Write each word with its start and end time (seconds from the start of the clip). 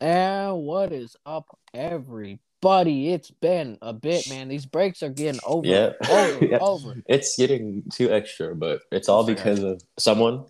And 0.00 0.58
what 0.58 0.92
is 0.92 1.16
up, 1.26 1.58
everybody? 1.74 3.12
It's 3.12 3.30
been 3.30 3.78
a 3.82 3.92
bit, 3.92 4.28
man. 4.30 4.48
These 4.48 4.66
breaks 4.66 5.02
are 5.02 5.08
getting 5.10 5.40
over, 5.44 5.66
Yeah. 5.66 5.92
over, 6.10 6.44
Yeah. 6.50 6.58
over. 6.60 7.02
It's 7.06 7.36
getting 7.36 7.82
too 7.92 8.12
extra, 8.12 8.54
but 8.54 8.82
it's 8.92 9.08
all 9.08 9.24
because 9.24 9.62
of 9.62 9.82
someone. 9.98 10.44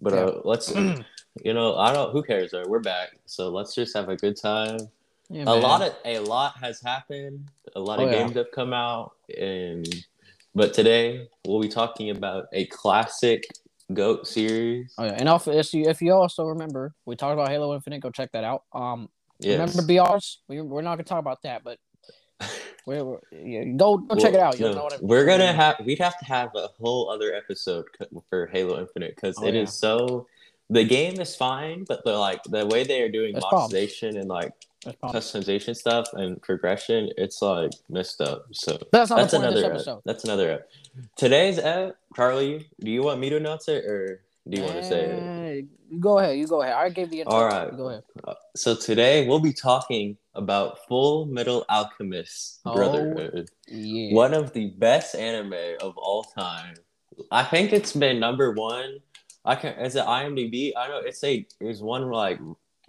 But 0.00 0.14
Yeah. 0.14 0.20
uh, 0.20 0.40
let's, 0.44 0.70
you 1.44 1.52
know, 1.54 1.76
I 1.76 1.92
don't. 1.92 2.12
Who 2.12 2.22
cares? 2.22 2.52
Though? 2.52 2.64
We're 2.66 2.78
back, 2.80 3.18
so 3.26 3.50
let's 3.50 3.74
just 3.74 3.94
have 3.94 4.08
a 4.08 4.16
good 4.16 4.36
time. 4.36 4.88
Yeah, 5.28 5.42
a 5.42 5.44
man. 5.44 5.62
lot 5.62 5.82
of 5.82 5.94
a 6.06 6.18
lot 6.20 6.54
has 6.60 6.80
happened. 6.80 7.48
A 7.76 7.80
lot 7.80 8.00
Oh, 8.00 8.06
of 8.06 8.10
games 8.10 8.34
have 8.34 8.50
come 8.50 8.72
out, 8.72 9.12
and 9.38 9.86
but 10.54 10.72
today 10.74 11.28
we'll 11.46 11.60
be 11.60 11.68
talking 11.68 12.10
about 12.10 12.46
a 12.52 12.64
classic 12.66 13.44
goat 13.92 14.26
series. 14.26 14.94
Oh 14.98 15.04
yeah, 15.04 15.16
and 15.18 15.28
if, 15.28 15.46
if 15.48 15.74
you 15.74 15.88
if 15.88 16.00
you 16.02 16.12
also 16.12 16.44
remember, 16.44 16.94
we 17.06 17.16
talked 17.16 17.32
about 17.34 17.48
Halo 17.48 17.74
Infinite. 17.74 18.00
Go 18.00 18.10
check 18.10 18.32
that 18.32 18.44
out. 18.44 18.64
Um, 18.72 19.08
Yes. 19.42 19.74
remember 19.74 19.82
BRs? 19.90 20.36
We, 20.48 20.60
we're 20.60 20.82
not 20.82 20.96
gonna 20.96 21.04
talk 21.04 21.18
about 21.18 21.40
that, 21.44 21.64
but 21.64 21.78
we're, 22.86 23.02
we're 23.04 23.18
yeah, 23.32 23.64
go 23.74 23.96
go 23.96 24.14
check 24.16 24.34
it 24.34 24.40
out. 24.40 24.58
You 24.58 24.66
no, 24.66 24.74
know 24.74 24.84
what 24.84 24.92
I 24.92 24.96
mean? 24.98 25.08
We're 25.08 25.24
gonna 25.24 25.52
have 25.52 25.76
we'd 25.84 25.98
have 25.98 26.18
to 26.18 26.24
have 26.26 26.50
a 26.54 26.68
whole 26.78 27.10
other 27.10 27.32
episode 27.34 27.86
for 28.28 28.48
Halo 28.48 28.78
Infinite 28.80 29.16
because 29.16 29.36
Oh, 29.38 29.46
it 29.46 29.54
is 29.54 29.68
yeah. 29.68 29.88
so. 29.88 30.26
The 30.72 30.84
game 30.84 31.20
is 31.20 31.34
fine, 31.34 31.84
but 31.88 32.04
the 32.04 32.16
like 32.16 32.42
the 32.44 32.64
way 32.66 32.84
they 32.84 33.02
are 33.02 33.08
doing 33.08 33.32
problems. 33.34 33.72
monetization 33.72 34.16
and 34.18 34.28
like 34.28 34.52
That's, 34.52 34.66
customization 34.84 35.76
stuff 35.76 36.06
and 36.14 36.40
progression, 36.42 37.10
it's 37.16 37.42
like 37.42 37.70
messed 37.88 38.20
up. 38.20 38.46
So 38.52 38.78
that's 38.92 39.10
that's 39.10 39.32
the 39.32 39.38
point 39.38 39.52
of 39.52 39.56
another. 39.64 39.74
ep. 39.90 39.98
That's 40.04 40.24
another. 40.24 40.50
ep. 40.52 40.70
Today's 41.16 41.58
app, 41.58 41.96
Charlie. 42.16 42.68
Do 42.80 42.90
you 42.90 43.02
want 43.02 43.20
me 43.20 43.30
to 43.30 43.36
announce 43.36 43.68
it 43.68 43.84
or 43.84 44.22
do 44.48 44.58
you 44.58 44.64
want 44.64 44.76
to 44.76 44.84
say 44.84 45.00
it? 45.02 45.22
Eh, 45.22 45.96
go 46.00 46.18
ahead. 46.18 46.38
You 46.38 46.46
go 46.46 46.62
ahead. 46.62 46.74
I 46.74 46.88
gave 46.88 47.10
the 47.10 47.20
intro. 47.20 47.34
All 47.34 47.44
right. 47.46 47.76
Go 47.76 47.88
ahead. 47.90 48.02
Uh, 48.26 48.34
So 48.56 48.74
today 48.74 49.26
we'll 49.28 49.38
be 49.40 49.52
talking 49.52 50.16
about 50.34 50.86
Full 50.88 51.26
Metal 51.26 51.64
Alchemist 51.68 52.60
Oh, 52.64 52.74
Brotherhood. 52.74 53.48
Yeah. 53.68 54.14
one 54.14 54.32
of 54.32 54.52
the 54.54 54.68
best 54.78 55.14
anime 55.14 55.76
of 55.80 55.96
all 55.98 56.24
time. 56.24 56.74
I 57.30 57.44
think 57.44 57.72
it's 57.72 57.92
been 57.92 58.18
number 58.18 58.52
one. 58.52 59.00
I 59.44 59.56
can 59.56 59.74
as 59.74 59.94
an 59.96 60.06
IMDb. 60.06 60.72
I 60.76 60.88
know 60.88 60.98
it's 61.04 61.22
a 61.24 61.46
there's 61.60 61.82
one 61.82 62.10
like 62.10 62.38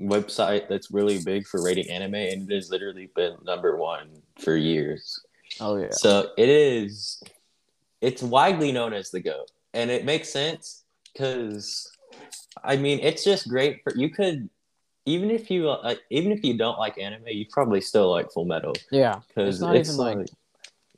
website 0.02 0.68
that's 0.68 0.92
really 0.92 1.20
big 1.24 1.46
for 1.48 1.64
rating 1.64 1.90
anime, 1.90 2.16
and 2.16 2.50
it 2.52 2.56
has 2.56 2.70
literally 2.70 3.10
been 3.16 3.36
number 3.44 3.78
one 3.78 4.10
for 4.40 4.56
years. 4.56 5.20
Oh 5.60 5.78
yeah. 5.78 5.88
So 5.92 6.30
it 6.38 6.50
is. 6.50 7.22
It's 8.02 8.24
widely 8.24 8.72
known 8.72 8.94
as 8.94 9.12
the 9.12 9.20
goat, 9.20 9.52
and 9.74 9.92
it 9.92 10.06
makes 10.06 10.30
sense 10.30 10.84
because, 11.14 11.92
I 12.64 12.76
mean, 12.78 13.00
it's 13.02 13.24
just 13.24 13.48
great 13.48 13.84
for 13.84 13.94
you 13.96 14.10
could. 14.10 14.50
Even 15.06 15.32
if 15.32 15.50
you 15.50 15.68
uh, 15.70 15.96
even 16.12 16.32
if 16.32 16.44
you 16.44 16.58
don't 16.58 16.78
like 16.78 16.98
anime, 17.00 17.24
you 17.28 17.46
probably 17.52 17.82
still 17.82 18.10
like 18.12 18.32
Full 18.32 18.46
Metal 18.46 18.74
Yeah. 18.92 19.20
because 19.28 19.56
It's 19.56 19.62
not 19.62 19.76
it's, 19.76 19.98
like, 19.98 20.18
like- 20.18 20.28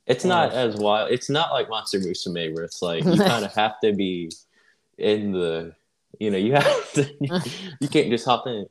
it's 0.05 0.25
not 0.25 0.51
Well, 0.51 0.67
as 0.67 0.75
wild. 0.75 1.11
It's 1.11 1.29
not 1.29 1.51
like 1.51 1.69
Monster 1.69 1.99
Musume 1.99 2.53
where 2.53 2.65
it's 2.65 2.81
like 2.81 3.05
you 3.05 3.15
kind 3.17 3.45
of 3.45 3.53
have 3.53 3.79
to 3.81 3.93
be 3.93 4.29
in 4.97 5.31
the, 5.31 5.73
you 6.19 6.29
know, 6.31 6.37
you 6.37 6.51
have 6.53 6.91
to. 6.93 7.09
You 7.79 7.87
can't 7.87 8.09
just 8.09 8.25
hop 8.25 8.45
in. 8.45 8.65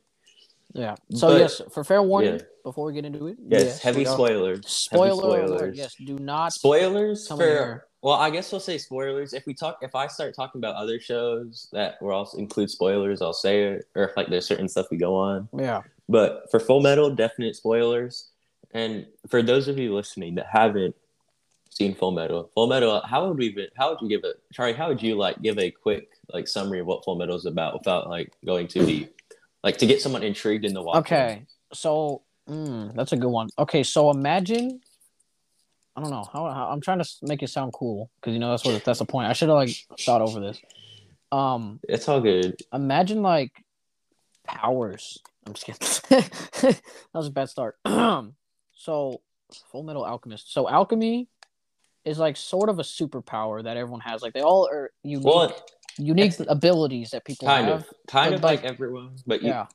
Yeah. 0.75 0.95
So 1.15 1.29
But- 1.29 1.41
yes, 1.41 1.61
for 1.71 1.85
fair 1.85 2.03
warning, 2.03 2.37
yeah. 2.37 2.43
before 2.65 2.87
we 2.87 2.93
get 2.95 3.05
into 3.05 3.27
it. 3.27 3.37
Yes, 3.47 3.81
heavy 3.81 4.01
we 4.01 4.07
are- 4.07 4.15
spoilers. 4.15 4.67
Spoiler 4.69 5.41
alert. 5.41 5.49
spoilers. 5.49 5.79
Yes. 5.79 5.95
Do 5.97 6.19
not. 6.19 6.53
Spoilers 6.53 7.29
for. 7.29 7.87
Well, 8.03 8.15
I 8.15 8.31
guess 8.31 8.51
we'll 8.51 8.61
say 8.61 8.79
spoilers. 8.79 9.33
If 9.33 9.47
we 9.47 9.55
talk, 9.55 9.79
if 9.83 9.95
I 9.95 10.09
start 10.09 10.35
talking 10.35 10.59
about 10.61 10.75
other 10.75 10.99
shows 10.99 11.69
that 11.73 12.03
will 12.03 12.11
also 12.13 12.37
include 12.39 12.69
spoilers, 12.71 13.23
I'll 13.23 13.33
say 13.33 13.63
it. 13.65 13.87
Or 13.95 14.05
if 14.05 14.17
like 14.17 14.29
there's 14.29 14.47
certain 14.47 14.69
stuff 14.69 14.87
we 14.91 14.97
go 14.97 15.15
on. 15.15 15.49
Yeah. 15.57 15.83
But 16.09 16.51
for 16.51 16.59
Full 16.59 16.81
Metal, 16.81 17.11
definite 17.15 17.55
spoilers. 17.55 18.31
And 18.73 19.07
for 19.29 19.41
those 19.43 19.69
of 19.69 19.79
you 19.79 19.95
listening 19.95 20.35
that 20.37 20.47
haven't 20.51 20.97
seen 21.71 21.95
Full 21.95 22.11
Metal, 22.11 22.51
Full 22.55 22.67
Metal, 22.67 23.01
how 23.05 23.29
would 23.29 23.39
we? 23.39 23.51
be- 23.51 23.69
How 23.77 23.91
would 23.91 24.01
you 24.01 24.09
give 24.09 24.25
it, 24.25 24.41
Charlie? 24.53 24.73
How 24.73 24.89
would 24.89 25.03
you 25.03 25.15
like 25.15 25.41
give 25.41 25.59
a 25.59 25.71
quick 25.71 26.09
like 26.33 26.49
summary 26.49 26.81
of 26.81 26.87
what 26.87 27.05
Full 27.05 27.15
Metal 27.15 27.37
is 27.37 27.47
about 27.47 27.75
without 27.75 28.09
like 28.11 28.33
going 28.45 28.67
too 28.67 28.85
deep, 28.85 29.15
like 29.63 29.79
to 29.79 29.87
get 29.87 30.01
someone 30.01 30.23
intrigued 30.23 30.65
in 30.65 30.75
the 30.75 30.83
watch? 30.83 30.99
Okay. 30.99 31.45
So 31.73 32.23
mm, 32.49 32.95
that's 32.95 33.13
a 33.13 33.17
good 33.17 33.31
one. 33.31 33.49
Okay. 33.59 33.83
So 33.83 34.11
imagine. 34.11 34.81
I 35.95 36.01
don't 36.01 36.11
know 36.11 36.25
how, 36.33 36.49
how 36.51 36.69
I'm 36.71 36.81
trying 36.81 37.01
to 37.01 37.09
make 37.23 37.43
it 37.43 37.49
sound 37.49 37.75
cool 37.75 38.11
because 38.21 38.33
you 38.33 38.39
know 38.39 38.51
that's 38.51 38.65
what 38.65 38.83
that's 38.83 39.01
the 39.01 39.05
point. 39.05 39.29
I 39.29 39.35
should 39.35 39.49
have 39.51 39.57
like 39.57 39.71
thought 40.01 40.23
over 40.23 40.41
this. 40.41 40.59
Um, 41.31 41.81
It's 41.89 42.09
all 42.09 42.21
good. 42.21 42.57
imagine 42.73 43.21
like 43.23 43.53
powers. 44.47 45.19
I'm 45.47 45.55
just 45.55 45.67
kidding. 45.67 46.31
that 46.63 46.81
was 47.13 47.27
a 47.27 47.31
bad 47.31 47.49
start. 47.49 47.77
so, 47.87 49.21
Full 49.71 49.83
Metal 49.83 50.05
Alchemist. 50.05 50.53
So, 50.53 50.69
alchemy 50.69 51.29
is 52.05 52.19
like 52.19 52.37
sort 52.37 52.69
of 52.69 52.79
a 52.79 52.83
superpower 52.83 53.63
that 53.65 53.77
everyone 53.77 54.01
has. 54.01 54.23
Like 54.23 54.33
they 54.35 54.41
all 54.41 54.69
are 54.73 54.91
unique, 55.03 55.27
Well, 55.27 55.55
unique 55.99 56.33
it's- 56.33 56.47
able 56.49 57.11
that 57.11 57.25
people 57.25 57.49
kind 57.49 57.67
have. 57.69 57.81
of, 57.81 57.87
kind 58.07 58.31
but, 58.31 58.37
of 58.37 58.43
like, 58.45 58.63
like- 58.63 58.71
everyone, 58.73 59.17
but 59.27 59.43
you, 59.43 59.49
Yeah, 59.49 59.67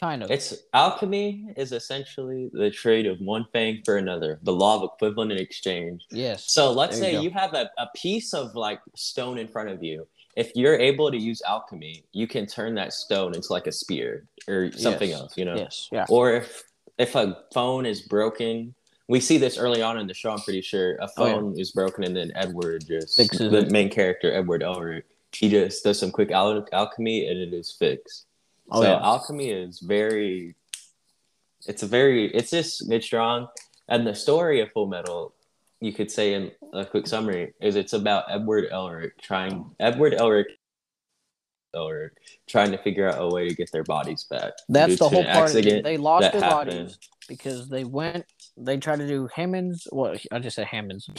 kind 0.00 0.22
of. 0.22 0.30
It's 0.30 0.54
alchemy 0.74 1.52
is 1.56 1.72
essentially 1.72 2.50
the 2.52 2.70
trade 2.70 3.06
of 3.06 3.18
one 3.20 3.46
thing 3.52 3.82
for 3.84 3.96
another, 3.96 4.38
the 4.42 4.52
law 4.52 4.76
of 4.82 4.84
equivalent 4.94 5.32
and 5.32 5.40
exchange. 5.40 6.04
yes. 6.10 6.50
So 6.50 6.72
let's 6.72 6.98
There 6.98 7.10
say 7.10 7.16
go. 7.16 7.20
you 7.22 7.30
have 7.30 7.54
a, 7.54 7.70
a 7.78 7.88
piece 7.94 8.34
of 8.34 8.54
like 8.54 8.80
stone 8.96 9.38
in 9.38 9.48
front 9.48 9.68
of 9.70 9.82
you. 9.82 10.06
If 10.34 10.50
you're 10.54 10.78
able 10.78 11.10
to 11.10 11.16
use 11.18 11.42
alchemy, 11.46 12.04
you 12.12 12.26
can 12.26 12.46
turn 12.46 12.74
that 12.76 12.92
stone 12.94 13.34
into 13.34 13.52
like 13.52 13.66
a 13.66 13.72
spear 13.72 14.26
or 14.48 14.72
something 14.72 15.10
Yes. 15.10 15.20
else, 15.20 15.36
you 15.36 15.44
know. 15.44 15.56
Yes. 15.56 15.88
Yeah. 15.92 16.06
Or 16.08 16.32
if 16.32 16.62
if 16.98 17.14
a 17.14 17.38
phone 17.54 17.84
is 17.86 18.02
broken, 18.02 18.74
we 19.08 19.20
see 19.20 19.38
this 19.38 19.58
early 19.58 19.82
on 19.82 19.98
in 19.98 20.06
the 20.06 20.14
show. 20.14 20.30
I'm 20.30 20.40
pretty 20.40 20.62
sure 20.62 20.94
a 20.96 21.08
Oh, 21.16 21.26
yeah. 21.26 21.32
phone 21.34 21.58
is 21.58 21.72
broken, 21.72 22.04
and 22.04 22.16
then 22.16 22.32
Edward 22.34 22.84
just 22.86 23.16
Fixes 23.16 23.50
the 23.50 23.58
it. 23.58 23.70
main 23.70 23.88
character, 23.90 24.32
Edward 24.32 24.62
Elric. 24.62 25.02
He 25.34 25.48
just 25.48 25.82
does 25.84 25.98
some 25.98 26.10
quick 26.10 26.30
al- 26.30 26.66
alchemy, 26.72 27.26
and 27.28 27.38
it 27.38 27.52
is 27.52 27.72
fixed. 27.72 28.26
Oh, 28.70 28.82
so 28.82 28.88
yeah. 28.90 29.00
alchemy 29.02 29.50
is 29.50 29.80
very. 29.80 30.54
It's 31.66 31.82
a 31.82 31.86
very. 31.86 32.26
It's 32.34 32.50
just 32.50 32.90
it's 32.90 33.06
strong, 33.06 33.48
and 33.88 34.06
the 34.06 34.14
story 34.14 34.60
of 34.60 34.70
Full 34.72 34.86
Metal, 34.86 35.34
you 35.80 35.92
could 35.92 36.10
say 36.10 36.34
in 36.34 36.50
a 36.72 36.84
quick 36.84 37.06
summary, 37.06 37.54
is 37.60 37.76
it's 37.76 37.92
about 37.92 38.24
Edward 38.30 38.70
Elric 38.72 39.12
trying 39.20 39.74
Edward 39.80 40.12
Elric. 40.14 40.44
Elric 41.74 42.10
trying 42.46 42.70
to 42.70 42.76
figure 42.78 43.08
out 43.08 43.14
a 43.18 43.26
way 43.26 43.48
to 43.48 43.54
get 43.54 43.72
their 43.72 43.82
bodies 43.84 44.24
back. 44.24 44.52
That's 44.68 44.98
the 44.98 45.08
whole 45.08 45.24
part. 45.24 45.50
Of 45.50 45.56
it. 45.56 45.60
accident 45.60 45.84
They 45.84 45.96
lost 45.96 46.30
their 46.32 46.42
happened. 46.42 46.70
bodies 46.70 46.98
because 47.28 47.68
they 47.70 47.84
went. 47.84 48.26
They 48.64 48.76
try 48.78 48.96
to 48.96 49.06
do 49.06 49.28
Hammond's. 49.34 49.86
Well, 49.92 50.14
I 50.30 50.38
just 50.38 50.56
said 50.56 50.66
Hammond's. 50.66 51.08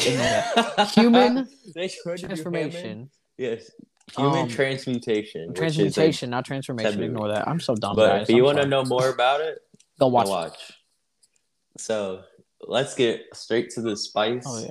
Human 0.95 1.47
They 1.75 1.87
tried 1.89 2.17
to 2.17 2.21
do 2.21 2.27
transformation. 2.27 2.81
Hammond. 2.81 3.09
Yes, 3.37 3.71
human 4.15 4.39
Um, 4.43 4.47
transmutation. 4.49 5.53
Transmutation, 5.53 6.29
not 6.29 6.45
transformation. 6.45 6.91
taboo. 6.91 7.03
Ignore 7.05 7.29
that. 7.29 7.47
I'm 7.47 7.59
so 7.59 7.75
dumb, 7.75 7.95
but 7.95 8.07
guys. 8.19 8.29
if 8.29 8.35
you 8.35 8.43
want 8.43 8.59
to 8.59 8.67
know 8.67 8.83
more 8.85 9.09
about 9.09 9.41
it, 9.41 9.59
go 9.99 10.05
go 10.07 10.07
watch. 10.07 10.27
watch. 10.27 10.53
it. 10.69 11.81
So 11.81 12.21
let's 12.61 12.93
get 12.95 13.21
straight 13.33 13.71
to 13.71 13.81
the 13.81 13.97
spice. 13.97 14.43
Oh 14.45 14.59
yeah. 14.61 14.69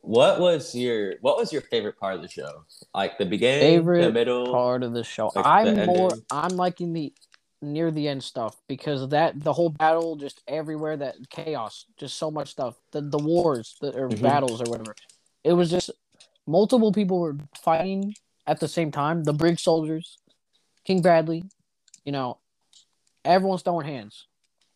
What 0.00 0.38
was 0.40 0.74
your 0.74 1.14
What 1.20 1.36
was 1.38 1.52
your 1.52 1.62
favorite 1.62 1.98
part 1.98 2.14
of 2.14 2.22
the 2.22 2.28
show? 2.28 2.64
Like 2.94 3.18
the 3.18 3.24
beginning, 3.26 3.60
Favorite 3.78 4.04
the 4.06 4.12
middle. 4.12 4.50
part 4.52 4.82
of 4.82 4.92
the 4.92 5.04
show. 5.04 5.30
Like 5.34 5.46
I'm 5.46 5.74
the 5.74 5.86
more. 5.86 6.10
I'm 6.30 6.56
liking 6.56 6.92
the 6.92 7.12
near 7.64 7.90
the 7.90 8.08
end 8.08 8.22
stuff 8.22 8.56
because 8.68 9.08
that 9.08 9.40
the 9.40 9.52
whole 9.52 9.70
battle 9.70 10.16
just 10.16 10.42
everywhere 10.46 10.96
that 10.96 11.16
chaos, 11.30 11.86
just 11.96 12.16
so 12.16 12.30
much 12.30 12.50
stuff. 12.50 12.76
The 12.92 13.00
the 13.00 13.18
wars, 13.18 13.76
the 13.80 13.92
or 13.96 14.08
Mhm. 14.10 14.22
battles 14.22 14.60
or 14.60 14.68
whatever. 14.70 14.94
It 15.42 15.52
was 15.54 15.70
just 15.70 15.90
multiple 16.46 16.92
people 16.92 17.18
were 17.20 17.36
fighting 17.56 18.14
at 18.46 18.60
the 18.60 18.68
same 18.68 18.90
time. 18.90 19.24
The 19.24 19.32
Brig 19.32 19.58
soldiers, 19.58 20.18
King 20.84 21.02
Bradley, 21.02 21.44
you 22.04 22.12
know, 22.12 22.38
everyone's 23.24 23.62
throwing 23.62 23.86
hands, 23.86 24.26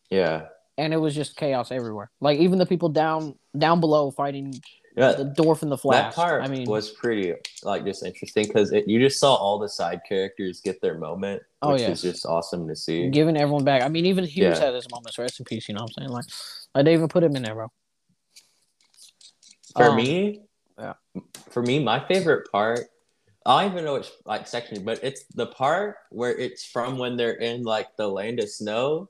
Yeah, 0.09 0.47
and 0.77 0.93
it 0.93 0.97
was 0.97 1.13
just 1.15 1.35
chaos 1.35 1.71
everywhere. 1.71 2.09
Like 2.19 2.39
even 2.39 2.59
the 2.59 2.65
people 2.65 2.89
down 2.89 3.37
down 3.57 3.79
below 3.79 4.11
fighting 4.11 4.53
yeah. 4.99 5.11
the 5.13 5.25
dwarf 5.25 5.61
and 5.63 5.71
the 5.71 5.77
flask. 5.77 6.15
that 6.15 6.21
part 6.21 6.43
I 6.43 6.47
mean, 6.47 6.67
was 6.69 6.89
pretty 6.91 7.33
like 7.63 7.85
just 7.85 8.03
interesting 8.05 8.45
because 8.47 8.71
you 8.85 8.99
just 8.99 9.19
saw 9.19 9.33
all 9.35 9.57
the 9.59 9.69
side 9.69 10.01
characters 10.07 10.61
get 10.61 10.81
their 10.81 10.97
moment, 10.97 11.41
Oh, 11.61 11.71
which 11.73 11.81
yes. 11.81 12.03
is 12.03 12.13
just 12.13 12.25
awesome 12.25 12.67
to 12.67 12.75
see. 12.75 13.09
giving 13.09 13.37
everyone 13.37 13.63
back. 13.63 13.81
I 13.83 13.87
mean, 13.87 14.05
even 14.05 14.23
Hughes 14.25 14.59
Yeah. 14.59 14.65
had 14.65 14.73
his 14.75 14.89
moments. 14.91 15.17
Rest 15.17 15.39
in 15.39 15.45
peace. 15.45 15.67
You 15.69 15.75
know 15.75 15.81
what 15.81 15.91
I'm 15.97 16.03
saying? 16.03 16.09
Like, 16.09 16.25
I 16.75 16.79
didn't 16.83 16.93
even 16.93 17.07
put 17.07 17.23
him 17.23 17.35
in 17.35 17.43
there, 17.43 17.55
bro. 17.55 17.67
For 19.75 19.85
Um, 19.89 19.95
me, 19.95 20.41
yeah. 20.77 20.93
For 21.51 21.61
me, 21.61 21.79
my 21.83 21.99
favorite 22.07 22.51
part, 22.51 22.81
I 23.45 23.63
don't 23.63 23.71
even 23.71 23.85
know 23.85 23.93
which 23.93 24.11
like 24.25 24.47
section, 24.47 24.83
but 24.83 25.03
it's 25.03 25.23
the 25.33 25.47
part 25.47 25.95
where 26.11 26.35
it's 26.35 26.63
from 26.65 26.97
when 26.97 27.17
they're 27.17 27.31
in 27.33 27.63
like 27.63 27.95
the 27.95 28.07
land 28.07 28.39
of 28.39 28.49
snow 28.49 29.09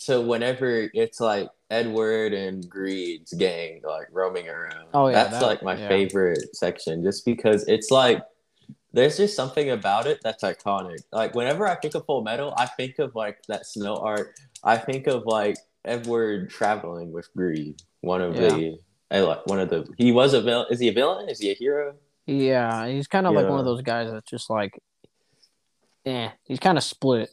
to 0.00 0.20
whenever 0.20 0.88
it's 0.94 1.20
like 1.20 1.48
Edward 1.70 2.32
and 2.32 2.68
Greed's 2.68 3.32
gang 3.34 3.80
like 3.84 4.06
roaming 4.12 4.48
around. 4.48 4.86
Oh, 4.94 5.08
yeah, 5.08 5.24
that's 5.24 5.40
that- 5.40 5.46
like 5.46 5.62
my 5.62 5.76
yeah. 5.76 5.88
favorite 5.88 6.54
section, 6.56 7.02
just 7.02 7.24
because 7.24 7.66
it's 7.68 7.90
like 7.90 8.22
there's 8.92 9.16
just 9.16 9.36
something 9.36 9.70
about 9.70 10.06
it 10.06 10.20
that's 10.22 10.42
iconic. 10.42 10.98
Like 11.12 11.34
whenever 11.34 11.66
I 11.66 11.74
think 11.74 11.94
of 11.94 12.06
Full 12.06 12.22
Metal, 12.22 12.54
I 12.56 12.66
think 12.66 12.98
of 12.98 13.14
like 13.14 13.38
that 13.48 13.66
snow 13.66 13.96
art. 13.96 14.38
I 14.64 14.76
think 14.78 15.06
of 15.06 15.24
like 15.26 15.56
Edward 15.84 16.50
traveling 16.50 17.12
with 17.12 17.28
Greed, 17.36 17.82
one 18.00 18.22
of 18.22 18.36
Yeah. 18.36 18.48
the 18.48 18.78
I 19.10 19.20
like 19.20 19.46
one 19.46 19.60
of 19.60 19.68
the 19.70 19.86
he 19.98 20.12
was 20.12 20.34
a 20.34 20.40
villain. 20.42 20.66
Is 20.70 20.80
he 20.80 20.88
a 20.88 20.92
villain? 20.92 21.28
Is 21.28 21.38
he 21.40 21.50
a 21.50 21.54
hero? 21.54 21.94
Yeah, 22.26 22.88
he's 22.88 23.06
kind 23.06 23.26
of 23.26 23.34
like 23.34 23.48
one 23.48 23.60
of 23.60 23.64
those 23.64 23.82
guys 23.82 24.10
that's 24.10 24.28
just 24.28 24.50
like, 24.50 24.80
eh. 26.04 26.30
He's 26.42 26.58
kind 26.58 26.76
of 26.76 26.82
split. 26.82 27.30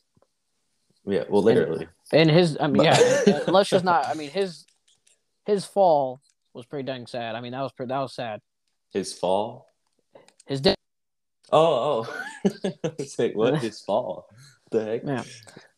Yeah, 1.05 1.23
well, 1.29 1.43
literally. 1.43 1.87
And 2.11 2.29
his, 2.29 2.57
I 2.59 2.67
mean, 2.67 2.77
But- 2.77 2.85
yeah. 2.85 3.39
and 3.45 3.53
let's 3.53 3.69
just 3.69 3.83
not. 3.85 4.07
I 4.07 4.13
mean, 4.13 4.29
his 4.29 4.65
his 5.45 5.65
fall 5.65 6.21
was 6.53 6.65
pretty 6.65 6.85
dang 6.85 7.07
sad. 7.07 7.35
I 7.35 7.41
mean, 7.41 7.51
that 7.51 7.61
was 7.61 7.71
pretty, 7.73 7.89
that 7.89 7.99
was 7.99 8.13
sad. 8.13 8.41
His 8.91 9.11
fall. 9.13 9.67
His 10.45 10.61
death. 10.61 10.77
Oh, 11.51 12.07
oh. 12.45 12.69
Like, 13.17 13.35
what? 13.35 13.57
His 13.59 13.79
fall. 13.85 14.27
The 14.71 14.83
heck? 14.85 15.01
Yeah. 15.03 15.23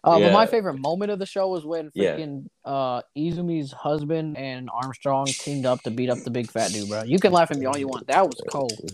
Uh, 0.04 0.20
But 0.20 0.32
my 0.34 0.46
favorite 0.46 0.76
moment 0.80 1.12
of 1.12 1.20
the 1.20 1.26
show 1.26 1.48
was 1.50 1.66
when 1.66 1.90
Yeah. 1.94 2.16
freaking 2.16 2.46
uh, 2.64 3.02
Izumi's 3.18 3.72
husband 3.72 4.38
and 4.38 4.70
Armstrong 4.72 5.26
teamed 5.26 5.66
up 5.66 5.82
to 5.82 5.92
beat 5.92 6.10
up 6.10 6.20
the 6.20 6.30
big 6.30 6.52
fat 6.52 6.72
dude, 6.72 6.88
bro. 6.90 7.04
You 7.04 7.20
can 7.20 7.32
laugh 7.34 7.50
at 7.52 7.58
me 7.58 7.66
all 7.66 7.78
you 7.78 7.88
want. 7.88 8.08
That 8.08 8.26
was 8.26 8.40
cold. 8.50 8.92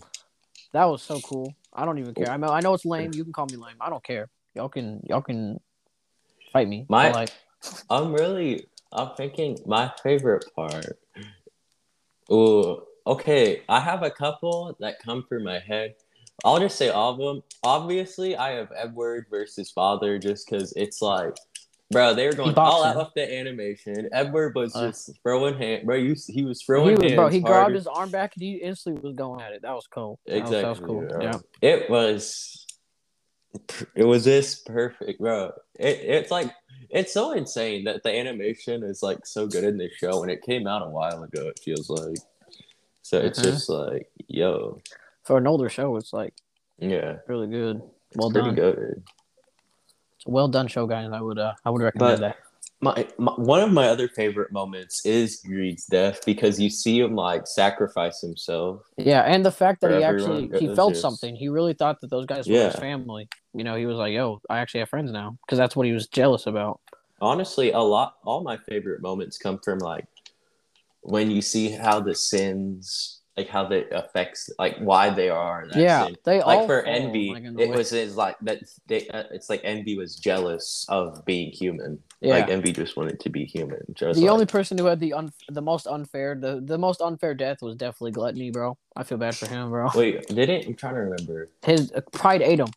That 0.74 0.86
was 0.86 1.02
so 1.04 1.20
cool. 1.20 1.54
I 1.74 1.86
don't 1.86 2.00
even 2.00 2.14
care. 2.14 2.30
I 2.32 2.38
know. 2.38 2.48
I 2.48 2.62
know 2.62 2.74
it's 2.74 2.86
lame. 2.86 3.12
You 3.14 3.24
can 3.24 3.34
call 3.34 3.46
me 3.48 3.58
lame. 3.58 3.76
I 3.82 3.90
don't 3.90 4.04
care. 4.04 4.30
Y'all 4.56 4.70
can. 4.70 5.02
Y'all 5.08 5.22
can 5.22 5.60
fight 6.52 6.68
me. 6.68 6.86
My- 6.90 7.12
like, 7.12 7.30
I'm 7.90 8.14
really. 8.14 8.68
I'm 8.94 9.12
thinking 9.16 9.58
my 9.66 9.90
favorite 10.04 10.46
part. 10.56 10.98
Ooh, 12.32 12.84
okay. 13.08 13.62
I 13.70 13.80
have 13.80 14.04
a 14.04 14.12
couple 14.12 14.76
that 14.80 15.00
come 15.00 15.24
through 15.28 15.44
my 15.44 15.60
head. 15.60 15.96
I'll 16.44 16.60
just 16.60 16.78
say 16.78 16.90
all 16.90 17.12
of 17.12 17.18
them. 17.18 17.44
Obviously, 17.64 18.36
I 18.36 18.52
have 18.52 18.72
Edward 18.76 19.28
versus 19.30 19.72
father 19.72 20.18
just 20.18 20.50
because 20.50 20.74
it's 20.74 21.02
like, 21.02 21.36
bro, 21.92 22.14
they 22.14 22.26
were 22.28 22.34
going 22.34 22.56
all 22.56 22.84
out 22.84 22.98
with 22.98 23.08
the 23.16 23.34
animation. 23.34 24.10
Edward 24.12 24.56
was 24.56 24.76
Uh. 24.76 24.88
just 24.88 25.12
throwing 25.24 25.58
hand, 25.58 25.86
bro. 25.86 25.96
You, 25.96 26.16
he 26.28 26.44
was 26.44 26.60
he 26.60 26.66
throwing 26.66 26.96
was, 26.96 27.02
hands. 27.04 27.16
bro. 27.16 27.28
He 27.30 27.40
grabbed 27.42 27.76
his 27.76 27.88
arm 27.88 28.10
back 28.10 28.34
and 28.36 28.44
he 28.44 28.56
instantly 28.56 29.02
was 29.02 29.16
going 29.16 29.40
at 29.42 29.52
it. 29.54 29.62
That 29.62 29.74
was 29.74 29.88
cool. 29.88 30.20
That 30.26 30.42
was- 30.42 30.52
Exactly. 30.52 30.62
That 30.62 30.70
was, 30.70 30.80
cool. 30.80 31.02
bro. 31.08 31.22
Yeah. 31.22 31.40
It 31.62 31.90
was. 31.90 32.61
It 33.96 34.06
was 34.06 34.24
this 34.24 34.56
perfect, 34.56 35.20
bro. 35.20 35.52
It, 35.80 36.00
it's 36.00 36.32
like 36.32 36.54
it's 36.90 37.14
so 37.14 37.32
insane 37.34 37.84
that 37.86 38.04
the 38.04 38.12
animation 38.18 38.84
is 38.84 39.02
like 39.04 39.26
so 39.26 39.48
good 39.48 39.64
in 39.64 39.78
this 39.78 39.94
show, 39.94 40.22
and 40.24 40.32
it 40.32 40.42
came 40.42 40.68
out 40.68 40.82
a 40.86 40.90
while 40.90 41.24
ago. 41.24 41.48
It 41.48 41.60
feels 41.60 41.90
like, 41.90 42.18
so 43.02 43.18
it's 43.20 43.40
Mhm. 43.40 43.44
just 43.44 43.70
like, 43.70 44.10
yo, 44.28 44.80
For 45.24 45.38
an 45.38 45.48
older 45.48 45.70
show, 45.70 45.96
it's 45.98 46.14
like 46.14 46.34
yeah, 46.80 47.18
really 47.28 47.48
good. 47.48 47.82
Well 48.16 48.28
it's 48.30 48.34
pretty 48.34 48.48
done. 48.48 48.56
good. 48.56 49.04
It's 50.16 50.26
a 50.28 50.32
well 50.32 50.48
done 50.48 50.68
show, 50.68 50.88
guys. 50.88 51.10
I 51.12 51.22
would. 51.22 51.38
Uh, 51.40 51.54
I 51.66 51.70
would 51.70 51.82
recommend 51.82 52.20
But- 52.20 52.22
that. 52.22 52.38
My, 52.84 53.08
my 53.20 53.32
one 53.34 53.62
of 53.62 53.72
my 53.72 53.88
other 53.88 54.08
favorite 54.08 54.52
moments 54.52 55.06
is 55.06 55.42
Greed's 55.46 55.86
death 55.86 56.22
because 56.26 56.60
you 56.60 56.70
see 56.70 57.00
him 57.00 57.16
like 57.16 57.46
sacrifice 57.46 58.22
himself. 58.22 58.82
Yeah, 58.98 59.22
and 59.22 59.46
the 59.46 59.52
fact 59.52 59.82
that 59.82 59.92
he 59.92 60.04
actually 60.04 60.50
he 60.58 60.68
felt 60.76 60.96
something. 60.96 61.36
He 61.36 61.48
really 61.48 61.74
thought 61.74 62.02
that 62.02 62.10
those 62.10 62.26
guys 62.26 62.48
were 62.48 62.56
his 62.56 62.76
family. 62.76 63.30
You 63.54 63.64
know, 63.64 63.76
he 63.76 63.86
was 63.86 63.98
like, 63.98 64.14
"Yo, 64.14 64.42
I 64.50 64.60
actually 64.60 64.80
have 64.80 64.90
friends 64.90 65.12
now," 65.12 65.38
because 65.46 65.60
that's 65.60 65.76
what 65.76 65.86
he 65.86 65.94
was 65.94 66.08
jealous 66.08 66.48
about. 66.48 66.80
honestly 67.22 67.72
a 67.72 67.80
lot 67.80 68.16
all 68.24 68.42
my 68.42 68.58
favorite 68.58 69.00
moments 69.00 69.38
come 69.38 69.60
from 69.60 69.78
like 69.78 70.06
when 71.02 71.30
you 71.30 71.42
see 71.42 71.70
how 71.70 72.00
the 72.00 72.16
sins 72.16 73.21
like 73.38 73.48
how 73.48 73.66
that 73.66 73.88
affects 73.92 74.50
like 74.60 74.78
why 74.80 75.10
they 75.10 75.30
are 75.30 75.68
that 75.72 75.80
yeah, 75.80 76.06
sin. 76.06 76.18
they 76.26 76.44
like 76.44 76.66
for 76.68 76.84
envy 76.84 77.30
like, 77.34 77.44
it 77.58 77.70
was 77.70 77.94
is 77.94 78.16
like 78.18 78.38
that 78.42 78.62
they 78.88 79.08
uh, 79.10 79.24
it's 79.32 79.50
like 79.50 79.62
envy 79.64 79.98
was 79.98 80.16
jealous 80.18 80.86
of 80.90 81.24
being 81.26 81.50
human 81.52 81.98
yeah. 82.20 82.34
like 82.34 82.50
envy 82.50 82.74
just 82.74 82.98
wanted 82.98 83.20
to 83.20 83.30
be 83.30 83.46
human 83.46 83.80
just 83.94 84.20
the 84.20 84.26
like, 84.26 84.32
only 84.32 84.46
person 84.46 84.78
who 84.78 84.86
had 84.86 85.00
the 85.00 85.14
un- 85.14 85.32
the 85.50 85.62
most 85.62 85.88
unfair 85.88 86.36
the 86.36 86.62
the 86.66 86.78
most 86.78 87.02
unfair 87.02 87.34
death 87.34 87.62
was 87.62 87.76
definitely 87.76 88.12
gluttony, 88.12 88.52
bro. 88.52 88.78
I 88.96 89.04
feel 89.04 89.18
bad 89.18 89.36
for 89.36 89.48
him, 89.48 89.70
bro. 89.70 89.90
wait 89.96 90.28
didn't 90.28 90.68
i'm 90.68 90.76
trying 90.76 90.96
to 90.96 91.02
remember 91.02 91.48
His 91.64 91.92
uh, 91.94 92.02
pride 92.12 92.42
ate 92.42 92.60
him. 92.60 92.68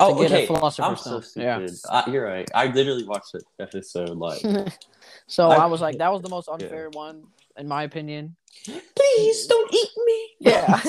oh 0.00 0.24
okay 0.24 0.48
i'm 0.50 0.96
so 0.96 1.20
stone. 1.20 1.42
Yeah. 1.44 1.66
stupid 1.66 1.80
uh, 1.90 2.02
you're 2.10 2.24
right 2.24 2.50
i 2.54 2.66
literally 2.66 3.04
watched 3.04 3.32
the 3.32 3.42
episode 3.60 4.16
like 4.16 4.40
so 5.26 5.50
I- 5.50 5.56
I, 5.56 5.66
was 5.66 5.80
like, 5.80 5.98
that 6.02 6.12
was 6.12 6.22
the 6.22 6.28
most 6.28 6.48
unfair 6.48 6.88
one, 6.90 7.24
in 7.56 7.68
my 7.68 7.82
opinion. 7.84 8.36
please 8.64 9.46
don't 9.46 9.74
eat 9.74 9.90
me 10.06 10.28
Yeah. 10.40 10.80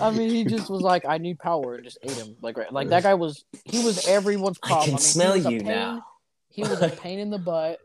I 0.00 0.10
mean, 0.10 0.30
he 0.30 0.44
just 0.44 0.70
was 0.70 0.80
like, 0.82 1.04
I 1.06 1.18
need 1.18 1.38
power, 1.38 1.74
and 1.74 1.84
just 1.84 1.98
ate 2.02 2.12
him. 2.12 2.36
Like, 2.40 2.56
right- 2.56 2.72
like 2.72 2.88
that 2.88 3.02
guy 3.02 3.14
was. 3.14 3.44
He 3.64 3.84
was 3.84 4.06
everyone's 4.08 4.58
problem. 4.58 4.80
i 4.80 4.84
can 4.84 4.92
mean, 4.94 4.98
smell 4.98 5.36
you 5.36 5.58
pain- 5.58 5.66
now 5.66 6.06
He 6.48 6.62
was 6.62 6.80
a 6.82 6.88
pain 6.88 7.18
in 7.18 7.30
the 7.30 7.38
butt 7.38 7.78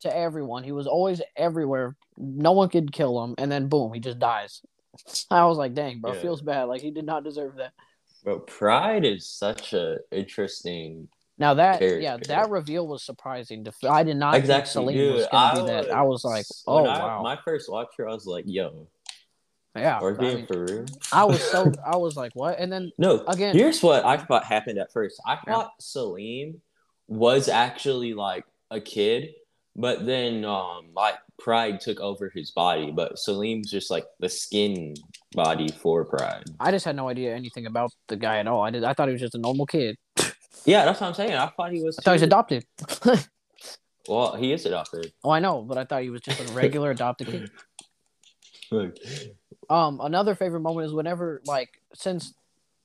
to 0.00 0.14
everyone. 0.14 0.64
He 0.64 0.72
was 0.72 0.86
always 0.86 1.20
everywhere. 1.36 1.96
No 2.18 2.52
one 2.52 2.68
could 2.68 2.92
kill 2.92 3.22
him, 3.24 3.34
and 3.38 3.50
then 3.50 3.68
boom, 3.68 3.92
he 3.94 4.00
just 4.00 4.18
dies. 4.18 4.60
I 5.30 5.44
was 5.44 5.58
like, 5.58 5.74
dang, 5.74 6.00
bro, 6.00 6.12
Yeah. 6.14 6.20
feels 6.20 6.42
bad. 6.42 6.64
Like 6.64 6.80
he 6.82 6.90
did 6.90 7.04
not 7.06 7.24
deserve 7.24 7.56
that. 7.56 7.72
But 8.24 8.46
Pride 8.46 9.04
is 9.04 9.26
such 9.26 9.72
a 9.72 9.98
interesting. 10.10 11.08
Now 11.38 11.54
that 11.54 11.82
yeah, 11.82 12.16
that 12.28 12.48
reveal 12.50 12.86
was 12.88 13.04
surprising. 13.04 13.64
To, 13.64 13.72
I 13.90 14.02
did 14.04 14.16
not 14.16 14.34
Exactly, 14.36 14.62
think 14.64 14.72
Selim 14.72 14.94
dude. 14.94 15.14
was 15.14 15.26
gonna 15.30 15.60
be 15.62 15.66
that. 15.70 15.90
I 15.90 16.02
was 16.02 16.24
like, 16.24 16.46
oh 16.66 16.86
I- 16.86 16.98
wow, 16.98 17.22
My 17.22 17.38
first 17.44 17.70
watch 17.70 17.88
her, 17.98 18.08
I 18.08 18.12
was 18.14 18.26
like, 18.26 18.44
"Yo, 18.46 18.88
yeah. 19.76 19.98
are 20.00 20.18
I, 20.18 20.34
mean, 20.34 20.46
for 20.46 20.64
real?" 20.64 20.86
I 21.12 21.24
was 21.24 21.42
so 21.42 21.70
I 21.86 21.96
was 21.96 22.16
like, 22.16 22.32
what? 22.34 22.58
And 22.58 22.72
then 22.72 22.90
No. 22.98 23.22
again, 23.28 23.54
Here's 23.54 23.82
what 23.82 24.04
I 24.04 24.16
thought 24.16 24.44
happened 24.44 24.78
at 24.78 24.92
first. 24.92 25.20
I 25.26 25.34
Yeah. 25.46 25.52
thought 25.52 25.72
Selim 25.80 26.62
was 27.08 27.48
actually 27.48 28.14
like 28.14 28.44
a 28.70 28.80
kid, 28.80 29.34
but 29.76 30.06
then 30.06 30.44
um 30.46 30.88
like 30.94 31.16
Pride 31.38 31.80
took 31.82 32.00
over 32.00 32.30
his 32.30 32.50
body, 32.50 32.90
but 32.90 33.18
Selim's 33.18 33.70
just 33.70 33.90
like 33.90 34.06
the 34.20 34.28
skin 34.30 34.94
body 35.32 35.68
for 35.68 36.06
Pride. 36.06 36.44
I 36.58 36.70
just 36.70 36.86
had 36.86 36.96
no 36.96 37.10
idea 37.10 37.34
anything 37.34 37.66
about 37.66 37.92
the 38.08 38.16
guy 38.16 38.38
at 38.38 38.46
all. 38.46 38.62
I 38.62 38.70
did. 38.70 38.84
I 38.84 38.94
thought 38.94 39.08
he 39.08 39.12
was 39.12 39.20
just 39.20 39.34
a 39.34 39.38
normal 39.38 39.66
kid. 39.66 39.96
Yeah, 40.64 40.84
that's 40.84 41.00
what 41.00 41.08
I'm 41.08 41.14
saying. 41.14 41.34
I 41.34 41.46
thought 41.48 41.72
he 41.72 41.82
was. 41.82 41.98
I 41.98 42.02
thought 42.02 42.10
he 42.12 42.14
was 42.14 42.22
adopted. 42.22 42.64
Well, 44.08 44.36
he 44.36 44.52
is 44.52 44.64
adopted. 44.66 45.12
oh, 45.24 45.30
I 45.30 45.40
know, 45.40 45.62
but 45.62 45.78
I 45.78 45.84
thought 45.84 46.02
he 46.02 46.10
was 46.10 46.20
just 46.20 46.38
a 46.38 46.52
regular 46.52 46.92
adopted 46.92 47.26
kid. 47.26 47.50
Look, 48.70 48.96
Um, 49.68 49.98
another 50.00 50.36
favorite 50.36 50.60
moment 50.60 50.86
is 50.86 50.92
whenever 50.92 51.42
like 51.44 51.70
since 51.92 52.32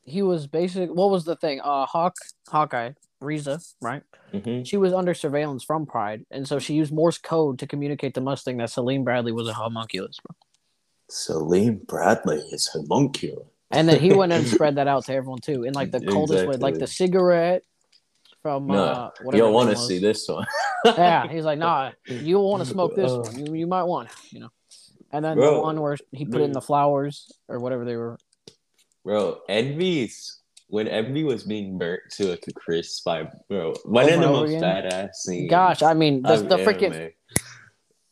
he 0.04 0.24
was 0.24 0.48
basic. 0.48 0.90
What 0.90 1.12
was 1.12 1.24
the 1.26 1.36
thing? 1.36 1.62
Uh, 1.64 1.86
Hawk, 1.86 2.16
Hawkeye, 2.50 2.94
Riza, 3.20 3.60
right? 3.82 4.02
mhm. 4.34 4.66
She 4.66 4.78
was 4.78 4.94
under 4.94 5.14
surveillance 5.14 5.64
from 5.64 5.86
Pride, 5.86 6.26
and 6.32 6.48
so 6.48 6.58
she 6.58 6.74
used 6.74 6.92
Morse 6.92 7.20
code 7.20 7.60
to 7.60 7.68
communicate 7.68 8.16
to 8.16 8.22
Mustang 8.22 8.58
that 8.58 8.72
Selim 8.72 9.04
Bradley 9.04 9.32
was 9.32 9.48
a 9.48 9.54
homunculus. 9.54 10.18
Bro. 10.26 10.36
Selim 11.08 11.82
Bradley 11.88 12.40
is 12.52 12.66
homunculus. 12.66 13.46
And 13.72 13.88
then 13.88 14.00
he 14.00 14.14
went 14.14 14.32
and 14.32 14.48
spread 14.56 14.76
that 14.76 14.88
out 14.88 15.06
to 15.06 15.14
everyone 15.14 15.40
too, 15.40 15.64
in 15.64 15.74
like 15.74 15.92
the 15.92 16.02
coldest 16.02 16.48
way, 16.48 16.56
like 16.58 16.78
the 16.78 16.88
cigarette 16.88 17.64
from 18.42 18.68
No, 18.68 18.84
uh, 18.84 19.12
you 19.20 19.26
whatever. 19.26 19.44
don't 19.44 19.54
want 19.54 19.70
to 19.70 19.76
see 19.76 20.00
this 20.00 20.28
one. 20.28 20.46
yeah, 20.86 21.28
he's 21.28 21.46
like, 21.46 21.60
nah, 21.60 21.92
you 22.08 22.40
want 22.42 22.64
to 22.64 22.70
smoke 22.70 22.96
this 22.96 23.12
one. 23.12 23.46
You, 23.46 23.54
you 23.54 23.68
might 23.68 23.84
want, 23.84 24.10
you 24.32 24.40
know. 24.42 24.50
And 25.12 25.24
then 25.24 25.38
the 25.38 25.60
one 25.60 25.80
where 25.82 25.98
he 26.12 26.26
put 26.26 26.42
in 26.42 26.54
the 26.54 26.62
flowers 26.62 27.32
or 27.50 27.60
whatever 27.60 27.84
they 27.84 27.98
were. 27.98 28.18
Bro, 29.04 29.42
Envy's 29.50 30.42
when 30.72 30.88
Envy 30.88 31.26
was 31.26 31.44
being 31.44 31.78
burnt 31.78 32.00
to 32.12 32.32
a 32.32 32.38
crisp 32.54 33.04
by 33.04 33.28
bro, 33.50 33.74
one 33.84 34.06
Over 34.06 34.14
of 34.14 34.22
the 34.22 34.28
most 34.28 34.50
again? 34.52 34.64
badass 34.64 35.16
scenes. 35.16 35.50
Gosh, 35.50 35.84
I 35.84 35.94
mean, 35.94 36.22
the, 36.22 36.38
the 36.38 36.58
freaking. 36.58 37.12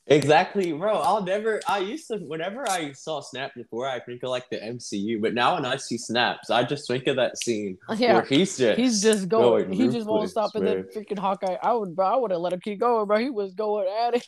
Exactly, 0.09 0.73
bro. 0.73 0.95
I'll 0.97 1.23
never. 1.23 1.61
I 1.67 1.79
used 1.79 2.07
to. 2.07 2.17
Whenever 2.17 2.67
I 2.67 2.93
saw 2.93 3.21
Snap 3.21 3.53
before, 3.53 3.87
I 3.87 3.99
think 3.99 4.23
of 4.23 4.29
like 4.29 4.49
the 4.49 4.57
MCU. 4.57 5.21
But 5.21 5.35
now 5.35 5.53
when 5.53 5.65
I 5.65 5.77
see 5.77 5.97
snaps, 5.99 6.49
I 6.49 6.63
just 6.63 6.87
think 6.87 7.05
of 7.05 7.15
that 7.17 7.37
scene 7.37 7.77
yeah. 7.95 8.13
where 8.13 8.23
he's 8.23 8.57
just 8.57 8.79
He's 8.79 9.01
just 9.03 9.29
going. 9.29 9.65
going 9.65 9.73
he 9.73 9.87
just 9.87 10.07
won't 10.07 10.29
stop. 10.29 10.55
And 10.55 10.65
then 10.65 10.83
freaking 10.95 11.19
Hawkeye, 11.19 11.57
I 11.61 11.73
would, 11.73 11.95
bro, 11.95 12.07
I 12.07 12.15
would 12.15 12.31
have 12.31 12.39
let 12.39 12.53
him 12.53 12.59
keep 12.59 12.79
going, 12.79 13.05
bro. 13.05 13.17
He 13.17 13.29
was 13.29 13.53
going 13.53 13.87
at 13.87 14.15
it. 14.15 14.25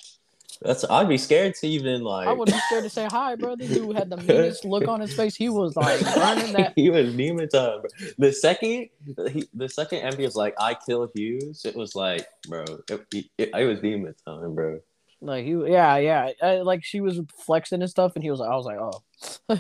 That's. 0.61 0.85
I'd 0.87 1.09
be 1.09 1.17
scared 1.17 1.55
to 1.55 1.67
even 1.67 2.03
like. 2.03 2.27
I 2.27 2.33
would 2.33 2.45
be 2.45 2.59
scared 2.67 2.83
to 2.83 2.89
say 2.89 3.07
hi, 3.09 3.35
bro. 3.35 3.55
This 3.55 3.69
dude 3.69 3.95
had 3.95 4.11
the 4.11 4.17
meanest 4.17 4.63
look 4.63 4.87
on 4.87 4.99
his 4.99 5.13
face. 5.13 5.35
He 5.35 5.49
was 5.49 5.75
like 5.75 5.99
burning 6.01 6.53
that. 6.53 6.73
he 6.75 6.91
was 6.91 7.11
demon 7.15 7.49
time. 7.49 7.81
Bro. 7.81 7.89
The 8.19 8.31
second, 8.31 8.89
he, 9.31 9.49
the 9.55 9.67
second 9.67 9.99
Envy 9.99 10.25
was 10.25 10.35
like, 10.35 10.53
"I 10.59 10.75
kill 10.75 11.09
Hughes." 11.15 11.65
It 11.65 11.75
was 11.75 11.95
like, 11.95 12.27
bro, 12.47 12.65
it, 12.89 13.25
it, 13.39 13.49
it 13.55 13.65
was 13.65 13.79
demon 13.79 14.13
time, 14.23 14.53
bro. 14.53 14.79
Like 15.21 15.45
he, 15.45 15.51
yeah, 15.51 15.97
yeah. 15.97 16.31
I, 16.41 16.57
like 16.57 16.83
she 16.83 16.99
was 17.01 17.19
flexing 17.45 17.81
and 17.81 17.89
stuff, 17.89 18.13
and 18.15 18.23
he 18.23 18.31
was 18.31 18.39
like, 18.39 18.49
I 18.49 18.55
was 18.55 18.65
like, 18.65 18.77
oh, 18.79 19.01
I 19.49 19.53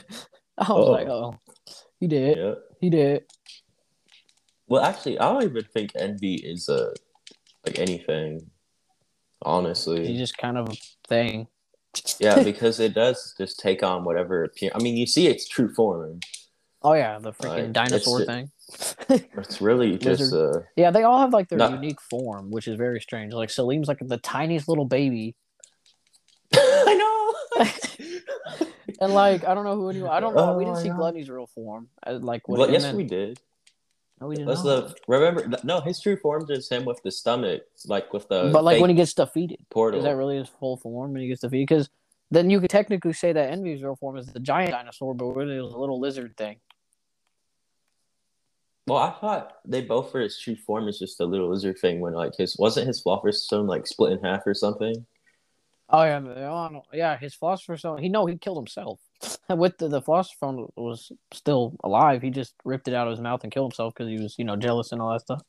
was 0.73 0.87
Oh. 0.87 0.91
like, 0.91 1.07
oh, 1.07 1.35
he 1.99 2.07
did, 2.07 2.37
Yeah. 2.37 2.53
he 2.79 2.89
did. 2.89 3.23
Well, 4.67 4.83
actually, 4.83 5.19
I 5.19 5.31
don't 5.31 5.43
even 5.43 5.63
think 5.73 5.91
envy 5.95 6.35
is 6.35 6.67
a 6.69 6.93
like 7.65 7.77
anything. 7.79 8.49
Honestly, 9.43 10.05
He 10.05 10.17
just 10.17 10.37
kind 10.37 10.57
of 10.57 10.69
a 10.69 10.73
thing. 11.07 11.47
yeah, 12.19 12.43
because 12.51 12.79
it 12.79 12.93
does 12.93 13.33
just 13.37 13.59
take 13.59 13.81
on 13.83 14.03
whatever 14.03 14.43
appear. 14.43 14.71
I 14.75 14.79
mean, 14.79 14.95
you 14.95 15.07
see 15.07 15.27
its 15.27 15.47
true 15.47 15.73
form. 15.73 16.19
Oh 16.83 16.93
yeah, 16.93 17.19
the 17.19 17.31
freaking 17.33 17.65
Like, 17.65 17.71
dinosaur 17.73 18.21
it's- 18.21 18.35
thing. 18.35 18.51
It's 19.37 19.59
really 19.61 19.97
just 19.97 20.31
uh, 20.33 20.61
Yeah, 20.77 20.91
they 20.91 21.03
all 21.03 21.19
have 21.19 21.33
like 21.33 21.49
their 21.49 21.57
No. 21.59 21.69
unique 21.69 21.99
form, 22.01 22.51
which 22.51 22.67
is 22.67 22.75
very 22.77 23.01
strange. 23.01 23.33
Like 23.33 23.49
Selim's 23.49 23.87
like 23.89 23.99
the 24.01 24.17
tiniest 24.17 24.69
little 24.69 24.85
baby, 24.85 25.35
I 26.91 27.65
know. 28.55 28.65
and 29.01 29.13
like 29.13 29.45
I 29.45 29.53
don't 29.53 29.65
know 29.65 29.75
who 29.75 29.89
anyone. 29.89 30.11
I 30.11 30.19
don't 30.19 30.35
know. 30.35 30.53
we 30.57 30.63
Oh 30.63 30.67
didn't 30.67 30.73
my 30.75 30.81
see 30.83 30.89
God. 30.89 30.97
Gluttony's 30.97 31.29
real 31.29 31.47
form. 31.47 31.87
Like 32.07 32.47
what? 32.47 32.57
But 32.57 32.71
yes, 32.71 32.83
then- 32.83 32.97
we 32.97 33.03
did. 33.03 33.39
No, 34.19 34.27
we 34.27 34.35
didn't. 34.35 34.49
That's 34.49 34.63
know. 34.63 34.81
the 34.81 34.95
remember. 35.07 35.47
th- 35.47 35.63
No, 35.63 35.81
his 35.81 35.99
true 35.99 36.15
form 36.15 36.45
is 36.49 36.69
him 36.69 36.85
with 36.85 37.01
the 37.03 37.09
stomach, 37.11 37.63
like 37.87 38.13
with 38.13 38.27
the. 38.27 38.51
but 38.53 38.63
like 38.63 38.79
when 38.79 38.91
he 38.91 38.95
gets 38.95 39.13
defeated, 39.15 39.57
portal. 39.71 39.97
is 39.99 40.03
that 40.05 40.15
really 40.15 40.37
his 40.37 40.47
full 40.59 40.77
form 40.77 41.13
when 41.13 41.23
he 41.23 41.27
gets 41.27 41.41
defeated? 41.41 41.67
Because 41.67 41.89
then 42.29 42.49
you 42.51 42.61
could 42.61 42.69
technically 42.69 43.13
say 43.13 43.33
that 43.33 43.49
Envy's 43.51 43.81
real 43.81 43.95
form 43.95 44.17
is 44.17 44.27
the 44.27 44.39
giant 44.39 44.71
dinosaur, 44.71 45.15
but 45.15 45.25
really 45.25 45.57
it 45.57 45.61
was 45.61 45.73
a 45.73 45.77
little 45.77 45.99
lizard 45.99 46.37
thing. 46.37 46.57
Well, 48.87 48.99
I 48.99 49.11
thought 49.11 49.57
they 49.65 49.81
both 49.81 50.13
were 50.13 50.21
his 50.21 50.37
true 50.39 50.55
form 50.55 50.87
is 50.87 50.99
just 50.99 51.19
a 51.19 51.25
little 51.25 51.49
lizard 51.49 51.77
thing 51.79 51.99
when 51.99 52.13
like 52.13 52.35
his 52.35 52.57
wasn't 52.57 52.87
his 52.87 53.01
Philosopher's 53.01 53.41
Stone 53.43 53.67
like 53.67 53.87
split 53.87 54.11
in 54.13 54.19
half 54.19 54.45
or 54.45 54.53
something. 54.53 55.05
Oh 55.93 56.03
yeah, 56.03 56.19
oh, 56.19 56.83
yeah. 56.93 57.17
His 57.17 57.35
philosopher's 57.35 57.79
stone. 57.79 57.97
He 57.97 58.09
no, 58.09 58.25
he 58.25 58.37
killed 58.37 58.57
himself. 58.57 58.99
With 59.49 59.77
the 59.77 59.89
the 59.89 60.01
philosopher's 60.01 60.37
stone 60.37 60.69
was 60.75 61.11
still 61.33 61.75
alive. 61.83 62.21
He 62.21 62.29
just 62.29 62.53
ripped 62.63 62.87
it 62.87 62.93
out 62.93 63.07
of 63.07 63.11
his 63.11 63.19
mouth 63.19 63.43
and 63.43 63.51
killed 63.51 63.71
himself 63.71 63.93
because 63.93 64.09
he 64.09 64.19
was 64.19 64.35
you 64.37 64.45
know 64.45 64.55
jealous 64.55 64.91
and 64.91 65.01
all 65.01 65.11
that 65.11 65.21
stuff. 65.21 65.41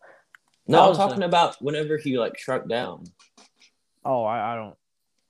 No, 0.67 0.83
I'm 0.83 0.89
was 0.91 0.99
talking 0.99 1.23
about 1.23 1.61
whenever 1.63 1.97
he 1.97 2.19
like 2.19 2.39
shrunk 2.39 2.69
down. 2.69 3.05
Oh, 4.05 4.25
I, 4.25 4.53
I 4.53 4.57
don't, 4.57 4.75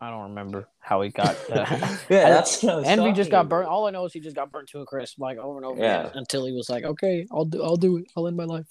I 0.00 0.10
don't 0.10 0.30
remember 0.30 0.68
how 0.78 1.02
he 1.02 1.10
got. 1.10 1.36
Uh, 1.50 1.64
yeah, 2.10 2.30
that's 2.30 2.64
I 2.64 2.82
Envy 2.82 3.12
just 3.12 3.30
got 3.30 3.48
burnt. 3.48 3.68
All 3.68 3.86
I 3.86 3.90
know 3.90 4.04
is 4.04 4.12
he 4.12 4.20
just 4.20 4.36
got 4.36 4.50
burnt 4.50 4.68
to 4.70 4.80
a 4.80 4.86
crisp, 4.86 5.18
like 5.18 5.38
over 5.38 5.58
and 5.58 5.66
over 5.66 5.80
Yeah. 5.80 6.00
again, 6.00 6.12
until 6.14 6.46
he 6.46 6.52
was 6.52 6.68
like, 6.70 6.84
"Okay, 6.84 7.26
I'll 7.30 7.44
do, 7.44 7.62
I'll 7.62 7.76
do 7.76 7.98
it. 7.98 8.06
I'll 8.16 8.26
end 8.26 8.36
my 8.36 8.44
life." 8.44 8.66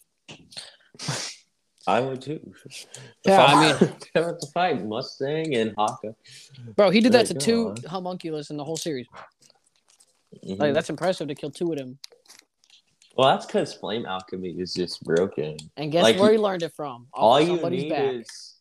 I 1.87 1.99
would 1.99 2.21
too. 2.21 2.53
Yeah, 3.25 3.43
I 3.43 3.59
mean, 3.59 3.93
to 4.15 4.37
fight 4.53 4.85
Mustang 4.85 5.55
and 5.55 5.73
Haka. 5.77 6.15
Bro, 6.75 6.91
he 6.91 7.01
did 7.01 7.11
that 7.13 7.19
Like, 7.19 7.27
to 7.27 7.33
two 7.35 7.75
homunculus 7.87 8.49
in 8.49 8.57
the 8.57 8.63
whole 8.63 8.77
series. 8.77 9.07
Mhm. 10.45 10.59
Like 10.59 10.73
that's 10.73 10.89
impressive 10.89 11.27
to 11.27 11.35
kill 11.35 11.51
two 11.51 11.71
of 11.71 11.77
them. 11.77 11.99
well, 13.17 13.29
that's 13.29 13.45
because 13.45 13.73
flame 13.73 14.05
alchemy 14.05 14.51
is 14.51 14.73
just 14.73 15.03
broken. 15.03 15.57
And 15.77 15.91
guess 15.91 16.03
Like, 16.03 16.19
where 16.19 16.31
he 16.31 16.37
learned 16.37 16.63
it 16.63 16.73
from? 16.73 17.07
All 17.13 17.35
of 17.35 17.47
you 17.47 17.69
need 17.69 17.89
back. 17.89 18.13
is. 18.13 18.55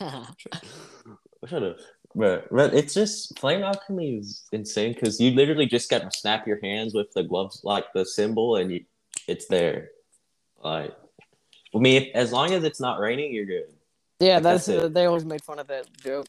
Shut 1.48 1.62
up. 1.62 1.76
But, 2.14 2.48
but 2.50 2.74
it's 2.74 2.92
just 2.92 3.38
flame 3.38 3.62
alchemy 3.62 4.16
is 4.16 4.42
insane 4.52 4.94
because 4.94 5.20
you 5.20 5.30
literally 5.30 5.66
just 5.66 5.88
got 5.88 6.02
to 6.02 6.10
snap 6.18 6.46
your 6.46 6.58
hands 6.62 6.92
with 6.92 7.12
the 7.12 7.22
gloves 7.22 7.60
like 7.62 7.84
the 7.94 8.04
symbol 8.04 8.56
and 8.56 8.72
you, 8.72 8.84
it's 9.28 9.46
there. 9.46 9.90
Like, 10.62 10.94
I 11.74 11.78
mean, 11.78 12.02
if, 12.02 12.08
as 12.14 12.32
long 12.32 12.52
as 12.52 12.64
it's 12.64 12.80
not 12.80 12.98
raining, 12.98 13.32
you're 13.32 13.46
good. 13.46 13.64
yeah, 14.18 14.34
Like, 14.34 14.42
that's, 14.42 14.66
that's 14.66 14.84
it. 14.86 14.94
they 14.94 15.06
always 15.06 15.24
made 15.24 15.42
fun 15.42 15.58
of 15.58 15.66
that 15.68 15.86
joke. 16.02 16.26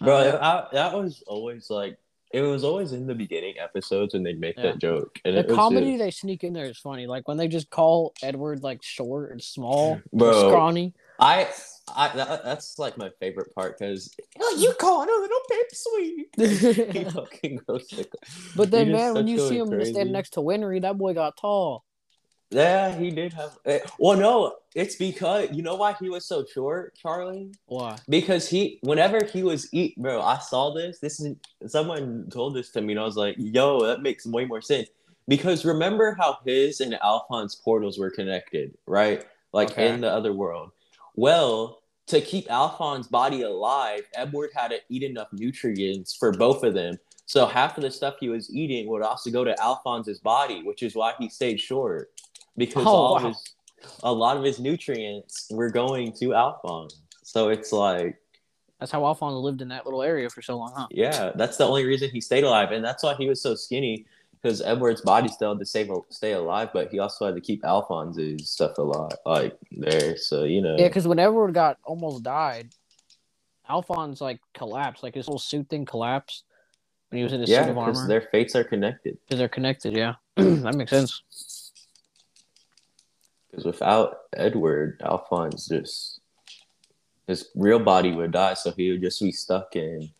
Bro, 0.00 0.16
Uh, 0.16 0.66
I, 0.70 0.74
that 0.74 0.94
was 0.94 1.22
always 1.26 1.68
like 1.70 1.98
it 2.32 2.42
was 2.42 2.62
always 2.62 2.92
in 2.92 3.06
the 3.08 3.14
beginning 3.14 3.54
episodes 3.58 4.14
when 4.14 4.22
they'd 4.22 4.38
make 4.38 4.56
Yeah. 4.56 4.62
that 4.70 4.78
joke. 4.78 5.18
And 5.24 5.34
the 5.36 5.40
it 5.40 5.48
was 5.48 5.56
comedy 5.56 5.92
just- 5.92 5.98
they 5.98 6.10
sneak 6.10 6.44
in 6.44 6.52
there 6.52 6.64
is 6.66 6.78
funny. 6.78 7.06
Like 7.06 7.26
when 7.28 7.36
they 7.36 7.48
just 7.48 7.70
call 7.70 8.14
Edward 8.22 8.62
like 8.62 8.82
short 8.82 9.32
and 9.32 9.42
small, 9.42 10.00
Bro. 10.12 10.48
scrawny. 10.48 10.94
I, 11.18 11.48
I 11.94 12.16
that, 12.16 12.44
that's 12.44 12.78
like 12.78 12.96
my 12.96 13.10
favorite 13.20 13.52
part 13.54 13.78
because 13.78 14.14
oh, 14.40 14.56
you 14.58 14.72
call 14.80 15.02
a 15.02 15.04
little 15.04 15.40
pipsweet. 15.52 16.94
he 16.94 17.04
fucking 17.04 17.60
goes 17.66 17.86
like, 17.94 18.10
But 18.56 18.70
then, 18.70 18.90
man, 18.92 19.12
when 19.14 19.26
you 19.28 19.38
see 19.46 19.58
him 19.58 19.68
crazy. 19.68 19.92
standing 19.92 20.12
next 20.12 20.30
to 20.34 20.40
Winry, 20.40 20.80
that 20.82 20.96
boy 20.96 21.12
got 21.12 21.36
tall. 21.36 21.84
Yeah, 22.50 22.96
he 22.96 23.10
did 23.10 23.32
have. 23.34 23.58
eh, 23.64 23.78
Well, 23.98 24.16
no, 24.18 24.56
it's 24.74 24.96
because 24.96 25.50
you 25.52 25.62
know 25.62 25.76
why 25.76 25.94
he 26.00 26.08
was 26.08 26.24
so 26.24 26.44
short, 26.44 26.96
Charlie. 26.96 27.52
Why? 27.66 27.96
Because 28.08 28.48
he, 28.48 28.78
whenever 28.82 29.24
he 29.24 29.42
was 29.44 29.68
eat, 29.72 29.96
bro, 29.96 30.20
I 30.20 30.38
saw 30.38 30.74
this. 30.74 30.98
This 30.98 31.20
is 31.20 31.36
someone 31.66 32.28
told 32.30 32.54
this 32.54 32.70
to 32.72 32.80
me, 32.80 32.94
and 32.94 33.00
I 33.00 33.04
was 33.04 33.16
like, 33.16 33.36
"Yo, 33.38 33.86
that 33.86 34.02
makes 34.02 34.26
way 34.26 34.44
more 34.44 34.60
sense." 34.60 34.88
Because 35.28 35.64
remember 35.64 36.16
how 36.18 36.38
his 36.44 36.80
and 36.80 36.94
Alphonse 37.02 37.54
portals 37.54 37.98
were 37.98 38.10
connected, 38.10 38.76
right? 38.86 39.24
Like 39.52 39.70
Okay. 39.72 39.88
in 39.88 40.00
the 40.00 40.10
other 40.10 40.32
world. 40.32 40.72
Well, 41.14 41.82
to 42.08 42.20
keep 42.20 42.50
Alphonse's 42.50 43.08
body 43.10 43.42
alive, 43.42 44.02
Edward 44.14 44.50
had 44.56 44.68
to 44.72 44.78
eat 44.88 45.04
enough 45.04 45.28
nutrients 45.32 46.16
for 46.16 46.32
both 46.32 46.64
of 46.64 46.74
them. 46.74 46.98
So 47.26 47.46
half 47.46 47.76
of 47.78 47.82
the 47.84 47.92
stuff 47.92 48.16
he 48.18 48.28
was 48.28 48.52
eating 48.52 48.88
would 48.88 49.02
also 49.02 49.30
go 49.30 49.44
to 49.44 49.60
Alphonse's 49.62 50.18
body, 50.18 50.64
which 50.64 50.82
is 50.82 50.96
why 50.96 51.12
he 51.20 51.28
stayed 51.28 51.60
short. 51.60 52.10
Because 52.56 52.86
Oh, 52.86 52.90
all 52.90 53.18
wow. 53.18 53.28
his, 53.28 53.54
a 54.02 54.12
lot 54.12 54.36
of 54.36 54.44
his 54.44 54.58
nutrients 54.60 55.48
were 55.50 55.70
going 55.70 56.12
to 56.14 56.34
Alphonse. 56.34 57.00
So 57.22 57.48
it's 57.48 57.72
like, 57.72 58.16
That's 58.78 58.92
how 58.92 59.04
Alphonse 59.04 59.34
lived 59.36 59.62
in 59.62 59.68
that 59.68 59.84
little 59.84 60.02
area 60.02 60.28
for 60.28 60.42
so 60.42 60.56
long, 60.58 60.72
huh? 60.76 60.88
yeah, 60.90 61.32
that's 61.34 61.56
the 61.56 61.64
only 61.66 61.84
reason 61.84 62.10
he 62.10 62.20
stayed 62.20 62.44
alive, 62.44 62.72
and 62.72 62.84
that's 62.84 63.02
why 63.02 63.14
he 63.14 63.28
was 63.28 63.42
so 63.42 63.54
skinny. 63.54 64.06
Because 64.42 64.62
Edward's 64.62 65.02
body 65.02 65.28
still 65.28 65.50
had 65.52 65.58
to 65.58 65.66
save, 65.66 65.90
stay 66.08 66.32
alive, 66.32 66.70
but 66.72 66.90
he 66.90 66.98
also 66.98 67.26
had 67.26 67.34
to 67.34 67.42
keep 67.42 67.62
Alphonse's 67.62 68.48
stuff 68.48 68.78
alive, 68.78 69.12
like 69.26 69.54
there. 69.70 70.16
So 70.16 70.44
you 70.44 70.62
know, 70.62 70.76
Yeah, 70.78 70.88
because 70.88 71.06
when 71.06 71.18
Edward 71.18 71.52
got 71.52 71.76
almost 71.84 72.22
died, 72.22 72.70
Alphonse 73.68 74.22
like 74.22 74.40
collapsed, 74.54 75.02
like 75.02 75.14
his 75.14 75.26
whole 75.26 75.38
suit 75.38 75.68
thing 75.68 75.84
collapsed 75.84 76.44
when 77.10 77.18
he 77.18 77.22
was 77.24 77.34
in 77.34 77.40
his 77.42 77.50
yeah, 77.50 77.64
suit 77.64 77.70
of 77.70 77.76
because 77.76 77.96
armor. 77.98 78.08
their 78.08 78.22
fates 78.32 78.56
are 78.56 78.64
connected. 78.64 79.18
Because 79.26 79.38
they're 79.38 79.48
connected. 79.48 79.94
Yeah, 79.94 80.14
that 80.36 80.74
makes 80.74 80.90
sense. 80.90 81.22
Because 83.50 83.64
without 83.64 84.18
Edward, 84.36 85.00
Alphonse 85.04 85.68
just 85.68 86.20
his 87.26 87.48
real 87.54 87.78
body 87.78 88.12
would 88.12 88.32
die, 88.32 88.54
so 88.54 88.70
he 88.72 88.90
would 88.90 89.00
just 89.02 89.20
be 89.20 89.32
stuck 89.32 89.76
in 89.76 90.10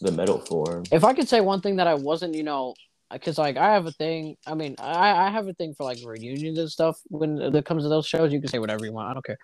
the 0.00 0.12
metal 0.12 0.38
form. 0.40 0.84
If 0.92 1.04
I 1.04 1.12
could 1.14 1.28
say 1.28 1.40
one 1.40 1.60
thing 1.60 1.76
that 1.76 1.86
I 1.86 1.94
wasn't, 1.94 2.34
you 2.34 2.42
know, 2.42 2.74
because 3.10 3.38
like 3.38 3.56
I 3.56 3.72
have 3.72 3.86
a 3.86 3.92
thing. 3.92 4.36
I 4.46 4.54
mean, 4.54 4.74
I 4.78 5.26
I 5.26 5.30
have 5.30 5.48
a 5.48 5.54
thing 5.54 5.74
for 5.74 5.84
like 5.84 5.98
reunions 6.04 6.58
and 6.58 6.70
stuff. 6.70 7.00
When 7.08 7.38
it 7.40 7.64
comes 7.64 7.82
to 7.84 7.88
those 7.88 8.06
shows, 8.06 8.32
you 8.32 8.40
can 8.40 8.48
say 8.48 8.58
whatever 8.58 8.84
you 8.84 8.92
want. 8.92 9.10
I 9.10 9.14
don't 9.14 9.24
care. 9.24 9.38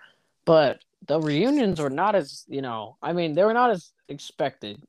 But 0.45 0.79
the 1.07 1.19
reunions 1.19 1.79
were 1.79 1.89
not 1.89 2.15
as 2.15 2.45
you 2.47 2.61
know. 2.61 2.97
I 3.01 3.13
mean, 3.13 3.33
they 3.35 3.43
were 3.43 3.53
not 3.53 3.71
as 3.71 3.91
expected 4.09 4.81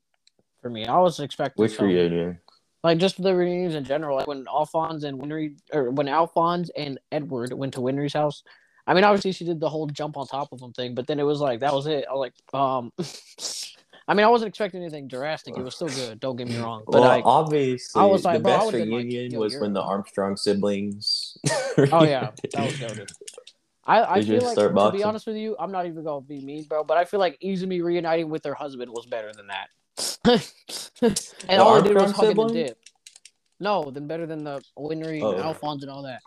for 0.61 0.69
me. 0.69 0.85
I 0.85 0.97
was 0.99 1.19
expecting 1.19 1.61
Which 1.61 1.77
some- 1.77 1.87
reunion? 1.87 2.39
Like 2.85 2.99
just 2.99 3.21
the 3.21 3.35
reunions 3.35 3.73
in 3.73 3.83
general. 3.83 4.15
Like 4.15 4.27
when 4.27 4.45
Alphonse 4.47 5.03
and 5.03 5.19
Winry, 5.19 5.57
or 5.73 5.89
when 5.89 6.07
Alphonse 6.07 6.69
and 6.77 6.99
Edward 7.11 7.51
went 7.51 7.73
to 7.73 7.79
Winry's 7.79 8.13
house. 8.13 8.43
I 8.87 8.93
mean, 8.93 9.03
obviously 9.03 9.31
she 9.31 9.43
did 9.43 9.59
the 9.59 9.67
whole 9.67 9.87
jump 9.87 10.15
on 10.15 10.27
top 10.27 10.49
of 10.51 10.61
him 10.61 10.71
thing, 10.71 10.93
but 10.93 11.07
then 11.07 11.19
it 11.19 11.23
was 11.23 11.39
like 11.39 11.61
that 11.61 11.73
was 11.73 11.87
it. 11.87 12.05
I 12.07 12.13
was 12.13 12.29
like, 12.29 12.53
um, 12.53 12.91
I 14.07 14.13
mean, 14.13 14.23
I 14.23 14.29
wasn't 14.29 14.49
expecting 14.49 14.81
anything 14.81 15.07
drastic. 15.07 15.57
It 15.57 15.63
was 15.63 15.73
still 15.73 15.87
good. 15.87 16.19
Don't 16.19 16.35
get 16.35 16.47
me 16.47 16.59
wrong, 16.59 16.83
but 16.85 17.01
well, 17.01 17.09
like, 17.09 17.25
obviously, 17.25 17.99
I 17.99 18.05
was 18.05 18.23
like, 18.23 18.37
the 18.37 18.43
bro, 18.43 18.51
best 18.51 18.65
would've 18.67 18.87
like, 18.87 19.05
reunion 19.05 19.39
was 19.39 19.57
when 19.57 19.73
the 19.73 19.81
Armstrong 19.81 20.37
siblings. 20.37 21.39
oh 21.91 22.03
yeah, 22.03 22.29
that 22.53 22.63
was 22.63 22.77
goaded. 22.77 23.09
I, 23.83 24.03
I 24.03 24.13
feel 24.21 24.35
just 24.35 24.45
like 24.45 24.53
start 24.53 24.69
to 24.69 24.75
boxing. 24.75 24.99
be 24.99 25.03
honest 25.03 25.25
with 25.25 25.37
you, 25.37 25.55
I'm 25.59 25.71
not 25.71 25.87
even 25.87 26.03
gonna 26.03 26.21
be 26.21 26.39
mean, 26.39 26.65
bro. 26.65 26.83
But 26.83 26.97
I 26.97 27.05
feel 27.05 27.19
like 27.19 27.39
Izumi 27.43 27.81
reuniting 27.81 28.29
with 28.29 28.43
her 28.45 28.53
husband 28.53 28.91
was 28.91 29.07
better 29.07 29.33
than 29.33 29.47
that. 29.47 29.69
and 30.25 30.41
The 31.47 31.57
all 31.59 31.81
they 31.81 31.87
did 31.89 31.95
was 31.95 32.03
Armstrong 32.03 32.13
hug 32.13 32.25
and 32.25 32.29
sibling? 32.49 32.53
dip. 32.53 32.77
No, 33.59 33.89
then 33.91 34.07
better 34.07 34.25
than 34.25 34.43
the 34.43 34.61
Winry 34.77 35.21
Oh. 35.21 35.31
and 35.33 35.41
Alphonse 35.41 35.83
and 35.83 35.91
all 35.91 36.03
that. 36.03 36.21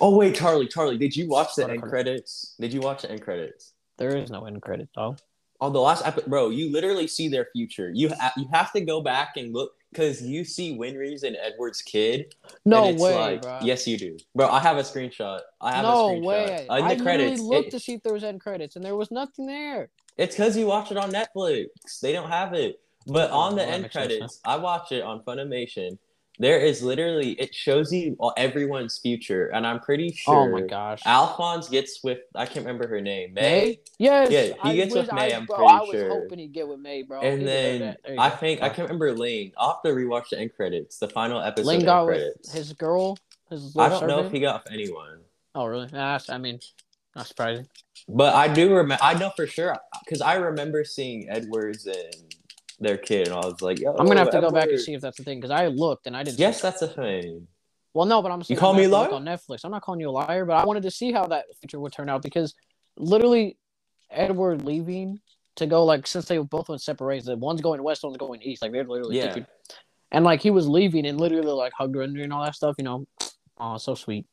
oh 0.00 0.16
wait, 0.16 0.34
Charlie, 0.34 0.66
Charlie, 0.68 0.98
did 0.98 1.14
you 1.16 1.28
watch 1.28 1.54
the 1.56 1.68
end 1.68 1.82
credits? 1.82 2.54
Did 2.60 2.72
you 2.72 2.80
watch 2.80 3.02
the 3.02 3.10
end 3.10 3.22
credits? 3.22 3.72
There 3.98 4.16
is 4.16 4.30
no 4.30 4.46
end 4.46 4.62
credit 4.62 4.88
though. 4.94 5.16
On 5.60 5.72
the 5.74 5.80
last 5.80 6.06
episode, 6.06 6.28
bro, 6.30 6.48
you 6.48 6.72
literally 6.72 7.06
see 7.06 7.28
their 7.28 7.48
future. 7.52 7.90
You 7.92 8.08
ha- 8.08 8.32
you 8.36 8.46
have 8.52 8.72
to 8.72 8.80
go 8.80 9.02
back 9.02 9.36
and 9.36 9.52
look 9.52 9.72
because 9.92 10.22
you 10.22 10.42
see 10.42 10.74
Winry's 10.78 11.22
and 11.22 11.36
Edward's 11.36 11.82
kid. 11.82 12.34
No 12.64 12.84
and 12.84 12.94
it's 12.94 13.02
way, 13.02 13.14
like, 13.14 13.42
bro. 13.42 13.58
Yes, 13.62 13.86
you 13.86 13.98
do, 13.98 14.16
bro. 14.34 14.48
I 14.48 14.58
have 14.60 14.78
a 14.78 14.82
screenshot. 14.82 15.40
I 15.60 15.74
have 15.74 15.82
no 15.84 15.90
a 15.90 16.12
screenshot. 16.14 16.24
way. 16.24 16.66
Uh, 16.68 16.76
In 16.76 16.84
I 16.84 16.94
the 16.94 17.02
credits, 17.02 17.40
literally 17.42 17.56
looked 17.56 17.68
it- 17.68 17.70
to 17.72 17.80
see 17.80 17.92
if 17.94 18.02
there 18.02 18.14
was 18.14 18.24
end 18.24 18.40
credits, 18.40 18.76
and 18.76 18.84
there 18.84 18.96
was 18.96 19.10
nothing 19.10 19.46
there. 19.46 19.90
It's 20.20 20.36
because 20.36 20.56
you 20.56 20.66
watch 20.66 20.90
it 20.90 20.98
on 20.98 21.10
Netflix. 21.10 22.00
They 22.02 22.12
don't 22.12 22.28
have 22.28 22.52
it. 22.52 22.78
But 23.06 23.30
Oh, 23.30 23.38
on 23.38 23.56
the 23.56 23.64
end 23.64 23.90
credits, 23.90 24.40
I 24.44 24.56
watch 24.56 24.92
it 24.92 25.02
on 25.02 25.22
Funimation. 25.22 25.98
There 26.38 26.58
is 26.58 26.82
literally 26.82 27.32
it 27.32 27.54
shows 27.54 27.92
you 27.92 28.16
everyone's 28.36 28.98
future, 28.98 29.48
and 29.48 29.66
I'm 29.66 29.80
pretty 29.80 30.12
sure. 30.12 30.34
Oh 30.34 30.50
my 30.50 30.62
gosh. 30.62 31.02
Alphonse 31.04 31.68
gets 31.68 32.02
with 32.02 32.20
I 32.34 32.46
can't 32.46 32.64
remember 32.64 32.88
her 32.88 33.00
name. 33.00 33.34
May. 33.34 33.42
May? 33.42 33.80
Yes. 33.98 34.30
Yeah, 34.30 34.42
he 34.62 34.70
I 34.70 34.76
gets 34.76 34.94
with 34.94 35.12
May, 35.12 35.32
I, 35.32 35.36
I'm 35.36 35.44
bro, 35.46 35.56
pretty 35.56 35.72
I 35.72 35.80
was 35.80 35.90
sure. 35.90 36.08
hoping 36.08 36.38
he'd 36.38 36.52
get 36.52 36.66
with 36.68 36.80
May, 36.80 37.02
bro. 37.02 37.20
And 37.20 37.40
deserved 37.40 37.48
then 37.48 37.80
that. 37.80 38.00
There 38.04 38.14
you 38.14 38.20
I 38.20 38.30
think 38.30 38.62
I 38.62 38.68
can't 38.68 38.88
remember 38.88 39.12
Ling. 39.14 39.52
I'll 39.58 39.74
have 39.74 39.82
to 39.82 39.90
rewatch 39.90 40.30
the 40.30 40.38
end 40.38 40.54
credits, 40.54 40.98
the 40.98 41.08
final 41.08 41.40
episode 41.40 41.66
Ling 41.66 41.84
got 41.84 42.06
with 42.06 42.34
his 42.50 42.72
girl. 42.72 43.18
His 43.50 43.76
I 43.76 43.88
don't 43.88 44.06
know 44.06 44.24
if 44.24 44.32
he 44.32 44.40
got 44.40 44.66
anyone, 44.70 45.20
Oh 45.54 45.66
really? 45.66 45.88
Nah, 45.92 46.20
I 46.28 46.38
mean, 46.38 46.60
not 47.16 47.26
surprising. 47.26 47.66
but 48.08 48.34
I 48.34 48.52
do 48.52 48.74
remember. 48.74 49.02
I 49.02 49.14
know 49.18 49.30
for 49.36 49.46
sure 49.46 49.76
because 50.04 50.20
I 50.20 50.34
remember 50.34 50.84
seeing 50.84 51.28
Edwards 51.28 51.86
and 51.86 52.34
their 52.78 52.96
kid, 52.96 53.28
and 53.28 53.36
I 53.36 53.40
was 53.46 53.60
like, 53.60 53.78
"Yo, 53.80 53.94
I'm 53.96 54.06
gonna 54.06 54.20
have 54.20 54.30
to 54.30 54.40
go 54.40 54.50
back 54.50 54.68
and 54.70 54.80
see 54.80 54.94
if 54.94 55.00
that's 55.00 55.18
the 55.18 55.24
thing 55.24 55.38
because 55.38 55.50
I 55.50 55.66
looked 55.66 56.06
and 56.06 56.16
I 56.16 56.22
didn't. 56.22 56.38
Yes, 56.38 56.60
that's 56.60 56.82
a 56.82 56.88
thing. 56.88 57.46
Well, 57.92 58.06
no, 58.06 58.22
but 58.22 58.30
I'm 58.30 58.42
You 58.46 58.56
call 58.56 58.72
me 58.72 58.84
a 58.84 58.88
gonna 58.88 59.02
have 59.02 59.10
to 59.10 59.16
liar? 59.16 59.32
on 59.32 59.38
Netflix. 59.56 59.64
I'm 59.64 59.70
not 59.72 59.82
calling 59.82 60.00
you 60.00 60.08
a 60.08 60.12
liar, 60.12 60.44
but 60.44 60.54
I 60.56 60.64
wanted 60.64 60.84
to 60.84 60.90
see 60.90 61.10
how 61.12 61.26
that 61.26 61.46
feature 61.60 61.80
would 61.80 61.92
turn 61.92 62.08
out 62.08 62.22
because 62.22 62.54
literally 62.96 63.56
Edward 64.10 64.64
leaving 64.64 65.18
to 65.56 65.66
go 65.66 65.84
like 65.84 66.06
since 66.06 66.26
they 66.26 66.38
both 66.38 66.68
went 66.68 66.80
separate 66.80 67.06
ways, 67.08 67.24
the 67.24 67.36
one's 67.36 67.60
going 67.60 67.82
west, 67.82 68.02
one's 68.04 68.16
going 68.16 68.40
east. 68.42 68.62
Like 68.62 68.72
they're 68.72 68.84
literally 68.84 69.16
Yeah. 69.16 69.24
thinking, 69.24 69.46
and 70.12 70.24
like 70.24 70.40
he 70.40 70.50
was 70.50 70.68
leaving 70.68 71.04
and 71.06 71.20
literally 71.20 71.50
like 71.52 71.72
hugged 71.76 71.96
Winry 71.96 72.22
and 72.22 72.32
all 72.32 72.44
that 72.44 72.54
stuff. 72.54 72.76
You 72.78 72.84
know, 72.84 73.06
oh, 73.58 73.76
so 73.76 73.94
sweet. 73.94 74.24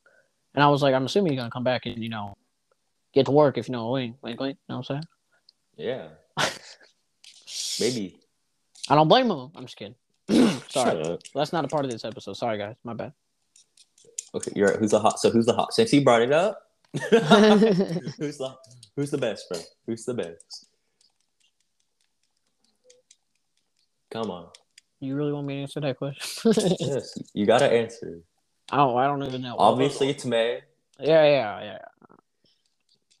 And 0.54 0.62
I 0.64 0.68
was 0.68 0.80
like, 0.82 0.94
I'm 0.94 1.04
assuming 1.04 1.32
he's 1.32 1.40
gonna 1.40 1.50
come 1.50 1.64
back 1.64 1.84
and 1.86 2.02
you 2.02 2.08
know 2.08 2.34
get 3.18 3.26
to 3.26 3.32
work 3.32 3.58
if 3.58 3.68
you 3.68 3.72
know 3.72 3.90
wink, 3.90 4.16
wink, 4.22 4.40
wink. 4.40 4.58
You 4.68 4.74
know 4.74 4.78
what 4.78 4.90
I'm 4.90 5.02
saying? 5.02 5.04
Yeah, 5.76 6.08
maybe. 7.80 8.20
I 8.88 8.94
don't 8.94 9.08
blame 9.08 9.30
him. 9.30 9.50
I'm 9.54 9.64
just 9.64 9.76
kidding. 9.76 9.94
Sorry, 10.68 11.18
that's 11.34 11.52
not 11.52 11.64
a 11.64 11.68
part 11.68 11.84
of 11.84 11.90
this 11.90 12.04
episode. 12.04 12.34
Sorry, 12.34 12.58
guys, 12.58 12.76
my 12.84 12.94
bad. 12.94 13.12
Okay, 14.34 14.52
you're 14.54 14.68
right. 14.68 14.78
Who's 14.78 14.92
the 14.92 15.00
hot? 15.00 15.18
So 15.18 15.30
who's 15.30 15.46
the 15.46 15.54
hot? 15.54 15.72
Since 15.72 15.90
he 15.90 16.00
brought 16.00 16.22
it 16.22 16.32
up, 16.32 16.60
who's 16.92 18.38
the 18.38 18.54
who's 18.94 19.10
the 19.10 19.18
best, 19.18 19.48
bro? 19.48 19.58
Who's 19.86 20.04
the 20.04 20.14
best? 20.14 20.66
Come 24.10 24.30
on. 24.30 24.46
you 25.00 25.14
really 25.14 25.32
want 25.32 25.46
me 25.46 25.56
to 25.56 25.60
answer 25.62 25.80
that 25.80 25.98
question? 25.98 26.54
Yes, 26.80 27.18
you 27.34 27.44
gotta 27.46 27.70
answer. 27.70 28.20
Oh, 28.70 28.96
I 28.96 29.06
don't 29.06 29.22
even 29.22 29.42
know. 29.42 29.56
Obviously, 29.58 30.08
it's 30.10 30.24
May. 30.24 30.60
Yeah, 31.00 31.24
yeah, 31.24 31.62
yeah. 31.62 31.78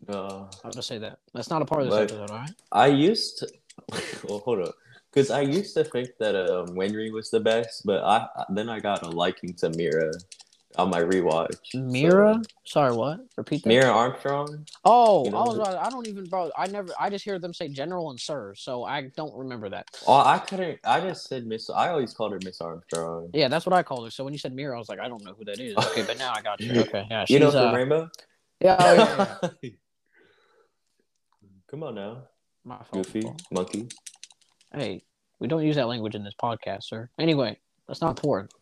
Uh, 0.08 0.44
I'll 0.64 0.70
just 0.70 0.88
say 0.88 0.98
that. 0.98 1.18
That's 1.34 1.50
not 1.50 1.62
a 1.62 1.64
part 1.64 1.82
of 1.82 1.88
this 1.90 1.98
episode, 1.98 2.30
all 2.30 2.38
right? 2.38 2.50
I 2.72 2.86
used 2.88 3.38
to. 3.38 3.48
Well, 4.28 4.40
hold 4.40 4.60
up, 4.60 4.74
because 5.10 5.30
I 5.30 5.40
used 5.40 5.74
to 5.74 5.84
think 5.84 6.10
that 6.18 6.34
um, 6.36 6.68
Winry 6.76 7.10
was 7.12 7.30
the 7.30 7.40
best, 7.40 7.86
but 7.86 8.02
I 8.04 8.26
then 8.50 8.68
I 8.68 8.80
got 8.80 9.02
a 9.02 9.08
liking 9.08 9.54
to 9.54 9.70
Mira 9.70 10.12
on 10.76 10.90
my 10.90 11.00
rewatch. 11.00 11.56
Mira? 11.74 12.42
Sorry, 12.64 12.94
what? 12.94 13.20
Repeat 13.36 13.62
that. 13.62 13.68
Mira 13.68 13.86
Armstrong. 13.90 14.66
Oh, 14.84 15.24
You 15.24 15.30
know 15.30 15.38
I 15.38 15.44
was. 15.44 15.58
I 15.60 15.88
don't 15.90 16.06
even, 16.06 16.24
bro. 16.26 16.50
I 16.56 16.66
never. 16.66 16.92
I 16.98 17.08
just 17.08 17.24
hear 17.24 17.38
them 17.38 17.54
say 17.54 17.68
general 17.68 18.10
and 18.10 18.20
sir, 18.20 18.54
so 18.56 18.84
I 18.84 19.10
don't 19.16 19.34
remember 19.34 19.68
that. 19.70 19.86
Oh, 20.06 20.18
I 20.18 20.38
couldn't. 20.38 20.80
I 20.84 21.00
just 21.00 21.28
said 21.28 21.46
Miss. 21.46 21.70
I 21.70 21.88
always 21.88 22.12
called 22.12 22.32
her 22.32 22.40
Miss 22.44 22.60
Armstrong. 22.60 23.30
Yeah, 23.32 23.48
that's 23.48 23.64
what 23.64 23.72
I 23.72 23.82
called 23.82 24.04
her. 24.04 24.10
So 24.10 24.24
when 24.24 24.34
you 24.34 24.38
said 24.38 24.54
Mira, 24.54 24.74
I 24.74 24.78
was 24.78 24.88
like, 24.88 25.00
I 25.00 25.08
don't 25.08 25.24
know 25.24 25.34
who 25.38 25.44
that 25.46 25.58
is. 25.58 25.76
Okay, 25.76 26.02
but 26.02 26.18
now 26.18 26.32
I 26.34 26.42
got 26.42 26.60
you. 26.60 26.80
Okay, 26.82 27.06
yeah, 27.10 27.24
you 27.28 27.38
know 27.38 27.48
uh, 27.50 27.72
Rainbow. 27.74 28.10
yeah, 28.60 28.76
oh, 28.78 28.94
yeah, 28.94 29.48
yeah. 29.62 29.70
Come 31.70 31.82
on 31.82 31.94
now, 31.94 32.22
My 32.64 32.76
fault. 32.76 32.92
Goofy 32.92 33.20
fault. 33.22 33.42
monkey. 33.50 33.88
Hey, 34.72 35.02
we 35.38 35.48
don't 35.48 35.64
use 35.64 35.76
that 35.76 35.86
language 35.88 36.14
in 36.14 36.24
this 36.24 36.34
podcast, 36.42 36.84
sir. 36.84 37.10
Anyway, 37.18 37.58
that's 37.86 38.00
not 38.00 38.16
important. 38.16 38.52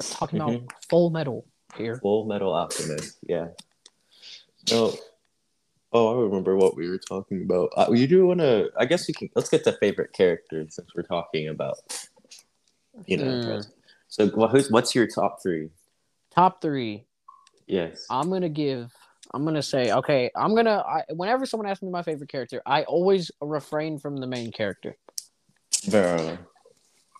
We're 0.00 0.06
talking 0.08 0.40
about 0.40 0.50
Mm-hmm. 0.52 0.66
Full 0.90 1.10
Metal 1.10 1.46
here. 1.76 1.96
Full 1.96 2.26
Metal 2.26 2.52
Alchemist. 2.52 3.18
Yeah. 3.26 3.48
No. 4.70 4.94
Oh, 5.92 6.18
I 6.18 6.22
remember 6.24 6.56
what 6.56 6.76
we 6.76 6.90
were 6.90 6.98
talking 6.98 7.42
about. 7.42 7.70
Uh, 7.76 7.92
you 7.92 8.06
do 8.06 8.26
want 8.26 8.40
to? 8.40 8.68
I 8.78 8.84
guess 8.84 9.06
we 9.08 9.14
can. 9.14 9.30
Let's 9.34 9.48
get 9.48 9.64
to 9.64 9.72
favorite 9.72 10.12
characters 10.12 10.74
since 10.74 10.88
we're 10.94 11.02
talking 11.04 11.48
about. 11.48 11.78
You 13.06 13.18
know. 13.18 13.24
Mm. 13.24 13.66
So, 14.08 14.30
well, 14.34 14.48
who's 14.48 14.70
what's 14.70 14.94
your 14.94 15.06
top 15.06 15.42
three? 15.42 15.70
Top 16.30 16.60
three. 16.60 17.04
Yes. 17.66 18.06
I'm 18.10 18.28
gonna 18.28 18.48
give. 18.48 18.92
I'm 19.32 19.44
gonna 19.44 19.62
say 19.62 19.92
okay. 19.92 20.30
I'm 20.36 20.54
gonna. 20.54 20.84
I, 20.86 21.02
whenever 21.12 21.46
someone 21.46 21.68
asks 21.68 21.82
me 21.82 21.90
my 21.90 22.02
favorite 22.02 22.28
character, 22.28 22.62
I 22.64 22.84
always 22.84 23.30
refrain 23.40 23.98
from 23.98 24.16
the 24.16 24.26
main 24.26 24.52
character. 24.52 24.96
Bro. 25.90 26.38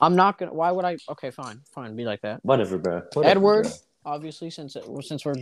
I'm 0.00 0.16
not 0.16 0.38
gonna. 0.38 0.52
Why 0.52 0.70
would 0.70 0.84
I? 0.84 0.96
Okay, 1.10 1.30
fine, 1.30 1.60
fine. 1.74 1.96
Be 1.96 2.04
like 2.04 2.20
that. 2.22 2.44
Whatever, 2.44 2.78
bro. 2.78 3.02
Whatever, 3.14 3.30
Edward, 3.30 3.62
bro. 3.64 3.72
obviously, 4.04 4.50
since 4.50 4.76
it, 4.76 4.84
since 5.02 5.24
we're 5.24 5.34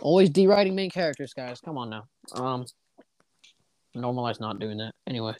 always 0.00 0.30
de-writing 0.30 0.74
main 0.74 0.90
characters, 0.90 1.32
guys. 1.32 1.60
Come 1.60 1.78
on 1.78 1.90
now. 1.90 2.04
Um, 2.34 2.66
normalize 3.96 4.40
not 4.40 4.58
doing 4.58 4.78
that. 4.78 4.94
Anyway, 5.06 5.34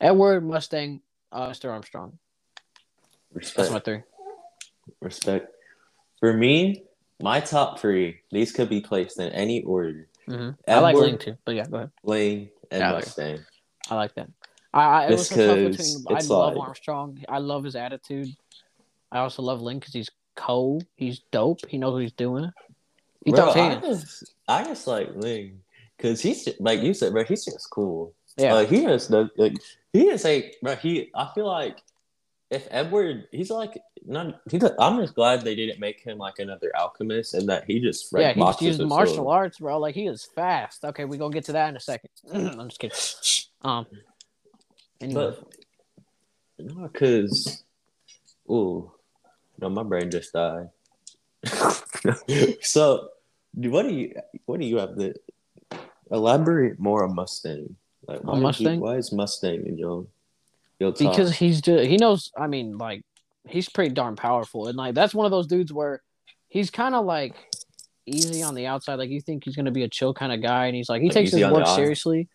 Edward 0.00 0.46
Mustang, 0.46 1.00
uh, 1.32 1.48
Mr. 1.48 1.70
Armstrong. 1.70 2.18
That's 3.34 3.56
Respect. 3.56 3.72
my 3.72 3.78
three. 3.80 4.02
Respect. 5.00 5.52
For 6.20 6.32
me, 6.32 6.84
my 7.20 7.40
top 7.40 7.78
three. 7.78 8.20
These 8.30 8.52
could 8.52 8.68
be 8.68 8.80
placed 8.80 9.18
in 9.18 9.30
any 9.32 9.62
order. 9.62 10.08
hmm 10.26 10.50
I 10.68 10.78
like 10.80 10.96
Ling 10.96 11.18
too, 11.18 11.36
but 11.44 11.54
yeah, 11.54 11.66
go 11.66 11.76
ahead. 11.78 11.90
Ling, 12.02 12.50
and 12.70 12.80
Yeah, 12.80 12.92
Mustang. 12.92 13.38
I 13.90 13.94
like 13.94 14.14
that. 14.14 14.28
I, 14.74 14.84
I 14.84 15.06
it 15.06 15.10
was 15.12 15.30
a 15.32 15.46
tough 15.46 15.56
between. 15.56 16.04
I 16.10 16.20
love 16.20 16.54
like- 16.56 16.62
Armstrong. 16.68 17.24
I 17.28 17.38
love 17.38 17.64
his 17.64 17.76
attitude. 17.76 18.28
I 19.10 19.20
also 19.20 19.42
love 19.42 19.62
Ling 19.62 19.78
because 19.78 19.94
he's 19.94 20.10
cold. 20.34 20.84
He's 20.96 21.20
dope. 21.30 21.66
He 21.68 21.78
knows 21.78 21.92
what 21.94 22.02
he's 22.02 22.12
doing. 22.12 22.50
He 23.24 23.32
Bro, 23.32 23.50
I 23.50 23.76
just, 23.80 24.34
I 24.46 24.64
just 24.64 24.86
like 24.86 25.08
Ling 25.14 25.60
because 25.96 26.20
he's 26.20 26.48
like 26.60 26.82
you 26.82 26.94
said, 26.94 27.12
bro. 27.12 27.24
He's 27.24 27.44
just 27.44 27.70
cool. 27.70 28.12
Yeah. 28.36 28.54
Like 28.54 28.68
he 28.68 28.82
just. 28.82 29.10
Like, 29.10 29.54
he 29.92 30.08
is 30.08 30.24
like, 30.24 30.56
bro. 30.62 30.76
He. 30.76 31.10
I 31.14 31.30
feel 31.34 31.46
like 31.46 31.82
if 32.50 32.68
Edward, 32.70 33.26
he's 33.32 33.50
like 33.50 33.78
not. 34.04 34.40
I'm 34.78 35.00
just 35.00 35.14
glad 35.14 35.42
they 35.42 35.54
didn't 35.56 35.80
make 35.80 36.00
him 36.00 36.18
like 36.18 36.38
another 36.38 36.70
alchemist 36.76 37.34
and 37.34 37.48
that 37.48 37.64
he 37.66 37.80
just 37.80 38.08
yeah, 38.12 38.32
he 38.32 38.40
just 38.40 38.62
used 38.62 38.80
martial 38.82 39.16
sword. 39.16 39.34
arts, 39.36 39.58
bro. 39.58 39.78
Like 39.78 39.94
he 39.94 40.06
is 40.06 40.24
fast. 40.24 40.84
Okay, 40.84 41.04
we 41.04 41.18
gonna 41.18 41.32
get 41.34 41.44
to 41.46 41.52
that 41.52 41.68
in 41.70 41.76
a 41.76 41.80
second. 41.80 42.10
I'm 42.32 42.68
just 42.68 42.78
kidding. 42.80 42.96
Um. 43.62 43.86
Anyway, 45.00 45.34
But 46.56 46.66
no, 46.66 46.88
because 46.88 47.62
ooh, 48.50 48.92
no, 49.58 49.68
my 49.68 49.82
brain 49.82 50.10
just 50.10 50.32
died. 50.32 50.68
so, 52.62 53.08
what 53.54 53.82
do 53.88 53.94
you 53.94 54.14
what 54.46 54.60
do 54.60 54.66
you 54.66 54.78
have 54.78 54.96
to 54.96 55.14
elaborate 56.10 56.78
more 56.78 57.04
on 57.04 57.14
Mustang? 57.14 57.76
Like, 58.06 58.22
why, 58.22 58.34
On 58.34 58.36
did 58.36 58.40
you- 58.40 58.42
Mustang? 58.46 58.80
why 58.80 58.96
is 58.96 59.12
Mustang 59.12 59.66
in 59.66 59.76
your 59.78 60.06
because 60.78 61.36
he's 61.36 61.60
just 61.60 61.84
he 61.84 61.96
knows. 61.96 62.30
I 62.36 62.46
mean, 62.46 62.78
like 62.78 63.02
he's 63.48 63.68
pretty 63.68 63.94
darn 63.94 64.16
powerful, 64.16 64.68
and 64.68 64.76
like 64.76 64.94
that's 64.94 65.14
one 65.14 65.26
of 65.26 65.30
those 65.30 65.46
dudes 65.46 65.72
where 65.72 66.02
he's 66.48 66.70
kind 66.70 66.94
of 66.94 67.04
like 67.04 67.34
easy 68.06 68.42
on 68.42 68.54
the 68.54 68.66
outside. 68.66 68.96
Like 68.96 69.10
you 69.10 69.20
think 69.20 69.44
he's 69.44 69.56
gonna 69.56 69.70
be 69.70 69.84
a 69.84 69.88
chill 69.88 70.14
kind 70.14 70.32
of 70.32 70.42
guy, 70.42 70.66
and 70.66 70.76
he's 70.76 70.88
like 70.88 71.02
he 71.02 71.08
Like, 71.08 71.14
takes 71.14 71.32
his 71.32 71.42
work 71.50 71.66
seriously. 71.68 72.28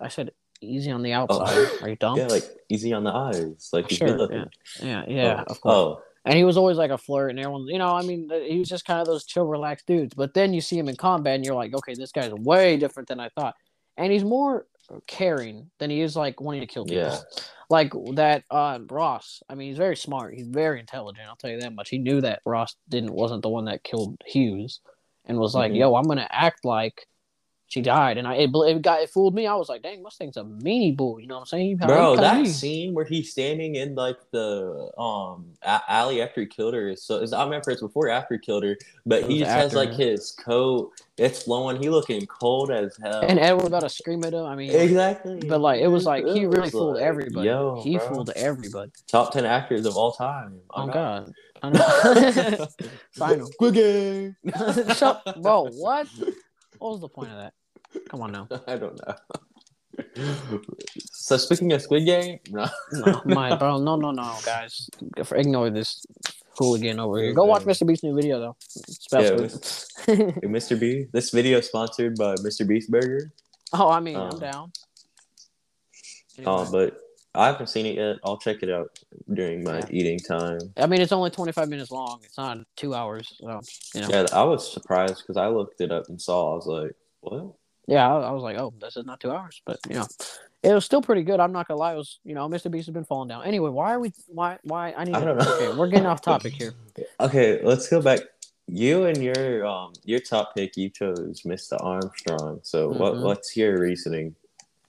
I 0.00 0.08
said 0.08 0.30
easy 0.60 0.90
on 0.90 1.02
the 1.02 1.14
oh. 1.14 1.22
outside. 1.22 1.48
Oh. 1.50 1.78
Are 1.82 1.88
you 1.88 1.96
dumb? 1.96 2.18
yeah, 2.18 2.26
like 2.26 2.44
easy 2.68 2.92
on 2.92 3.04
the 3.04 3.10
eyes, 3.10 3.68
like 3.72 3.90
Sure, 3.90 4.16
looking. 4.16 4.48
yeah, 4.80 5.04
yeah, 5.08 5.44
oh. 5.46 5.52
of 5.52 5.60
course. 5.60 5.74
Oh, 5.74 6.02
And 6.24 6.34
he 6.34 6.44
was 6.44 6.56
always 6.56 6.76
like 6.76 6.90
a 6.90 6.98
flirt, 6.98 7.30
and 7.30 7.38
everyone, 7.38 7.66
you 7.66 7.78
know, 7.78 7.94
I 7.94 8.02
mean, 8.02 8.28
he 8.30 8.58
was 8.58 8.68
just 8.68 8.84
kind 8.84 9.00
of 9.00 9.06
those 9.06 9.24
chill, 9.24 9.44
relaxed 9.44 9.86
dudes. 9.86 10.14
But 10.14 10.34
then 10.34 10.54
you 10.54 10.60
see 10.60 10.78
him 10.78 10.88
in 10.88 10.96
combat, 10.96 11.34
and 11.34 11.44
you're 11.44 11.54
like, 11.54 11.74
okay, 11.74 11.94
this 11.94 12.12
guy's 12.12 12.32
way 12.32 12.76
different 12.76 13.08
than 13.08 13.20
I 13.20 13.28
thought. 13.30 13.54
And 13.96 14.12
he's 14.12 14.24
more 14.24 14.66
caring 15.06 15.70
than 15.78 15.90
he 15.90 16.00
is 16.00 16.16
like 16.16 16.40
wanting 16.40 16.60
to 16.60 16.66
kill 16.66 16.84
people. 16.84 17.02
Yeah. 17.02 17.18
Like 17.70 17.92
that 18.14 18.44
uh, 18.50 18.80
Ross. 18.90 19.42
I 19.48 19.54
mean, 19.54 19.68
he's 19.68 19.78
very 19.78 19.96
smart. 19.96 20.34
He's 20.34 20.46
very 20.46 20.78
intelligent. 20.80 21.26
I'll 21.26 21.36
tell 21.36 21.50
you 21.50 21.60
that 21.60 21.74
much. 21.74 21.88
He 21.88 21.98
knew 21.98 22.20
that 22.20 22.40
Ross 22.44 22.76
didn't 22.88 23.14
wasn't 23.14 23.42
the 23.42 23.48
one 23.48 23.64
that 23.64 23.82
killed 23.82 24.20
Hughes, 24.26 24.80
and 25.24 25.38
was 25.38 25.54
like, 25.54 25.72
Mhm. 25.72 25.76
"Yo, 25.76 25.94
I'm 25.94 26.04
gonna 26.04 26.28
act 26.30 26.64
like." 26.64 27.06
She 27.72 27.80
died, 27.80 28.18
and 28.18 28.28
I 28.28 28.34
it, 28.34 28.50
it 28.54 28.82
got 28.82 29.00
it 29.00 29.08
fooled 29.08 29.34
me. 29.34 29.46
I 29.46 29.54
was 29.54 29.70
like, 29.70 29.80
"Dang, 29.82 30.02
Mustang's 30.02 30.36
a 30.36 30.44
meanie 30.44 30.94
bull." 30.94 31.18
You 31.18 31.26
know 31.26 31.36
what 31.36 31.40
I'm 31.40 31.46
saying? 31.46 31.78
How 31.78 31.86
bro, 31.86 32.16
that 32.16 32.46
scene 32.46 32.92
where 32.92 33.06
he's 33.06 33.30
standing 33.30 33.76
in 33.76 33.94
like 33.94 34.18
the 34.30 34.90
um 34.98 35.46
alley 35.64 36.20
after 36.20 36.42
he 36.42 36.46
killed 36.46 36.74
her 36.74 36.90
is 36.90 37.02
so. 37.02 37.16
Is, 37.16 37.32
I 37.32 37.42
remember 37.42 37.70
it's 37.70 37.80
before 37.80 38.08
or 38.08 38.10
after 38.10 38.34
he 38.34 38.40
killed 38.40 38.64
her, 38.64 38.76
but 39.06 39.24
he 39.24 39.38
just 39.38 39.50
has 39.50 39.72
like 39.72 39.94
his 39.94 40.32
coat. 40.32 40.92
It's 41.16 41.44
flowing. 41.44 41.80
He 41.82 41.88
looking 41.88 42.26
cold 42.26 42.70
as 42.70 42.94
hell. 43.02 43.22
and 43.22 43.38
Edward 43.38 43.68
about 43.68 43.80
to 43.80 43.88
scream 43.88 44.22
at 44.24 44.34
him. 44.34 44.44
I 44.44 44.54
mean, 44.54 44.70
exactly. 44.70 45.40
But 45.48 45.62
like 45.62 45.80
it 45.80 45.88
was 45.88 46.04
like 46.04 46.26
he 46.26 46.44
really 46.44 46.68
fooled 46.68 46.96
like, 46.96 47.04
everybody. 47.04 47.48
Yo, 47.48 47.80
he 47.82 47.96
bro. 47.96 48.08
fooled 48.08 48.30
everybody. 48.36 48.90
top 49.06 49.32
ten 49.32 49.46
actors 49.46 49.86
of 49.86 49.96
all 49.96 50.12
time. 50.12 50.60
Oh 50.74 50.82
I'm 50.82 50.88
not- 50.88 50.94
god. 50.94 51.34
Final. 53.12 53.46
Squid 53.46 53.72
Game. 53.72 54.36
Shut, 54.94 55.40
bro. 55.40 55.68
What? 55.70 56.06
What 56.82 56.90
was 56.90 57.00
the 57.00 57.08
point 57.08 57.30
of 57.30 57.36
that? 57.36 57.54
Come 58.08 58.22
on 58.22 58.32
now. 58.32 58.48
I 58.66 58.76
don't 58.76 58.98
know. 59.06 59.14
So 61.12 61.36
speaking 61.36 61.72
of 61.72 61.82
Squid 61.82 62.06
Game, 62.06 62.38
no. 62.50 62.66
No, 62.92 63.22
my 63.24 63.56
bro. 63.56 63.78
No, 63.78 63.96
no, 63.96 64.10
no, 64.10 64.38
guys. 64.44 64.88
Ignore 65.32 65.70
this 65.70 66.04
hooligan 66.58 66.98
over 67.00 67.22
here. 67.22 67.32
Go 67.34 67.44
watch 67.44 67.62
Mr. 67.64 67.86
Beast's 67.86 68.04
new 68.04 68.14
video 68.14 68.40
though. 68.40 68.56
Yeah, 69.12 69.46
Mr. 70.46 70.78
B. 70.80 71.06
This 71.12 71.30
video 71.30 71.58
is 71.58 71.66
sponsored 71.66 72.16
by 72.16 72.34
Mr. 72.36 72.66
Beast 72.66 72.90
Burger. 72.90 73.32
oh, 73.72 73.88
I 73.90 74.00
mean, 74.00 74.16
I'm 74.16 74.30
Um, 74.32 74.38
down. 74.38 74.72
Uh, 76.44 76.70
but 76.70 76.96
I 77.34 77.46
haven't 77.46 77.68
seen 77.68 77.86
it 77.86 77.96
yet. 77.96 78.16
I'll 78.24 78.38
check 78.38 78.62
it 78.62 78.70
out 78.70 78.90
during 79.32 79.62
my 79.64 79.78
Yeah. 79.80 79.86
eating 79.90 80.18
time. 80.20 80.58
I 80.76 80.86
mean, 80.86 81.00
it's 81.00 81.12
only 81.12 81.30
25 81.30 81.68
minutes 81.68 81.90
long. 81.90 82.20
It's 82.24 82.36
not 82.38 82.58
two 82.76 82.94
hours. 82.94 83.32
So, 83.38 83.60
you 83.94 84.00
know. 84.00 84.08
Yeah, 84.10 84.26
I 84.32 84.44
was 84.44 84.70
surprised 84.72 85.18
because 85.22 85.36
I 85.36 85.48
looked 85.48 85.80
it 85.80 85.90
up 85.92 86.08
and 86.08 86.20
saw. 86.20 86.52
I 86.52 86.56
was 86.56 86.66
like, 86.66 86.92
"What?" 87.20 87.54
Yeah, 87.86 88.08
I, 88.12 88.20
I 88.20 88.30
was 88.30 88.42
like, 88.42 88.56
oh, 88.58 88.72
this 88.80 88.96
is 88.96 89.04
not 89.04 89.20
two 89.20 89.30
hours, 89.30 89.60
but 89.66 89.78
you 89.88 89.96
know, 89.96 90.06
It 90.62 90.72
was 90.72 90.84
still 90.84 91.02
pretty 91.02 91.22
good. 91.22 91.40
I'm 91.40 91.52
not 91.52 91.66
gonna 91.66 91.80
lie. 91.80 91.94
It 91.94 91.96
was 91.96 92.20
you 92.24 92.34
know 92.34 92.48
Mr. 92.48 92.70
Beast 92.70 92.86
has 92.86 92.92
been 92.94 93.04
falling 93.04 93.28
down. 93.28 93.44
Anyway, 93.44 93.70
why 93.70 93.92
are 93.92 94.00
we? 94.00 94.12
Why? 94.28 94.58
Why? 94.62 94.94
I 94.96 95.04
need. 95.04 95.14
I 95.16 95.20
to- 95.20 95.24
don't 95.26 95.38
know. 95.38 95.54
Okay, 95.54 95.76
we're 95.76 95.88
getting 95.88 96.06
off 96.06 96.20
topic 96.20 96.52
here. 96.52 96.74
Okay, 97.20 97.60
let's 97.64 97.88
go 97.88 98.02
back. 98.02 98.20
You 98.68 99.04
and 99.06 99.22
your 99.22 99.66
um 99.66 99.92
your 100.04 100.20
top 100.20 100.54
pick, 100.54 100.76
you 100.76 100.88
chose 100.90 101.42
Mr. 101.44 101.76
Armstrong. 101.82 102.60
So 102.62 102.90
what 102.90 103.14
Mhm. 103.14 103.22
what's 103.22 103.56
your 103.56 103.78
reasoning? 103.80 104.36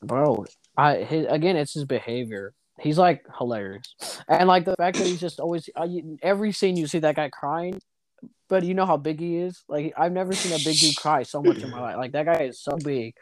bro. 0.01 0.45
I 0.77 0.97
his, 0.97 1.25
again, 1.29 1.55
it's 1.55 1.73
his 1.73 1.85
behavior. 1.85 2.53
He's 2.79 2.97
like 2.97 3.23
hilarious, 3.37 3.95
and 4.27 4.47
like 4.47 4.65
the 4.65 4.75
fact 4.75 4.97
that 4.97 5.07
he's 5.07 5.19
just 5.21 5.39
always 5.39 5.69
uh, 5.75 5.87
every 6.21 6.51
scene 6.51 6.75
you 6.75 6.87
see 6.87 6.99
that 6.99 7.15
guy 7.15 7.29
crying. 7.29 7.79
But 8.49 8.63
you 8.63 8.73
know 8.73 8.85
how 8.85 8.97
big 8.97 9.19
he 9.19 9.37
is. 9.37 9.63
Like 9.67 9.93
I've 9.97 10.11
never 10.11 10.33
seen 10.33 10.51
a 10.53 10.57
big 10.63 10.77
dude 10.77 10.95
cry 10.95 11.23
so 11.23 11.41
much 11.41 11.57
in 11.57 11.69
my 11.71 11.81
life. 11.87 11.97
Like 11.97 12.11
that 12.11 12.25
guy 12.25 12.43
is 12.43 12.59
so 12.59 12.77
big, 12.77 13.15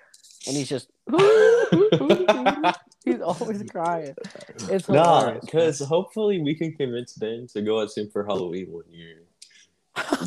and 0.47 0.55
he's 0.57 0.67
just 0.69 0.89
he's 3.05 3.21
always 3.21 3.63
crying. 3.71 4.15
It's 4.69 4.87
Nah, 4.89 5.19
hilarious. 5.21 5.45
because 5.45 5.79
hopefully 5.79 6.41
we 6.41 6.55
can 6.55 6.73
convince 6.73 7.13
Ben 7.13 7.47
to 7.53 7.61
go 7.61 7.81
out 7.81 7.91
soon 7.91 8.09
for 8.09 8.25
Halloween 8.25 8.71
one 8.71 8.85
year. 8.91 9.23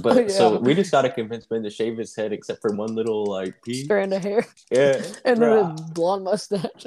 But 0.02 0.30
so 0.30 0.58
we 0.58 0.74
just 0.74 0.90
gotta 0.90 1.08
convince 1.10 1.46
Ben 1.46 1.62
to 1.62 1.70
shave 1.70 1.96
his 1.98 2.14
head 2.14 2.32
except 2.32 2.60
for 2.60 2.72
one 2.74 2.94
little 2.94 3.24
like 3.26 3.60
piece. 3.62 3.84
strand 3.84 4.12
of 4.12 4.22
hair 4.22 4.44
Yeah, 4.70 5.02
and 5.24 5.40
then 5.40 5.52
a 5.58 5.74
blonde 5.94 6.24
mustache. 6.24 6.86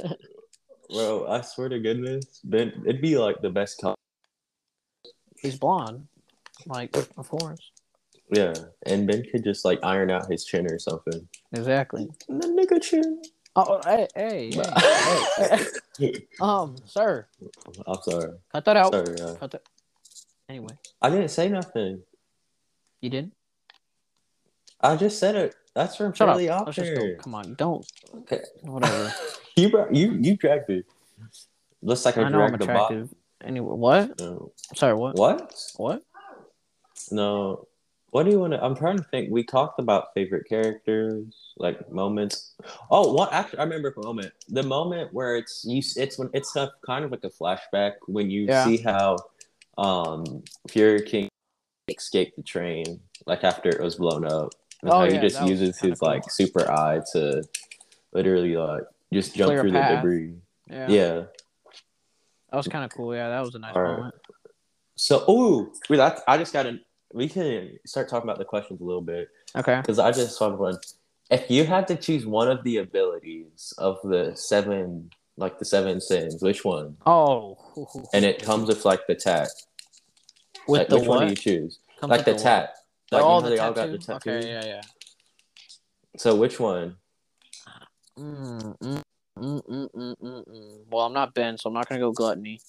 Bro, 0.90 1.28
I 1.28 1.42
swear 1.42 1.70
to 1.70 1.80
goodness, 1.80 2.40
Ben, 2.44 2.72
it'd 2.86 3.02
be 3.02 3.18
like 3.18 3.42
the 3.42 3.50
best. 3.50 3.82
Co- 3.82 3.96
he's 5.42 5.58
blonde, 5.58 6.08
like 6.68 6.96
of 7.18 7.28
course, 7.30 7.72
yeah, 8.32 8.54
and 8.86 9.08
Ben 9.08 9.24
could 9.32 9.44
just 9.44 9.64
like 9.66 9.80
iron 9.84 10.12
out 10.12 10.30
his 10.30 10.46
chin 10.46 10.66
or 10.72 10.80
something. 10.80 11.28
exactly. 11.54 12.08
The 12.28 12.48
nigga 12.48 12.82
chin. 12.82 13.22
Oh, 13.56 13.80
hey, 13.86 14.08
hey, 14.16 14.52
hey, 14.52 15.66
hey. 15.98 16.28
um, 16.42 16.76
sir, 16.86 17.26
I'm 17.88 17.98
sorry. 18.04 18.34
cut 18.52 18.66
that 18.66 18.78
out. 18.78 18.94
Sorry, 18.94 19.20
uh, 19.20 19.34
Cut 19.36 19.52
that. 19.52 19.62
Anyway, 20.48 20.78
I 21.02 21.10
didn't 21.10 21.30
say 21.30 21.50
nothing. 21.50 22.04
you 23.02 23.10
didn't. 23.10 23.34
I 24.80 24.96
just 24.96 25.18
said 25.20 25.36
it. 25.36 25.56
That's 25.74 25.96
from 25.96 26.14
Shut 26.14 26.28
Charlie 26.28 26.50
up. 26.50 26.68
Let's 26.68 26.76
just 26.76 26.94
go. 26.94 27.02
Opter. 27.02 27.18
Come 27.20 27.36
on, 27.36 27.54
don't. 27.56 27.86
Okay. 28.20 28.42
Whatever. 28.62 29.14
You 29.58 29.72
brought 29.72 29.96
you 29.96 30.12
you 30.22 30.38
dragged 30.38 30.70
it. 30.70 30.86
Looks 31.82 32.06
like 32.06 32.16
I, 32.20 32.26
I 32.26 32.30
know 32.30 32.42
I'm 32.42 32.50
dragged 32.50 32.62
the 32.62 32.66
bot. 32.68 32.92
attractive. 32.92 33.16
Anyway, 33.44 33.76
what? 33.76 34.20
No. 34.20 34.52
Sorry, 34.76 34.94
what? 34.94 35.16
What? 35.16 35.52
What? 35.78 36.04
No. 37.10 37.68
What 38.12 38.24
do 38.24 38.32
you 38.32 38.40
want 38.40 38.54
to? 38.54 38.64
I'm 38.64 38.76
trying 38.76 38.98
to 38.98 39.04
think. 39.04 39.30
We 39.32 39.44
talked 39.44 39.80
about 39.80 40.14
favorite 40.14 40.48
characters, 40.48 41.26
like 41.58 41.92
moments. 41.92 42.54
Oh, 42.90 43.12
what? 43.14 43.34
Actually, 43.34 43.60
I 43.60 43.64
remember 43.64 43.94
a 43.96 44.02
moment. 44.02 44.32
The 44.48 44.64
moment 44.64 45.14
where 45.14 45.36
it's 45.36 45.66
you. 45.66 45.82
It's 45.98 46.18
when 46.18 46.30
it's 46.34 46.56
a 46.56 46.72
kind 46.86 47.04
of 47.04 47.12
like 47.12 47.26
a 47.26 47.30
flashback 47.30 47.94
when 48.08 48.30
you 48.30 48.46
Yeah. 48.46 48.64
see 48.64 48.78
how, 48.78 49.18
um, 49.78 50.44
Fuhrer 50.70 51.06
King 51.06 51.28
escaped 51.90 52.38
the 52.38 52.44
train, 52.44 53.00
like 53.26 53.44
after 53.44 53.70
it 53.70 53.82
was 53.82 53.96
blown 53.96 54.26
up, 54.26 54.54
and 54.82 54.92
Oh, 54.92 55.00
how 55.00 55.04
yeah, 55.04 55.12
he 55.14 55.20
just 55.20 55.42
uses 55.42 55.80
his 55.80 56.02
like 56.02 56.24
super 56.30 56.70
eye 56.72 57.02
to, 57.12 57.44
literally 58.14 58.56
like 58.56 58.84
just 59.14 59.36
jump 59.36 59.50
Clear 59.50 59.62
through 59.62 59.72
the 59.72 59.96
debris. 59.96 60.34
Yeah. 60.70 60.88
Yeah. 60.90 61.24
That 62.52 62.58
was 62.58 62.68
kind 62.70 62.86
of 62.86 62.92
cool. 62.92 63.14
Yeah, 63.14 63.30
that 63.30 63.42
was 63.42 63.54
a 63.56 63.60
nice 63.60 63.76
Alright. 63.76 63.98
moment. 63.98 64.16
So, 64.96 65.30
ooh, 65.30 65.74
wait, 65.90 65.98
that's, 65.98 66.22
I 66.28 66.38
just 66.38 66.54
got 66.54 66.64
to. 66.64 66.80
We 67.14 67.30
can 67.30 67.80
start 67.86 68.10
talking 68.10 68.28
about 68.28 68.38
the 68.38 68.46
questions 68.46 68.82
a 68.82 68.84
little 68.84 69.02
bit. 69.02 69.30
Okay. 69.56 69.78
Because 69.78 70.00
I 70.00 70.12
just 70.12 70.42
of 70.42 70.60
one. 70.60 70.78
If 71.30 71.50
you 71.52 71.66
had 71.66 71.88
to 71.90 71.96
choose 71.96 72.26
one 72.26 72.50
of 72.50 72.64
the 72.64 72.78
abilities 72.78 73.74
of 73.78 74.00
the 74.04 74.34
seven, 74.36 75.10
like 75.36 75.60
the 75.60 75.66
seven 75.66 76.00
sins, 76.00 76.42
which 76.42 76.64
one? 76.64 76.98
Oh. 77.06 77.58
And 78.14 78.24
it 78.24 78.42
comes 78.42 78.68
with 78.68 78.86
like 78.86 79.08
the 79.08 79.16
tat. 79.16 79.50
with 80.68 80.80
like, 80.80 80.90
the 80.90 81.00
which 81.00 81.08
what? 81.08 81.18
one 81.20 81.28
do 81.28 81.30
you 81.32 81.36
choose? 81.36 81.80
Comes 82.00 82.12
like 82.12 82.26
the 82.26 82.34
what? 82.34 82.42
tat. 82.42 82.76
Like, 83.12 83.24
oh, 83.24 83.38
you 83.38 83.42
know 83.44 83.50
the 83.50 83.56
they 83.56 83.62
all 83.62 83.74
got 83.74 83.92
the 83.92 83.98
tattoo. 83.98 84.30
Okay, 84.30 84.50
yeah, 84.50 84.66
yeah. 84.66 84.82
So 86.18 86.36
which 86.36 86.60
one? 86.60 86.98
Mm, 88.18 88.78
mm, 88.80 89.04
mm, 89.38 89.64
mm, 89.64 89.90
mm, 89.92 90.16
mm, 90.18 90.48
mm. 90.48 90.78
Well, 90.90 91.06
I'm 91.06 91.14
not 91.14 91.34
Ben, 91.34 91.58
so 91.58 91.70
I'm 91.70 91.74
not 91.74 91.88
gonna 91.88 92.02
go 92.02 92.12
gluttony. 92.12 92.60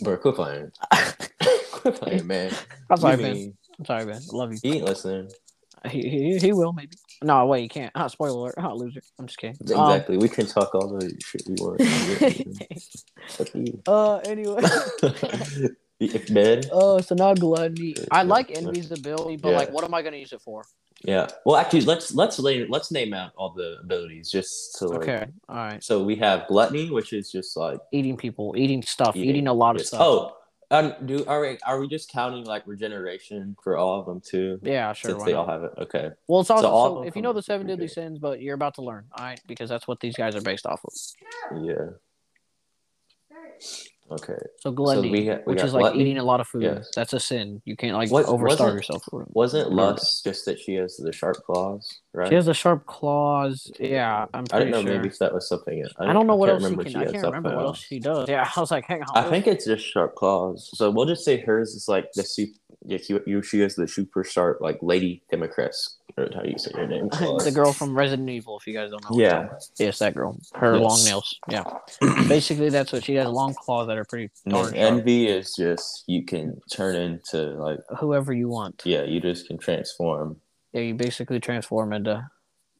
Bro, 0.00 0.18
quit 0.18 0.34
playing. 0.36 0.72
quit 1.72 1.94
playing, 1.96 2.26
man. 2.26 2.52
I'm 2.88 2.96
sorry, 2.96 3.16
Ben. 3.16 3.54
I'm 3.82 3.86
sorry, 3.86 4.04
man. 4.06 4.22
I 4.32 4.36
love 4.36 4.52
you. 4.52 4.58
He 4.62 4.76
ain't 4.76 4.84
listening. 4.84 5.28
He, 5.90 6.08
he, 6.08 6.38
he 6.38 6.52
will 6.52 6.72
maybe. 6.72 6.96
No, 7.20 7.46
wait, 7.46 7.62
he 7.62 7.68
can't. 7.68 7.90
Ah, 7.96 8.06
spoiler 8.06 8.38
alert. 8.38 8.54
Ah, 8.56 8.72
loser. 8.72 9.00
I'm 9.18 9.26
just 9.26 9.40
kidding. 9.40 9.56
Um, 9.74 9.90
Exactly. 9.90 10.18
we 10.18 10.28
can 10.28 10.46
talk 10.46 10.72
all 10.72 10.86
the 10.86 11.12
shit 11.20 11.42
we 11.48 11.56
want. 11.56 11.80
Uh, 13.88 14.18
anyway. 14.18 14.60
if 15.98 16.32
Ben. 16.32 16.62
Oh, 16.70 17.00
so 17.00 17.16
now 17.16 17.34
gluttony. 17.34 17.96
I 18.12 18.18
Yeah. 18.22 18.28
like 18.28 18.56
envy's 18.56 18.92
ability, 18.92 19.38
but 19.38 19.50
Yeah. 19.50 19.56
like, 19.56 19.72
what 19.72 19.82
am 19.82 19.94
I 19.94 20.02
gonna 20.02 20.18
use 20.18 20.32
it 20.32 20.42
for? 20.42 20.64
Yeah. 21.02 21.26
Well, 21.44 21.56
actually, 21.56 21.80
let's 21.80 22.14
let's 22.14 22.38
lay, 22.38 22.64
let's 22.68 22.92
name 22.92 23.12
out 23.12 23.32
all 23.36 23.52
the 23.52 23.78
abilities 23.80 24.30
just 24.30 24.76
to 24.78 24.86
like. 24.86 25.02
Okay, 25.02 25.26
all 25.48 25.56
right. 25.56 25.82
So 25.82 26.04
we 26.04 26.14
have 26.16 26.46
gluttony, 26.46 26.90
which 26.90 27.12
is 27.12 27.32
just 27.32 27.56
like 27.56 27.80
Eating 27.90 28.16
people, 28.16 28.54
eating 28.56 28.82
stuff, 28.82 29.16
Eating, 29.16 29.30
eating, 29.30 29.48
a 29.48 29.52
lot 29.52 29.74
of 29.74 29.80
yes. 29.80 29.88
stuff. 29.88 30.02
Oh, 30.02 30.36
um, 30.72 30.94
do 31.04 31.24
are 31.26 31.40
we 31.42 31.58
are 31.64 31.78
we 31.78 31.86
just 31.86 32.10
counting 32.10 32.44
like 32.44 32.66
regeneration 32.66 33.54
for 33.62 33.76
all 33.76 34.00
of 34.00 34.06
them 34.06 34.20
too? 34.20 34.58
yeah, 34.62 34.92
sure. 34.94 35.10
Since 35.10 35.24
they 35.24 35.32
not? 35.32 35.40
all 35.40 35.46
have 35.46 35.64
it. 35.64 35.72
Okay. 35.78 36.10
Well, 36.26 36.40
it's 36.40 36.48
also 36.48 36.66
So 36.66 36.70
all 36.70 36.96
so 36.96 37.02
if 37.02 37.14
you 37.14 37.20
know 37.20 37.34
the 37.34 37.42
seven 37.42 37.66
deadly 37.66 37.88
sins, 37.88 38.18
but 38.18 38.40
you're 38.40 38.54
about 38.54 38.76
to 38.76 38.82
learn, 38.82 39.04
all 39.14 39.24
right, 39.24 39.40
because 39.46 39.68
that's 39.68 39.86
what 39.86 40.00
these 40.00 40.16
guys 40.16 40.34
are 40.34 40.40
based 40.40 40.64
off 40.64 40.80
of. 40.84 41.62
Yeah. 41.62 41.74
Okay. 44.12 44.36
So 44.60 44.70
gluttony, 44.70 45.10
we 45.10 45.24
got- 45.24 45.46
we 45.46 45.54
which 45.54 45.62
is 45.62 45.72
like 45.74 45.82
gluttony. 45.82 46.02
eating 46.04 46.18
a 46.18 46.24
lot 46.24 46.40
of 46.40 46.46
food, 46.48 46.62
Yes. 46.62 46.90
that's 46.94 47.12
a 47.12 47.20
sin. 47.20 47.62
You 47.64 47.76
can't 47.76 47.96
like 47.96 48.10
What- 48.10 48.26
overstarve 48.26 48.74
yourself. 48.74 49.02
Wasn't 49.12 49.72
lust 49.72 50.24
just 50.24 50.44
that 50.46 50.58
she 50.58 50.74
has 50.74 50.96
the 50.96 51.12
sharp 51.12 51.36
claws, 51.46 52.00
right? 52.12 52.28
She 52.28 52.34
has 52.34 52.46
the 52.46 52.54
sharp 52.54 52.86
claws. 52.86 53.70
Yeah, 53.80 54.26
I'm 54.34 54.44
I 54.52 54.58
didn't 54.58 54.72
know 54.72 54.82
sure. 54.82 54.92
maybe 54.94 55.08
if 55.08 55.18
that 55.18 55.32
was 55.32 55.48
something. 55.48 55.84
I 55.98 56.12
don't 56.12 56.26
know 56.26 56.36
what 56.36 56.48
else 56.50 56.68
she 56.68 56.74
can. 56.76 56.86
she 56.88 56.96
I 56.96 57.04
can't 57.06 57.24
remember 57.24 57.56
what 57.56 57.64
else. 57.66 57.78
she 57.78 57.98
does. 57.98 58.28
Yeah, 58.28 58.48
I 58.56 58.60
was 58.60 58.70
like, 58.70 58.84
hang 58.86 59.02
on. 59.02 59.08
I 59.16 59.28
think 59.30 59.46
it's 59.46 59.64
just 59.66 59.84
sharp 59.86 60.14
claws. 60.14 60.70
So 60.74 60.90
we'll 60.90 61.06
just 61.06 61.24
say 61.24 61.38
hers 61.40 61.74
is 61.74 61.86
like 61.88 62.12
the 62.14 62.22
super. 62.22 62.58
Yeah, 62.84 62.98
you, 63.08 63.22
you 63.26 63.42
she 63.42 63.60
has 63.60 63.76
the 63.76 63.86
super 63.86 64.24
sharp 64.24 64.60
like 64.60 64.78
Lady 64.82 65.22
Dimitrescu 65.32 65.90
or 66.16 66.28
how 66.34 66.42
you 66.44 66.58
say 66.58 66.70
your 66.74 66.86
name. 66.86 67.08
the 67.10 67.52
girl 67.54 67.72
from 67.72 67.96
Resident 67.96 68.28
Evil. 68.28 68.58
If 68.58 68.66
you 68.66 68.74
guys 68.74 68.90
don't 68.90 69.02
know. 69.10 69.18
Yeah. 69.18 69.48
Yes, 69.78 69.98
that 70.00 70.14
girl. 70.14 70.38
Her 70.54 70.74
Yes. 70.76 70.82
long 70.82 71.04
nails. 71.04 71.38
Yeah. 71.48 71.64
Basically, 72.28 72.68
that's 72.68 72.92
what 72.92 73.04
she 73.04 73.14
has. 73.14 73.28
Long 73.28 73.54
claws 73.54 73.86
that 73.88 73.96
are 73.98 74.04
pretty 74.04 74.30
darn 74.48 74.64
then 74.64 74.74
sharp. 74.74 74.92
envy 74.98 75.26
is 75.28 75.54
just 75.56 76.04
you 76.06 76.24
can 76.24 76.60
turn 76.70 76.96
into 76.96 77.38
like 77.60 77.78
Whoever 77.98 78.32
you 78.32 78.48
want. 78.48 78.82
yeah 78.84 79.02
you 79.04 79.20
just 79.20 79.46
can 79.46 79.58
transform. 79.58 80.36
Yeah, 80.72 80.82
you 80.82 80.94
basically 80.94 81.40
transform 81.40 81.92
into 81.92 82.28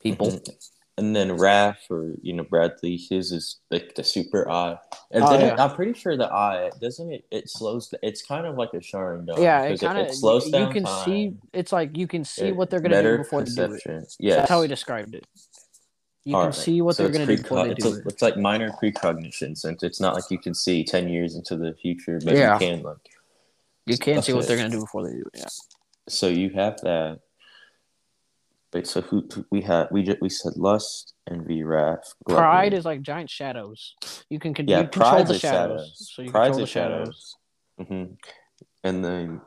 people. 0.01 0.41
And 0.99 1.17
then 1.17 1.37
Wrath 1.39 1.87
or 1.91 2.13
you 2.23 2.35
know 2.35 2.45
Bradley, 2.45 2.97
his 2.99 3.33
is 3.33 3.61
like 3.71 3.95
the 3.95 4.05
super 4.05 4.49
eye. 4.51 4.77
And 5.11 5.25
Oh, 5.25 5.31
then 5.31 5.41
yeah. 5.41 5.53
it- 5.55 5.59
I'm 5.61 5.75
pretty 5.75 5.95
sure 5.99 6.17
the 6.19 6.31
eye 6.31 6.71
doesn't 6.83 7.11
it. 7.11 7.25
It 7.31 7.49
slows. 7.49 7.89
the- 7.89 7.99
It's 8.07 8.23
kind 8.23 8.47
of 8.47 8.57
like 8.57 8.75
a 8.75 8.79
Sharingan. 8.79 9.39
Yeah, 9.39 9.63
it 9.63 9.81
kind 9.81 9.99
of 9.99 10.09
it 10.09 10.15
slows 10.15 10.47
you 10.47 10.69
can 10.69 10.85
time. 10.85 11.05
see. 11.07 11.33
It's 11.55 11.73
like 11.73 11.97
you 11.97 12.07
can 12.07 12.25
see 12.25 12.49
It- 12.49 12.57
what 12.57 12.69
they're 12.69 12.81
gonna 12.81 13.03
do 13.03 13.19
before 13.19 13.43
they 13.43 13.53
do 13.53 13.73
it. 13.73 13.83
Yes. 14.21 14.37
That's 14.37 14.51
how 14.51 14.61
he 14.61 14.69
described 14.69 15.15
it. 15.15 15.27
You 16.25 16.35
can 16.35 16.41
Alright, 16.41 16.55
see 16.55 16.83
what 16.83 16.97
so 16.97 17.03
they're 17.05 17.13
gonna 17.13 17.27
do 17.27 17.37
before 17.39 17.59
precog- 17.65 17.71
it's, 17.73 17.85
do 17.85 17.95
a- 17.95 17.99
it. 17.99 18.07
it's 18.07 18.23
like 18.23 18.37
minor 18.37 18.71
precognition 18.73 19.57
since 19.57 19.83
it's 19.83 19.99
not 20.01 20.15
like 20.15 20.31
you 20.31 20.39
can 20.39 20.55
see 20.55 20.85
10 20.85 21.09
years 21.09 21.35
into 21.35 21.57
the 21.57 21.75
future 21.75 22.21
but 22.25 22.37
Yeah. 22.37 22.53
you 22.55 22.59
can 22.61 22.83
like 22.83 22.97
You 23.87 23.99
can't 23.99 24.23
see 24.25 24.33
what 24.33 24.41
Okay. 24.45 24.49
they're 24.49 24.57
gonna 24.59 24.69
do 24.71 24.81
before 24.81 25.05
they 25.07 25.15
do 25.15 25.25
it. 25.35 25.41
Yeah. 25.41 25.47
so 26.09 26.29
you 26.29 26.51
have 26.51 26.81
that 26.83 27.21
wait 28.73 28.87
so 28.87 29.01
who, 29.03 29.27
who- 29.33 29.45
we 29.51 29.61
had 29.61 29.89
we 29.91 30.03
just 30.03 30.21
we 30.21 30.29
said 30.29 30.57
lust 30.57 31.15
envy 31.31 31.63
wrath. 31.63 32.15
Pride 32.27 32.73
is 32.75 32.85
like 32.85 33.03
giant 33.03 33.31
shadows. 33.31 33.95
You 34.29 34.39
can, 34.39 34.55
con- 34.55 34.69
yeah 34.69 34.81
you 34.83 34.89
control 34.89 35.25
the 35.25 35.39
shadows. 35.39 35.41
shadows 35.41 36.11
So 36.15 36.23
you 36.23 36.31
pride's 36.31 36.57
control 36.57 36.61
the 36.61 36.67
shadows. 36.67 37.37
shadows 37.79 37.89
hmm 37.89 38.05
and 38.85 39.05
then 39.05 39.41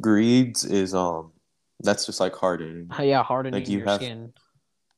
greeds 0.00 0.64
is 0.64 0.94
um 0.94 1.32
that's 1.80 2.06
just 2.06 2.20
like 2.20 2.34
hardening 2.34 2.88
Uh, 2.98 3.02
Yeah, 3.02 3.22
hardening 3.22 3.60
Like, 3.60 3.68
you 3.68 3.78
your 3.78 3.86
have- 3.86 4.00
skin. 4.00 4.32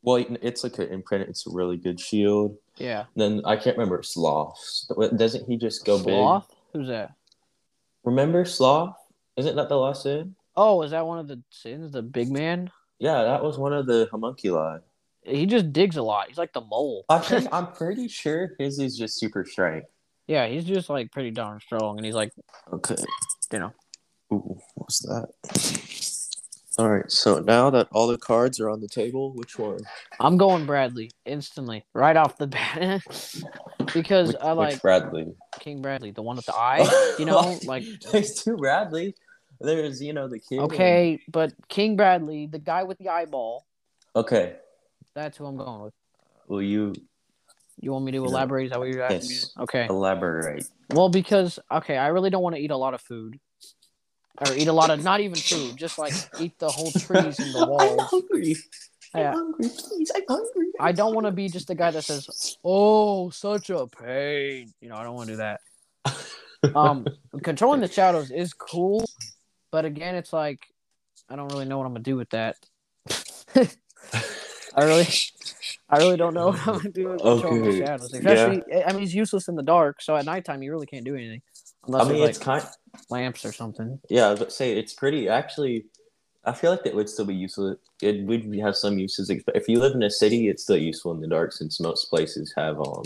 well 0.03 0.25
it's 0.43 0.63
like 0.65 0.79
an 0.79 0.89
imprint 0.89 1.29
it's 1.29 1.47
a 1.47 1.51
really 1.51 1.77
good 1.77 1.99
shield 2.01 2.57
Yeah. 2.77 3.05
then 3.17 3.43
i 3.45 3.57
can't 3.57 3.77
remember 3.77 4.03
sloth. 4.03 4.59
doesn't 5.17 5.47
he 5.49 5.57
just 5.57 5.85
go 5.85 5.97
big 5.99 6.07
Sloth? 6.07 6.49
Who's 6.73 6.89
that? 6.89 7.13
Remember 8.05 8.45
Sloth? 8.45 8.97
Isn't 9.37 9.57
that 9.57 9.69
the 9.69 9.77
last 9.77 10.05
sin? 10.05 10.35
Oh, 10.57 10.83
is 10.83 10.93
that 10.93 11.05
one 11.07 11.19
of 11.19 11.27
the 11.29 11.43
sins? 11.51 11.91
The 11.93 12.01
big 12.03 12.31
man? 12.31 12.71
Yeah, 13.01 13.25
that 13.25 13.43
was 13.43 13.59
one 13.59 13.73
of 13.73 13.87
the 13.87 14.09
homunculi. 14.13 14.79
He 15.23 15.47
just 15.47 15.73
digs 15.73 15.97
a 15.97 16.03
lot. 16.03 16.29
He's 16.29 16.39
like 16.39 16.53
the 16.53 16.61
mole. 16.61 17.05
I 17.09 17.19
think 17.19 17.49
I'm 17.51 17.73
pretty 17.73 18.09
sure 18.09 18.55
his 18.59 18.79
is 18.79 18.97
just 18.97 19.19
super 19.19 19.45
strength. 19.45 19.89
Yeah, 20.27 20.47
he's 20.47 20.65
just 20.65 20.89
like 20.89 21.11
pretty 21.11 21.31
darn 21.31 21.61
strong, 21.61 21.97
and 21.99 22.05
he's 22.07 22.15
like, 22.15 22.33
Okay. 22.73 22.97
you 23.53 23.59
know, 23.59 23.73
Ooh, 24.33 24.59
what's 24.75 25.01
that? 25.01 25.29
All 26.79 26.89
right. 26.89 27.11
So 27.11 27.41
now 27.41 27.69
that 27.71 27.89
all 27.91 28.07
the 28.07 28.17
cards 28.17 28.61
are 28.61 28.71
on 28.71 28.81
the 28.81 28.89
table, 28.89 29.33
which 29.35 29.59
one? 29.59 29.81
I'm 30.21 30.37
going 30.37 30.67
Bradley 30.67 31.11
instantly, 31.27 31.85
right 31.95 32.17
off 32.17 32.39
the 32.39 32.47
bat, 32.47 33.03
because 33.93 34.29
Which, 34.29 34.37
I 34.43 34.53
like 34.53 34.81
Bradley? 34.81 35.27
King 35.59 35.83
Bradley, 35.83 36.13
the 36.13 36.23
one 36.23 36.37
with 36.37 36.47
the 36.47 36.55
eye. 36.55 36.89
You 37.19 37.25
know, 37.27 37.59
like 37.65 37.85
there's 38.13 38.35
two 38.43 38.57
Bradley. 38.57 39.15
There's 39.61 40.03
you 40.03 40.13
know 40.13 40.29
the 40.29 40.39
kid. 40.39 40.59
and- 40.61 40.73
okay, 40.73 41.21
but 41.31 41.53
King 41.69 41.97
Bradley, 41.97 42.47
the 42.47 42.59
guy 42.59 42.83
with 42.85 42.99
the 42.99 43.09
eyeball, 43.09 43.67
Okay. 44.17 44.57
that's 45.15 45.37
who 45.37 45.47
I'm 45.47 45.57
going 45.57 45.83
with. 45.83 45.95
Will 46.49 46.63
you 46.63 46.95
You 47.79 47.93
want 47.93 48.05
me 48.05 48.13
to 48.13 48.25
elaborate? 48.25 48.65
Is 48.67 48.71
that 48.71 48.79
what 48.79 48.89
you're 48.89 49.03
asking? 49.03 49.29
me? 49.29 49.35
Yes. 49.37 49.53
Okay. 49.59 49.87
elaborate? 49.89 50.67
Well, 50.91 51.09
because 51.09 51.59
okay, 51.71 51.97
I 51.97 52.09
really 52.09 52.31
don't 52.31 52.43
want 52.43 52.57
to 52.57 52.61
eat 52.63 52.71
a 52.71 52.77
lot 52.77 52.95
of 52.95 53.01
food, 53.01 53.39
or 54.41 54.53
eat 54.55 54.69
a 54.69 54.73
lot 54.73 54.91
of 54.91 55.03
not 55.05 55.21
even 55.21 55.37
food, 55.37 55.77
just 55.77 55.99
like 55.99 56.15
eat 56.41 56.59
the 56.59 56.71
whole 56.71 56.91
trees 56.93 57.39
and 57.39 57.55
the 57.55 57.67
walls. 57.67 58.01
I'm 58.01 58.07
hungry. 58.07 58.57
Yeah. 59.15 59.31
I'm 59.31 59.37
hungry. 59.37 59.69
Please, 59.69 60.11
I'm 60.15 60.23
hungry. 60.29 60.67
I 60.81 60.93
don't 60.93 61.15
want 61.15 61.27
to 61.27 61.33
be 61.33 61.49
just 61.49 61.69
the 61.69 61.75
guy 61.75 61.91
that 61.91 62.05
says, 62.05 62.57
"Oh, 62.65 63.31
such 63.31 63.71
a 63.71 63.87
pain." 63.87 64.73
You 64.81 64.89
know, 64.89 64.97
I 64.97 65.05
don't 65.05 65.15
want 65.15 65.29
to 65.29 65.35
do 65.35 65.37
that. 65.39 65.61
Um, 66.75 67.07
controlling 67.43 67.81
the 67.81 67.89
shadows 67.89 68.31
is 68.31 68.53
cool, 68.53 69.07
but 69.71 69.85
again, 69.85 70.15
it's 70.15 70.33
like 70.33 70.67
I 71.29 71.37
don't 71.37 71.49
really 71.49 71.67
know 71.67 71.79
what 71.79 71.87
I'm 71.87 71.93
gonna 71.93 72.03
do 72.03 72.17
with 72.17 72.31
that. 72.31 72.57
I 74.77 74.83
really, 74.83 75.09
I 75.89 75.99
really 75.99 76.17
don't 76.17 76.35
know 76.35 76.49
what 76.49 76.61
I'm 76.61 76.77
gonna 76.79 76.91
do 76.91 77.09
with 77.09 77.23
controlling 77.23 77.63
the 77.63 77.69
Okay. 77.71 77.79
shadows. 77.79 78.13
Especially, 78.13 78.63
I 78.85 78.93
mean, 78.93 79.01
he's 79.01 79.15
useless 79.15 79.49
in 79.49 79.57
the 79.57 79.63
dark, 79.63 80.03
so 80.03 80.17
at 80.17 80.25
nighttime 80.25 80.63
you 80.63 80.71
really 80.71 80.87
can't 80.87 81.05
do 81.05 81.15
anything 81.15 81.43
unless 81.87 82.07
I 82.07 82.13
mean, 82.13 82.23
it's 82.23 82.39
like 82.39 82.63
kind. 82.63 82.75
lamps 83.11 83.45
or 83.45 83.53
something. 83.53 83.99
Yeah, 84.09 84.27
I 84.27 84.31
was 84.31 84.41
about 84.41 84.51
to 84.51 84.55
say 84.55 84.77
it's 84.77 84.93
pretty. 84.93 85.29
Actually, 85.29 85.87
I 86.45 86.53
feel 86.53 86.71
like 86.71 86.85
that 86.85 86.95
would 86.95 87.09
still 87.09 87.27
be 87.27 87.35
useful. 87.35 87.77
It 88.03 88.25
would 88.27 88.55
have 88.63 88.77
some 88.77 88.99
uses. 88.99 89.31
If 89.31 89.69
you 89.69 89.79
live 89.79 89.95
in 89.95 90.03
a 90.03 90.11
city, 90.11 90.49
it's 90.49 90.63
still 90.63 90.77
useful 90.77 91.13
in 91.13 91.21
the 91.21 91.29
dark 91.29 91.53
since 91.53 91.81
most 91.81 92.07
places 92.11 92.53
have 92.57 92.81
um 92.81 93.05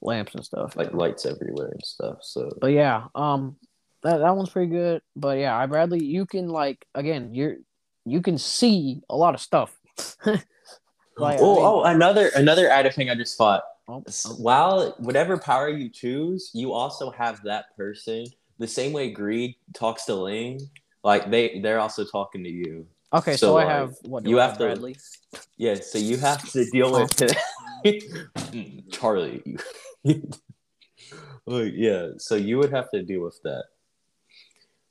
lamps 0.00 0.34
and 0.34 0.44
stuff. 0.44 0.76
like 0.76 0.92
lights 0.94 1.26
everywhere 1.26 1.68
and 1.68 1.84
stuff. 1.84 2.18
So 2.22 2.50
But 2.60 2.72
yeah, 2.72 3.04
um, 3.14 3.56
that 4.02 4.18
that 4.18 4.36
one's 4.36 4.50
pretty 4.50 4.70
good. 4.70 5.02
But 5.16 5.38
yeah, 5.38 5.56
I 5.56 5.66
Bradley, 5.66 6.04
you 6.04 6.26
can 6.26 6.48
like 6.48 6.86
again, 6.94 7.34
you're 7.34 7.56
you 8.04 8.22
can 8.22 8.38
see 8.38 9.02
a 9.10 9.16
lot 9.16 9.34
of 9.34 9.40
stuff. 9.40 9.76
like, 10.26 10.38
I 11.18 11.36
oh, 11.40 11.54
mean- 11.54 11.64
oh, 11.64 11.82
another 11.84 12.30
another 12.34 12.68
added 12.70 12.94
thing 12.94 13.10
I 13.10 13.14
just 13.14 13.36
thought. 13.36 13.62
oh, 13.88 14.02
oh. 14.06 14.34
While 14.38 14.94
whatever 14.98 15.36
power 15.38 15.68
you 15.68 15.88
choose, 15.90 16.50
you 16.54 16.72
also 16.72 17.10
have 17.10 17.42
that 17.44 17.66
person. 17.76 18.24
The 18.58 18.66
same 18.68 18.92
way 18.92 19.10
greed 19.10 19.54
talks 19.74 20.04
to 20.06 20.14
Ling, 20.14 20.60
like 21.04 21.30
they 21.30 21.60
they're 21.60 21.80
also 21.80 22.04
talking 22.04 22.42
to 22.44 22.50
you. 22.50 22.86
okay, 23.12 23.32
so, 23.36 23.46
so, 23.48 23.56
I 23.58 23.64
like, 23.64 23.68
have 23.72 23.94
what 24.02 24.26
you 24.26 24.40
I 24.40 24.46
have 24.46 24.58
to- 24.58 24.64
Bradley? 24.64 24.96
Yeah, 25.56 25.74
so 25.74 25.98
you 25.98 26.16
have 26.18 26.42
to 26.52 26.64
deal 26.70 26.94
Oh. 26.96 27.02
with 27.02 27.22
it. 27.84 28.04
Mm, 28.52 28.92
Charlie. 28.92 29.42
Like, 31.46 31.72
yeah, 31.76 32.08
so 32.18 32.34
you 32.34 32.58
would 32.58 32.70
have 32.72 32.90
to 32.90 33.02
deal 33.02 33.22
with 33.22 33.40
that. 33.44 33.64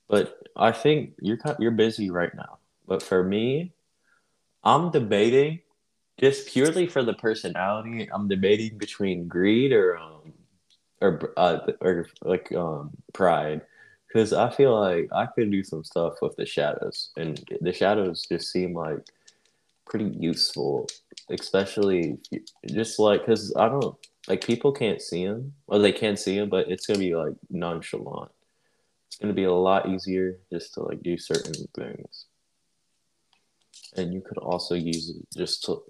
But 0.07 0.47
I 0.55 0.71
think 0.71 1.13
you're 1.21 1.37
you're 1.59 1.71
busy 1.71 2.09
right 2.09 2.33
now. 2.33 2.59
But 2.87 3.03
for 3.03 3.23
me, 3.23 3.73
I'm 4.63 4.91
debating 4.91 5.59
just 6.19 6.47
purely 6.47 6.87
for 6.87 7.03
the 7.03 7.13
personality. 7.13 8.09
I'm 8.11 8.27
debating 8.27 8.77
between 8.77 9.27
greed 9.27 9.71
or 9.71 9.97
um 9.97 10.33
or 11.01 11.33
uh 11.37 11.59
or 11.81 12.07
like 12.23 12.51
um 12.53 12.91
pride 13.13 13.61
because 14.07 14.33
I 14.33 14.49
feel 14.49 14.79
like 14.79 15.09
I 15.13 15.25
could 15.27 15.51
do 15.51 15.63
some 15.63 15.83
stuff 15.83 16.15
with 16.21 16.35
the 16.37 16.45
shadows, 16.45 17.11
and 17.17 17.43
the 17.61 17.73
shadows 17.73 18.25
just 18.27 18.51
seem 18.51 18.73
like 18.73 19.05
pretty 19.85 20.15
useful, 20.17 20.87
especially 21.29 22.17
just 22.65 22.99
like 22.99 23.21
because 23.21 23.53
I 23.55 23.67
don't 23.69 23.95
like 24.27 24.45
people 24.45 24.71
can't 24.71 25.01
see 25.01 25.25
them, 25.25 25.53
or 25.67 25.79
they 25.79 25.91
can't 25.91 26.19
see 26.19 26.37
them, 26.37 26.49
but 26.49 26.69
it's 26.69 26.87
gonna 26.87 26.99
be 26.99 27.15
like 27.15 27.35
nonchalant. 27.49 28.31
It's 29.17 29.23
gonna 29.23 29.33
be 29.33 29.45
a 29.45 29.51
lot 29.51 29.89
easier 29.89 30.37
just 30.53 30.75
to 30.75 30.83
like 30.83 31.01
do 31.01 31.17
certain 31.17 31.55
things, 31.75 32.27
and 33.95 34.13
you 34.13 34.21
could 34.21 34.37
also 34.37 34.75
use 34.75 35.09
it 35.09 35.25
just 35.35 35.63
to 35.65 35.81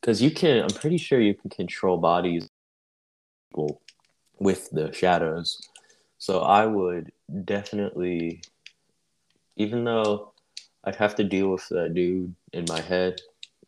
because 0.00 0.22
you 0.22 0.30
can. 0.30 0.62
I'm 0.62 0.70
pretty 0.70 0.96
sure 0.96 1.20
you 1.20 1.34
can 1.34 1.50
control 1.50 1.98
bodies 1.98 2.48
with 4.38 4.70
the 4.70 4.92
shadows. 4.92 5.60
So 6.18 6.42
I 6.42 6.66
would 6.66 7.10
definitely, 7.44 8.42
even 9.56 9.82
though 9.82 10.32
I'd 10.84 10.94
have 10.94 11.16
to 11.16 11.24
deal 11.24 11.48
with 11.48 11.68
that 11.70 11.92
dude 11.92 12.36
in 12.52 12.66
my 12.68 12.80
head, 12.80 13.16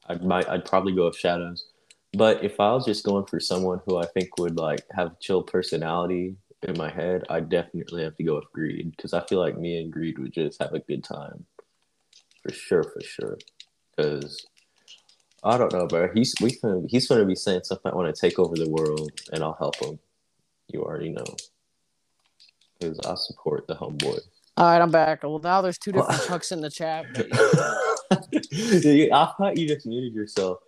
I 0.08 0.14
might 0.14 0.48
I'd 0.48 0.64
probably 0.64 0.94
go 0.94 1.06
with 1.06 1.16
shadows. 1.16 1.64
But 2.12 2.44
if 2.44 2.60
I 2.60 2.72
was 2.72 2.84
just 2.84 3.04
going 3.04 3.26
for 3.26 3.40
someone 3.40 3.80
who 3.84 3.96
I 3.96 4.06
think 4.06 4.38
would 4.38 4.56
like 4.56 4.84
have 4.92 5.18
chill 5.18 5.42
personality 5.42 6.36
in 6.62 6.76
my 6.76 6.90
head, 6.90 7.24
I'd 7.28 7.48
definitely 7.48 8.02
have 8.04 8.16
to 8.16 8.24
go 8.24 8.36
with 8.36 8.52
greed 8.52 8.92
because 8.96 9.12
I 9.12 9.24
feel 9.26 9.38
like 9.38 9.58
me 9.58 9.80
and 9.80 9.92
greed 9.92 10.18
would 10.18 10.32
just 10.32 10.60
have 10.60 10.72
a 10.72 10.80
good 10.80 11.04
time, 11.04 11.46
for 12.42 12.52
sure, 12.52 12.82
for 12.82 13.00
sure. 13.02 13.38
Because 13.96 14.46
I 15.44 15.56
don't 15.56 15.72
know, 15.72 15.86
bro. 15.86 16.08
He's 16.12 16.34
we 16.40 16.56
gonna, 16.58 16.82
he's 16.88 17.06
gonna 17.06 17.24
be 17.24 17.36
saying 17.36 17.64
something. 17.64 17.92
I 17.92 17.94
want 17.94 18.14
to 18.14 18.20
take 18.20 18.38
over 18.38 18.56
the 18.56 18.68
world, 18.68 19.12
and 19.32 19.42
I'll 19.42 19.56
help 19.58 19.76
him. 19.76 19.98
You 20.68 20.82
already 20.82 21.10
know, 21.10 21.24
because 22.78 22.98
I 23.00 23.14
support 23.14 23.66
the 23.68 23.74
homeboy. 23.74 24.18
All 24.56 24.66
right, 24.66 24.82
I'm 24.82 24.90
back. 24.90 25.22
Well, 25.22 25.38
now 25.38 25.62
there's 25.62 25.78
two 25.78 25.92
different 25.92 26.22
chucks 26.26 26.50
in 26.50 26.60
the 26.60 26.70
chat. 26.70 27.06
but- 27.14 27.28
I 28.10 29.32
thought 29.38 29.56
you 29.56 29.68
just 29.68 29.86
muted 29.86 30.14
yourself. 30.14 30.58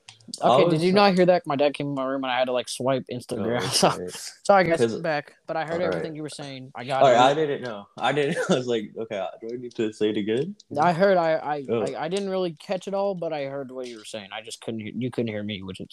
Okay, 0.43 0.71
did 0.71 0.81
you 0.83 0.93
not 0.93 1.15
hear 1.15 1.27
that? 1.27 1.47
My 1.47 1.57
dad 1.57 1.75
came 1.75 1.89
in 1.89 1.95
my 1.95 2.05
room 2.05 2.23
and 2.25 2.33
I 2.33 2.39
had 2.39 2.47
to 2.47 2.53
like 2.53 2.69
swipe 2.69 3.05
Instagram. 3.11 3.63
So, 3.73 3.89
Oh, 3.89 3.95
okay. 3.95 4.09
sorry 4.45 4.65
guys, 4.69 4.81
I'm 4.81 5.03
back. 5.03 5.35
But 5.47 5.57
I 5.57 5.65
heard 5.65 5.81
All 5.81 5.87
everything 5.89 6.13
right. 6.13 6.17
you 6.17 6.23
were 6.23 6.29
saying. 6.29 6.71
I 6.75 6.85
got 6.85 7.03
All 7.03 7.09
it. 7.09 7.13
right, 7.15 7.31
I 7.31 7.35
didn't 7.35 7.63
know. 7.63 7.87
I 7.99 8.13
didn't. 8.13 8.39
I 8.51 8.55
was 8.55 8.67
like, 8.67 8.91
okay, 8.99 9.27
do 9.41 9.49
I 9.53 9.57
need 9.57 9.75
to 9.75 9.93
say 9.93 10.11
it 10.11 10.17
again? 10.17 10.55
I 10.79 10.93
heard. 10.93 11.17
I 11.17 11.33
I, 11.35 11.67
Oh. 11.69 11.83
I 11.83 12.05
I 12.05 12.09
didn't 12.09 12.31
really 12.31 12.53
catch 12.53 12.87
it 12.89 12.95
all, 12.95 13.15
but 13.15 13.33
I 13.33 13.45
heard 13.45 13.71
what 13.71 13.87
you 13.89 13.99
were 13.99 14.05
saying. 14.05 14.29
I 14.33 14.43
just 14.43 14.61
couldn't. 14.61 14.81
hear- 14.81 14.93
You 14.97 15.11
couldn't 15.11 15.29
hear 15.29 15.43
me, 15.43 15.63
which 15.63 15.81
is 15.81 15.89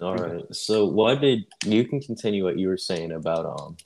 All 0.00 0.16
right. 0.16 0.44
So, 0.52 0.86
what 0.86 1.20
did 1.20 1.44
you 1.64 1.84
can 1.86 2.00
continue 2.00 2.44
what 2.44 2.58
you 2.58 2.68
were 2.68 2.76
saying 2.78 3.12
about 3.12 3.46
um? 3.46 3.76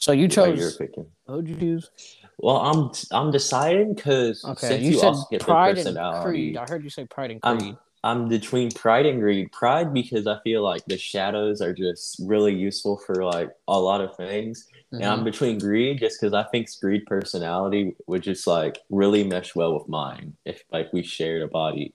so. 0.00 0.12
You 0.12 0.28
what 0.28 0.56
you're 0.56 0.70
picking. 0.72 1.06
Who'd 1.26 1.48
you 1.48 1.56
choose? 1.56 1.90
Well, 2.38 2.56
I'm 2.58 2.90
I'm 3.12 3.30
deciding 3.30 3.94
because 3.94 4.44
Okay, 4.44 4.78
you, 4.78 4.90
you, 4.90 4.98
said 4.98 5.06
also 5.06 5.26
get 5.30 5.38
the 5.40 5.44
Pride 5.46 5.78
and 5.78 5.98
Creed. 6.22 6.56
I 6.58 6.66
heard 6.68 6.84
you 6.84 6.90
say 6.90 7.06
Pride 7.06 7.30
and 7.30 7.40
Creed. 7.40 7.62
I'm 7.62 7.78
between 8.28 8.70
pride 8.70 9.06
and 9.06 9.20
greed. 9.20 9.50
Pride 9.52 9.92
because 9.92 10.26
I 10.26 10.38
feel 10.44 10.62
like 10.62 10.84
the 10.86 10.96
shadows 10.98 11.60
are 11.60 11.72
just 11.74 12.20
really 12.24 12.54
useful 12.54 12.98
for 12.98 13.24
like 13.24 13.50
a 13.66 13.78
lot 13.80 14.00
of 14.00 14.16
things, 14.16 14.68
and 14.92 15.04
I'm 15.04 15.20
Mhm. 15.20 15.24
between 15.24 15.58
greed 15.58 15.98
just 15.98 16.20
because 16.20 16.32
I 16.32 16.44
think 16.44 16.68
greed 16.80 17.04
personality 17.06 17.96
would 18.06 18.22
just 18.22 18.46
like 18.46 18.78
really 18.90 19.24
mesh 19.24 19.54
well 19.56 19.74
with 19.74 19.88
mine 19.88 20.36
if 20.44 20.62
like 20.70 20.92
we 20.92 21.02
shared 21.02 21.42
a 21.42 21.48
body. 21.48 21.94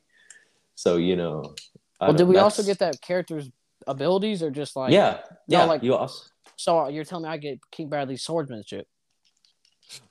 So 0.76 0.98
you 0.98 1.16
know. 1.16 1.56
I 2.00 2.08
Well, 2.08 2.18
did 2.18 2.28
we 2.28 2.38
also 2.38 2.64
get 2.64 2.80
that 2.80 3.00
character's 3.02 3.50
abilities, 3.88 4.42
or 4.44 4.50
just 4.50 4.76
like? 4.76 4.92
yeah, 4.92 5.20
No, 5.48 5.60
yeah. 5.60 5.64
like- 5.66 5.84
you 5.84 5.96
also. 5.96 6.26
So 6.56 6.88
you're 6.90 7.06
telling 7.06 7.24
me 7.24 7.30
I 7.30 7.38
get 7.38 7.60
King 7.72 7.90
Bradley's 7.90 8.24
swordsmanship? 8.24 8.88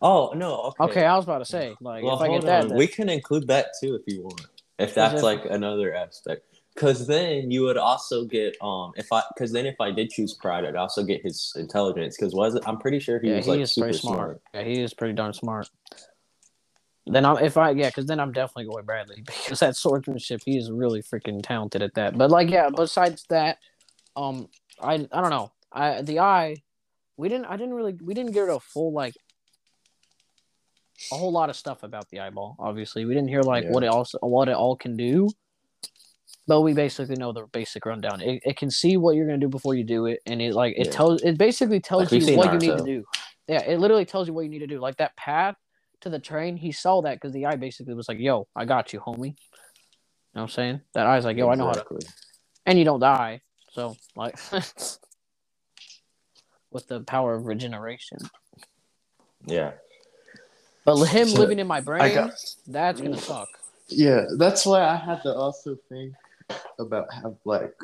Oh 0.01 0.33
no. 0.35 0.73
Okay. 0.81 0.85
Okay, 0.85 1.05
I 1.05 1.17
was 1.17 1.25
about 1.25 1.39
to 1.39 1.45
say 1.45 1.75
like 1.81 2.03
well, 2.05 2.17
if 2.17 2.23
I 2.23 2.29
get 2.29 2.43
that, 2.47 2.69
then- 2.69 2.77
we 2.79 2.87
can 2.87 3.09
include 3.09 3.47
that 3.49 3.69
too 3.81 3.95
if 3.97 4.03
you 4.07 4.23
want. 4.23 4.47
If 4.81 4.95
that's 4.95 5.23
like 5.23 5.45
another 5.45 5.95
aspect. 5.95 6.47
Because 6.75 7.07
then 7.07 7.51
you 7.51 7.63
would 7.63 7.77
also 7.77 8.25
get 8.25 8.57
um 8.63 8.93
if 8.97 9.13
I 9.13 9.23
because 9.35 9.53
then 9.53 9.67
if 9.67 9.81
I 9.81 9.91
did 9.91 10.11
choose 10.11 10.35
pride 10.35 10.65
I'd 10.65 10.77
also 10.77 11.03
get 11.03 11.21
his 11.23 11.53
intelligence 11.57 12.17
because 12.17 12.35
was 12.35 12.55
it 12.55 12.63
I'm 12.67 12.79
pretty 12.79 13.01
sure 13.01 13.19
he 13.21 13.29
yeah, 13.29 13.37
was 13.37 13.47
he 13.47 13.51
like 13.51 13.61
is 13.61 13.73
super 13.73 13.87
pretty 13.87 13.99
smart. 13.99 14.17
smart. 14.17 14.43
Yeah, 14.55 14.73
he 14.73 14.81
is 14.81 14.95
pretty 14.95 15.15
darn 15.15 15.33
smart. 15.33 15.69
Then 17.07 17.25
I'm 17.25 17.39
if 17.39 17.57
I 17.57 17.71
yeah, 17.71 17.89
because 17.89 18.07
then 18.07 18.21
I'm 18.21 18.33
definitely 18.33 18.67
going 18.67 18.85
Bradley 18.85 19.23
because 19.27 19.61
that 19.61 19.77
swordsmanship 19.77 20.43
he 20.45 20.57
is 20.57 20.71
really 20.71 21.03
freaking 21.03 21.43
talented 21.43 21.83
at 21.83 21.95
that. 21.95 22.17
But 22.17 22.31
like 22.31 22.51
yeah, 22.51 22.71
besides 22.75 23.25
that, 23.31 23.59
um, 24.17 24.49
I 24.81 24.95
I 25.13 25.21
don't 25.21 25.31
know. 25.31 25.53
I 25.73 26.03
the 26.03 26.21
eye, 26.21 26.57
we 27.17 27.29
didn't 27.29 27.47
I 27.47 27.57
didn't 27.57 27.75
really 27.75 27.97
we 28.01 28.15
didn't 28.15 28.33
get 28.33 28.49
a 28.49 28.61
full 28.61 28.93
like 28.93 29.15
a 31.13 31.17
whole 31.17 31.33
lot 31.33 31.51
of 31.51 31.57
stuff 31.57 31.83
about 31.83 32.09
the 32.11 32.21
eyeball. 32.21 32.57
Obviously, 32.59 33.05
we 33.05 33.15
didn't 33.15 33.29
hear 33.29 33.43
like 33.43 33.65
Yeah. 33.65 33.71
what 33.71 33.83
it 33.83 33.89
also 33.89 34.19
what 34.21 34.49
it 34.49 34.55
all 34.55 34.77
can 34.77 34.97
do. 34.97 35.29
But 36.47 36.63
we 36.63 36.73
basically 36.73 37.17
know 37.17 37.33
the 37.33 37.47
basic 37.53 37.85
rundown. 37.87 38.21
It, 38.21 38.43
it 38.45 38.57
can 38.57 38.71
see 38.71 38.97
what 38.97 39.15
you're 39.15 39.27
gonna 39.27 39.39
do 39.39 39.49
before 39.49 39.75
you 39.75 39.85
do 39.85 40.07
it, 40.07 40.21
and 40.27 40.41
it 40.41 40.55
like 40.55 40.75
it 40.77 40.87
Yeah. 40.87 40.93
tells 40.93 41.23
it 41.23 41.39
basically 41.39 41.81
tells 41.81 42.13
Like 42.13 42.23
you 42.23 42.37
what 42.37 42.53
you 42.53 42.59
need 42.59 42.77
to 42.77 42.83
do. 42.85 43.05
Yeah, 43.47 43.63
it 43.63 43.79
literally 43.79 44.05
tells 44.05 44.29
you 44.29 44.35
what 44.35 44.43
you 44.43 44.51
need 44.51 44.61
to 44.61 44.67
do. 44.67 44.79
Like 44.81 44.97
that 44.97 45.17
path 45.17 45.57
to 46.01 46.09
the 46.11 46.19
train, 46.19 46.57
he 46.57 46.73
saw 46.73 47.03
that 47.03 47.15
because 47.15 47.33
the 47.33 47.47
eye 47.47 47.57
basically 47.57 47.95
was 47.95 48.09
like, 48.09 48.19
"Yo, 48.19 48.47
I 48.57 48.65
got 48.65 48.93
you, 48.93 49.01
homie." 49.01 49.27
You 49.27 49.35
know 50.35 50.43
what 50.43 50.43
I'm 50.43 50.49
saying? 50.49 50.81
That 50.95 51.07
eye's 51.07 51.25
like, 51.25 51.37
"Yo, 51.37 51.49
I 51.49 51.57
know 51.57 51.67
how 51.67 51.73
to," 51.73 51.81
Exactly. 51.81 52.07
and 52.67 52.79
you 52.79 52.85
don't 52.85 53.01
die. 53.01 53.43
So 53.73 53.97
like, 54.17 54.37
with 56.71 56.87
the 56.87 57.01
power 57.01 57.35
of 57.35 57.47
regeneration. 57.47 58.19
Yeah. 59.47 59.73
But 60.85 61.05
him 61.07 61.29
So, 61.29 61.41
living 61.41 61.59
in 61.59 61.67
my 61.67 61.81
brain, 61.81 62.15
got- 62.15 62.33
that's 62.67 63.01
gonna 63.01 63.19
suck. 63.19 63.49
Yeah, 63.89 64.25
that's 64.39 64.65
why 64.65 64.83
I 64.83 64.97
had 64.97 65.23
to 65.23 65.35
also 65.35 65.77
think 65.89 66.15
about 66.79 67.13
how 67.13 67.37
like 67.45 67.75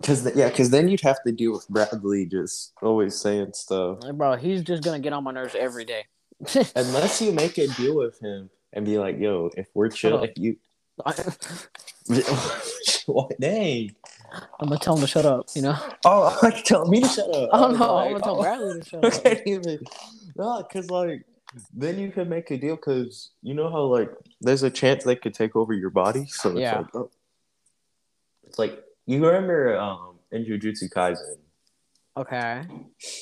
because 0.00 0.34
yeah, 0.34 0.48
because 0.48 0.70
then 0.70 0.88
you'd 0.88 1.00
have 1.02 1.22
to 1.24 1.32
deal 1.32 1.52
with 1.52 1.68
Bradley 1.68 2.26
just 2.26 2.72
always 2.82 3.18
saying 3.18 3.52
stuff. 3.54 3.98
Like, 4.02 4.14
bro, 4.14 4.36
he's 4.36 4.62
just 4.62 4.82
gonna 4.82 4.98
get 4.98 5.12
on 5.12 5.24
my 5.24 5.32
nerves 5.32 5.54
every 5.54 5.84
day. 5.84 6.04
Unless 6.74 7.20
you 7.20 7.32
make 7.32 7.58
a 7.58 7.66
deal 7.68 7.96
with 7.96 8.18
him 8.20 8.48
and 8.72 8.84
be 8.84 8.98
like, 8.98 9.18
"Yo, 9.18 9.50
if 9.56 9.68
we're 9.74 9.90
chill, 9.90 10.22
if 10.22 10.32
you." 10.36 10.56
what? 10.96 11.36
Dang. 13.40 13.94
I'm 14.60 14.68
gonna 14.68 14.78
tell 14.78 14.94
him 14.94 15.02
to 15.02 15.06
shut 15.06 15.26
up. 15.26 15.48
You 15.54 15.62
know. 15.62 15.78
Oh, 16.04 16.38
like 16.42 16.64
tell 16.64 16.86
me 16.86 17.00
to 17.00 17.08
shut 17.08 17.34
up. 17.34 17.50
Oh 17.52 17.70
no, 17.72 17.96
I'm 17.96 18.12
gonna 18.12 18.22
tell 18.22 18.38
oh. 18.38 18.42
Bradley 18.42 18.80
to 18.80 18.88
shut 18.88 19.26
up. 19.26 19.36
even. 19.46 19.80
No, 20.36 20.62
because 20.62 20.88
like 20.90 21.24
then 21.74 21.98
you 21.98 22.10
can 22.10 22.28
make 22.28 22.50
a 22.50 22.56
deal 22.56 22.76
because 22.76 23.30
you 23.42 23.54
know 23.54 23.70
how 23.70 23.82
like 23.82 24.10
there's 24.40 24.62
a 24.62 24.70
chance 24.70 25.04
they 25.04 25.16
could 25.16 25.34
take 25.34 25.56
over 25.56 25.72
your 25.72 25.90
body. 25.90 26.26
So 26.26 26.50
it's 26.50 26.60
Yeah. 26.60 26.78
like, 26.78 26.94
oh. 26.94 27.10
it's 28.44 28.58
like 28.58 28.84
you 29.06 29.24
remember 29.24 29.76
um 29.76 30.18
in 30.30 30.44
Jujutsu 30.44 30.88
Kaisen. 30.90 31.38
Okay. 32.16 32.62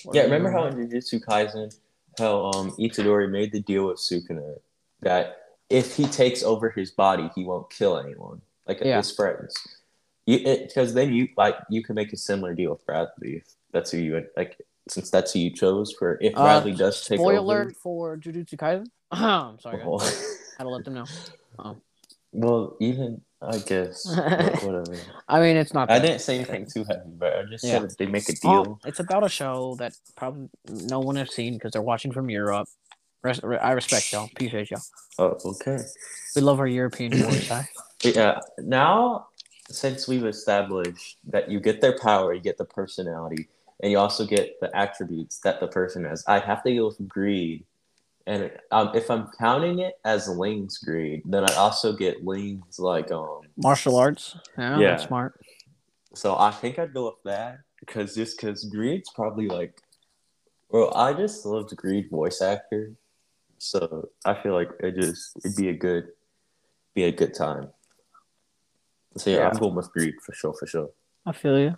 What 0.04 0.16
Yeah, 0.16 0.22
remember 0.24 0.50
how 0.50 0.64
in 0.66 0.74
Jujutsu 0.76 1.24
Kaisen, 1.24 1.74
how 2.18 2.46
um 2.46 2.72
Itadori 2.72 3.30
made 3.30 3.52
the 3.52 3.60
deal 3.60 3.86
with 3.86 3.98
Sukuna 3.98 4.58
that 5.00 5.36
if 5.70 5.96
he 5.96 6.04
takes 6.06 6.42
over 6.42 6.70
his 6.70 6.90
body, 6.90 7.30
he 7.34 7.44
won't 7.44 7.70
kill 7.70 7.98
anyone, 7.98 8.40
like 8.66 8.80
Yeah. 8.80 8.96
his 8.98 9.10
friends. 9.10 9.54
You 10.26 10.40
because 10.66 10.92
then 10.92 11.14
you 11.14 11.28
like 11.38 11.56
you 11.70 11.82
can 11.82 11.94
make 11.94 12.12
a 12.12 12.16
similar 12.16 12.54
deal 12.54 12.70
with 12.72 12.84
Bradley 12.84 13.36
if 13.36 13.46
that's 13.72 13.90
who 13.90 13.98
you 13.98 14.26
like 14.36 14.60
since 14.90 15.10
that's 15.10 15.32
who 15.32 15.38
you 15.40 15.50
chose 15.50 15.92
for 15.98 16.18
if 16.20 16.34
Uh, 16.36 16.42
Bradley 16.42 16.72
does 16.72 17.04
take 17.06 17.20
Spoiler 17.20 17.62
over. 17.62 17.72
for 17.82 18.16
Jujutsu 18.16 18.56
Kaisen. 18.56 18.86
I'm 19.10 19.58
sorry. 19.60 19.82
Well, 19.84 19.98
Had 19.98 20.64
to 20.64 20.68
let 20.68 20.84
them 20.84 20.94
know. 20.94 21.06
well, 22.32 22.76
even 22.80 23.22
I 23.40 23.58
guess 23.58 24.04
whatever. 24.62 24.96
I 25.28 25.40
mean, 25.40 25.56
it's 25.56 25.72
not. 25.72 25.90
I 25.90 25.98
didn't 25.98 26.20
say 26.20 26.36
anything 26.36 26.66
too 26.66 26.84
heavy, 26.84 27.10
but 27.16 27.36
I 27.36 27.44
just 27.44 27.64
Yeah. 27.64 27.80
said 27.80 27.90
they 27.98 28.06
make 28.06 28.28
a 28.28 28.32
deal. 28.32 28.80
it's 28.84 29.00
about 29.00 29.24
a 29.24 29.28
show 29.28 29.76
that 29.78 29.92
probably 30.16 30.48
no 30.68 31.00
one 31.00 31.16
has 31.16 31.32
seen 31.32 31.54
because 31.54 31.72
they're 31.72 31.82
watching 31.82 32.12
from 32.12 32.28
Europe. 32.30 32.68
Res- 33.22 33.40
I 33.42 33.72
respect 33.72 34.12
y'all. 34.12 34.26
Appreciate 34.26 34.70
y'all. 34.70 34.82
Oh, 35.18 35.36
okay. 35.44 35.78
We 36.34 36.42
love 36.42 36.58
our 36.60 36.66
European 36.66 37.10
boys. 37.24 37.50
Yeah. 38.02 38.40
Now, 38.58 39.28
since 39.70 40.08
we've 40.08 40.24
established 40.24 41.18
that 41.28 41.50
you 41.50 41.60
get 41.60 41.80
their 41.80 41.98
power, 41.98 42.32
you 42.32 42.40
get 42.40 42.58
the 42.58 42.64
personality, 42.64 43.48
and 43.80 43.92
you 43.92 43.98
also 43.98 44.26
get 44.26 44.58
the 44.60 44.74
attributes 44.76 45.38
that 45.40 45.60
the 45.60 45.68
person 45.68 46.04
has, 46.04 46.24
I'd 46.26 46.42
have 46.42 46.62
to 46.64 46.74
go 46.74 46.86
with 46.86 47.08
greed. 47.08 47.64
And 48.26 48.50
um, 48.70 48.90
if 48.94 49.10
I'm 49.10 49.28
counting 49.38 49.78
it 49.78 49.94
as 50.04 50.28
Ling's 50.28 50.78
greed, 50.78 51.22
then 51.24 51.48
I 51.48 51.54
also 51.54 51.94
get 51.94 52.24
Ling's 52.24 52.78
like 52.78 53.10
um. 53.10 53.40
Martial 53.56 53.96
arts. 53.96 54.36
Yeah, 54.58 54.78
Yeah. 54.78 54.90
that's 54.90 55.06
smart. 55.06 55.40
So 56.14 56.36
I 56.36 56.50
think 56.50 56.78
I'd 56.78 56.92
go 56.92 57.06
with 57.06 57.22
that 57.24 57.60
because 57.80 58.14
just 58.14 58.36
because 58.36 58.64
greed's 58.64 59.10
probably 59.14 59.48
like, 59.48 59.80
well, 60.68 60.92
I 60.94 61.12
just 61.12 61.46
loved 61.46 61.74
greed 61.76 62.10
voice 62.10 62.42
actor, 62.42 62.92
so 63.56 64.08
I 64.24 64.34
feel 64.34 64.52
like 64.52 64.70
it 64.80 64.96
just 64.96 65.32
it'd 65.44 65.56
be 65.56 65.68
a 65.70 65.74
good, 65.74 66.08
be 66.94 67.04
a 67.04 67.12
good 67.12 67.34
time. 67.34 67.68
So 69.16 69.30
yeah, 69.30 69.36
Yeah. 69.38 69.48
I'm 69.48 69.56
going 69.56 69.74
with 69.74 69.90
greed 69.92 70.14
for 70.24 70.34
sure, 70.34 70.52
for 70.52 70.66
sure. 70.66 70.90
I 71.24 71.32
feel 71.32 71.58
you. 71.58 71.76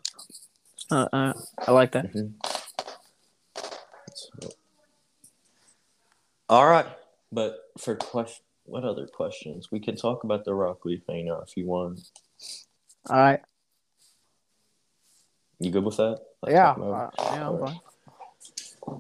Uh, 0.91 1.09
uh, 1.13 1.33
I 1.67 1.71
like 1.73 1.93
that. 1.93 2.13
Mhm. 2.13 2.33
So- 4.15 4.51
all 6.49 6.67
right, 6.69 6.87
but 7.31 7.71
for 7.79 7.95
question, 7.95 8.45
what 8.65 8.85
other 8.85 9.07
questions? 9.07 9.71
We 9.71 9.81
can 9.81 9.97
talk 9.97 10.25
about 10.25 10.45
the 10.45 10.55
Rock 10.55 10.85
Lee 10.85 10.99
thing 10.99 11.27
now 11.27 11.41
if 11.41 11.57
you 11.57 11.67
want. 11.67 12.01
All 13.09 13.17
right. 13.17 13.41
You 15.61 15.71
good 15.71 15.85
with 15.85 15.97
that? 15.99 16.21
Let's 16.43 16.53
Yeah. 16.55 16.71
Uh, 16.73 17.11
yeah, 17.19 17.49
I'm 17.51 17.59
fine. 17.59 17.81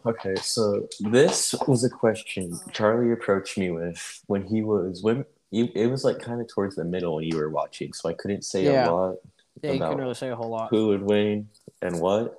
Okay, 0.06 0.34
so 0.36 0.86
this 1.00 1.54
was 1.66 1.82
a 1.84 1.90
question 1.90 2.56
Charlie 2.72 3.12
approached 3.12 3.56
me 3.58 3.70
with 3.70 4.22
when 4.26 4.46
he 4.46 4.62
was 4.62 5.02
when 5.02 5.24
you 5.50 5.70
it 5.74 5.86
was 5.88 6.04
like 6.04 6.18
kind 6.20 6.40
of 6.40 6.46
towards 6.48 6.76
the 6.76 6.84
middle 6.84 7.16
when 7.16 7.24
you 7.24 7.36
were 7.36 7.48
watching, 7.50 7.92
so 7.94 8.08
I 8.08 8.12
couldn't 8.12 8.42
say 8.44 8.64
Yeah. 8.64 8.88
a 8.88 8.92
lot 8.92 9.16
Yeah, 9.62 9.72
you 9.72 9.78
couldn't 9.80 9.98
really 9.98 10.14
say 10.14 10.28
a 10.28 10.36
whole 10.36 10.50
lot. 10.50 10.68
who 10.70 10.88
would 10.88 11.02
win 11.02 11.48
and 11.82 12.00
what. 12.00 12.36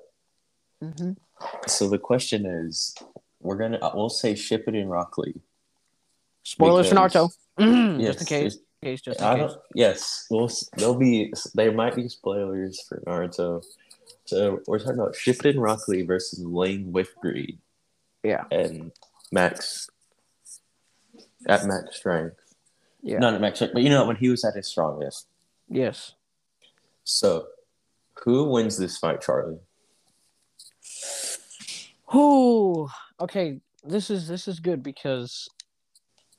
Mm-hmm. 0.84 1.12
So 1.68 1.90
the 1.90 1.98
question 2.00 2.46
is, 2.46 2.96
we're 3.42 3.58
gonna 3.58 3.80
we'll 3.94 4.10
say 4.10 4.34
Shippuden 4.34 4.90
Rock 4.90 5.18
Lee. 5.18 5.42
Spoilers 6.44 6.90
for 6.90 6.96
Because- 6.96 7.14
Naruto. 7.14 7.38
just 7.60 7.62
in 7.62 8.00
Yes, 8.00 8.26
case. 8.26 8.58
case 8.84 9.02
just 9.02 9.20
in 9.20 9.26
I 9.26 9.36
case. 9.38 9.52
don't. 9.52 9.62
Yes, 9.76 10.28
we'll. 10.30 10.50
There'll 10.78 10.96
be. 10.96 11.34
There 11.54 11.72
might 11.72 11.96
be 11.96 12.08
spoilers 12.10 12.82
for 12.88 12.98
Naruto. 13.06 13.64
So 14.26 14.62
we're 14.68 14.80
talking 14.80 14.94
about 14.96 15.14
Shippuden 15.16 15.56
Rock 15.62 15.88
Lee 15.88 16.04
versus 16.04 16.40
Ling 16.40 16.92
with 16.92 17.14
Greed. 17.22 17.58
Yeah. 18.24 18.46
And 18.52 18.92
Max. 19.32 19.90
At 21.48 21.66
max 21.66 21.98
strength. 21.98 22.36
Yeah. 23.02 23.18
Not 23.18 23.34
at 23.34 23.42
max 23.42 23.58
strength, 23.58 23.74
but 23.74 23.82
you 23.84 23.90
know 23.90 24.06
when 24.06 24.16
he 24.16 24.30
was 24.30 24.46
at 24.46 24.54
his 24.56 24.68
strongest. 24.68 25.26
Yes. 25.68 26.14
So, 27.04 27.48
who 28.24 28.44
wins 28.46 28.78
this 28.78 28.98
fight, 28.98 29.22
Charlie? 29.22 29.58
Who? 32.08 32.90
Okay, 33.20 33.60
this 33.84 34.10
is 34.10 34.28
this 34.28 34.48
is 34.48 34.60
good 34.60 34.84
because, 34.84 35.48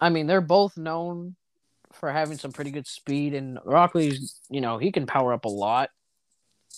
I 0.00 0.10
mean, 0.10 0.26
they're 0.26 0.40
both 0.40 0.76
known 0.76 1.36
for 1.92 2.10
having 2.10 2.38
some 2.38 2.52
pretty 2.52 2.70
good 2.70 2.86
speed, 2.86 3.34
and 3.34 3.58
Rock 3.64 3.94
Lee's, 3.94 4.40
you 4.50 4.60
know, 4.60 4.78
he 4.78 4.92
can 4.92 5.06
power 5.06 5.32
up 5.32 5.44
a 5.44 5.48
lot. 5.50 5.90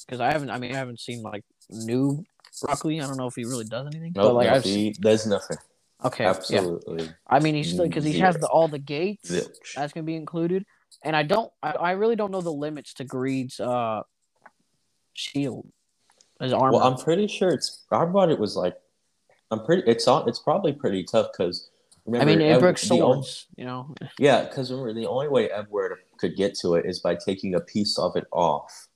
Because 0.07 0.21
I 0.21 0.33
haven't, 0.33 0.51
I 0.51 0.59
mean, 0.59 0.75
I 0.75 0.79
haven't 0.79 1.01
seen 1.01 1.23
like 1.23 1.45
new 1.71 2.25
Rockley. 2.67 3.01
I 3.01 3.07
don't 3.07 3.17
know 3.17 3.27
if 3.27 3.35
he 3.35 3.45
really 3.45 3.64
does 3.64 3.87
anything, 3.87 4.12
No, 4.14 4.25
but 4.25 4.35
like 4.35 4.49
no, 4.49 4.55
I've 4.55 4.64
he 4.64 4.90
does 4.93 5.27
nothing. 5.27 5.57
okay, 6.05 6.25
yeah. 6.25 6.31
Absolutely. 6.31 7.09
I 7.27 7.40
mean, 7.40 7.55
he's 7.55 7.73
still 7.73 7.87
because 7.87 8.05
he 8.05 8.19
has 8.19 8.37
the 8.37 8.49
all 8.49 8.69
the 8.69 8.79
gates. 8.79 9.31
Zilch. 9.31 9.75
That's 9.75 9.93
gonna 9.93 10.05
be 10.05 10.17
included, 10.17 10.64
and 11.03 11.17
I 11.17 11.23
don't, 11.23 11.51
I, 11.62 11.71
I 11.73 11.90
really 11.93 12.17
don't 12.17 12.31
know 12.31 12.40
the 12.43 12.53
limits 12.53 12.95
to 12.95 13.05
Greed's 13.05 13.59
uh 13.61 14.03
shield, 15.14 15.66
his 16.40 16.53
armor. 16.53 16.79
Well, 16.79 16.83
I'm 16.87 16.96
pretty 16.96 17.27
sure 17.27 17.50
it's. 17.50 17.83
I 17.90 18.05
thought 18.07 18.31
it 18.31 18.38
was 18.38 18.57
like. 18.57 18.77
I'm 19.50 19.64
pretty. 19.64 19.83
It's 19.87 20.07
on. 20.09 20.29
It's 20.29 20.40
probably 20.40 20.72
pretty 20.72 21.05
tough 21.05 21.29
because. 21.33 21.70
I 22.07 22.24
mean, 22.27 22.42
it 22.42 22.61
breaks 22.61 22.83
swords, 22.87 23.46
you 23.57 23.64
know. 23.64 23.94
Yeah, 24.18 24.44
because 24.44 24.70
remember 24.70 24.92
the 24.92 25.07
only 25.07 25.29
way 25.29 25.48
Edward 25.50 26.00
could 26.18 26.37
get 26.37 26.55
to 26.59 26.74
it 26.74 26.85
is 26.85 27.00
by 27.00 27.14
taking 27.14 27.55
a 27.55 27.61
piece 27.61 27.98
of 27.98 28.14
it 28.16 28.27
off 28.31 28.88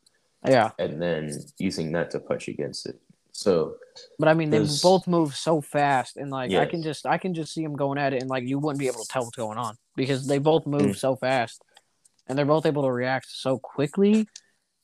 Yeah, 0.46 0.72
and 0.78 1.00
then 1.00 1.33
using 1.57 1.92
that 1.92 2.11
to 2.11 2.20
punch 2.20 2.48
against 2.48 2.85
it. 2.87 3.00
So 3.33 3.76
but 4.18 4.28
I 4.28 4.35
mean, 4.35 4.50
they 4.50 4.62
both 4.83 5.07
move 5.07 5.35
so 5.35 5.62
fast, 5.62 6.18
and 6.18 6.31
like 6.31 6.52
I 6.52 6.66
can 6.66 6.83
just, 6.83 7.07
I 7.07 7.16
can 7.16 7.33
just 7.33 7.54
see 7.54 7.62
them 7.62 7.76
going 7.76 7.96
at 7.98 8.12
it, 8.12 8.20
and 8.20 8.28
like 8.28 8.44
you 8.44 8.59
wouldn't 8.59 8.78
be 8.78 8.88
able 8.88 9.02
to 9.02 9.09
tell 9.09 9.22
what's 9.24 9.37
going 9.37 9.57
on 9.57 9.76
because 9.96 10.26
they 10.26 10.38
both 10.38 10.66
move 10.66 10.83
Mm. 10.83 10.96
so 10.96 11.16
fast, 11.16 11.62
and 12.26 12.37
they're 12.37 12.44
both 12.44 12.66
able 12.66 12.83
to 12.83 12.92
react 12.92 13.26
so 13.31 13.59
quickly. 13.59 14.28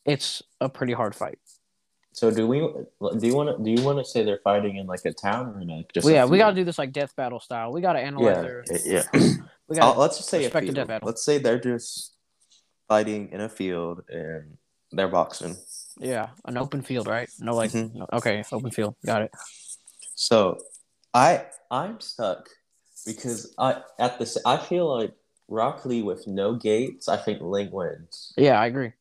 It's 0.04 0.42
a 0.60 0.68
pretty 0.68 0.92
hard 0.92 1.14
fight. 1.14 1.38
so 2.12 2.30
do 2.30 2.46
we? 2.46 2.58
Do 2.60 3.26
you 3.26 3.34
want 3.34 3.56
to? 3.56 3.62
Do 3.64 3.70
you 3.70 3.82
want 3.86 3.98
to 3.98 4.04
say 4.04 4.22
they're 4.22 4.40
fighting 4.44 4.76
in 4.76 4.86
like 4.86 5.04
a 5.04 5.12
town 5.12 5.48
or 5.54 5.60
in 5.60 5.70
a 5.70 5.84
just? 5.92 6.04
Well, 6.04 6.14
a 6.14 6.18
yeah, 6.18 6.24
we 6.26 6.38
gotta 6.38 6.54
do 6.54 6.64
this 6.64 6.78
like 6.78 6.92
death 6.92 7.14
battle 7.16 7.40
style. 7.40 7.72
We 7.72 7.80
gotta 7.80 8.00
analyze 8.00 8.36
Yeah, 8.36 8.42
their. 8.42 8.64
yeah. 8.84 9.02
We 9.66 9.76
gotta. 9.76 9.98
let's 9.98 10.18
just 10.18 10.28
say 10.28 10.44
a 10.44 10.50
field. 10.50 10.74
death 10.74 10.88
battle. 10.88 11.06
Let's 11.06 11.24
say 11.24 11.38
they're 11.38 11.58
just 11.58 12.12
fighting 12.86 13.30
in 13.32 13.40
a 13.40 13.48
field 13.48 14.02
and 14.10 14.58
they're 14.92 15.08
boxing. 15.08 15.56
Yeah, 15.98 16.28
an 16.44 16.58
open 16.58 16.82
field, 16.82 17.06
right? 17.08 17.30
No, 17.40 17.54
like 17.54 17.70
Mhm. 17.70 17.94
no- 17.94 18.06
okay, 18.12 18.44
open 18.52 18.70
field. 18.70 18.94
Got 19.06 19.22
it. 19.22 19.30
So 20.14 20.58
I 21.14 21.46
I'm 21.70 21.98
stuck 22.00 22.48
because 23.06 23.54
I 23.58 23.80
at 23.98 24.18
the 24.18 24.40
I 24.44 24.58
feel 24.58 24.86
like 24.94 25.14
Rock 25.48 25.86
Lee 25.86 26.02
with 26.02 26.26
no 26.26 26.54
gates. 26.56 27.08
I 27.08 27.16
think 27.16 27.40
Ling 27.40 27.70
wins. 27.70 28.34
Yeah, 28.36 28.60
I 28.60 28.66
agree. 28.66 28.92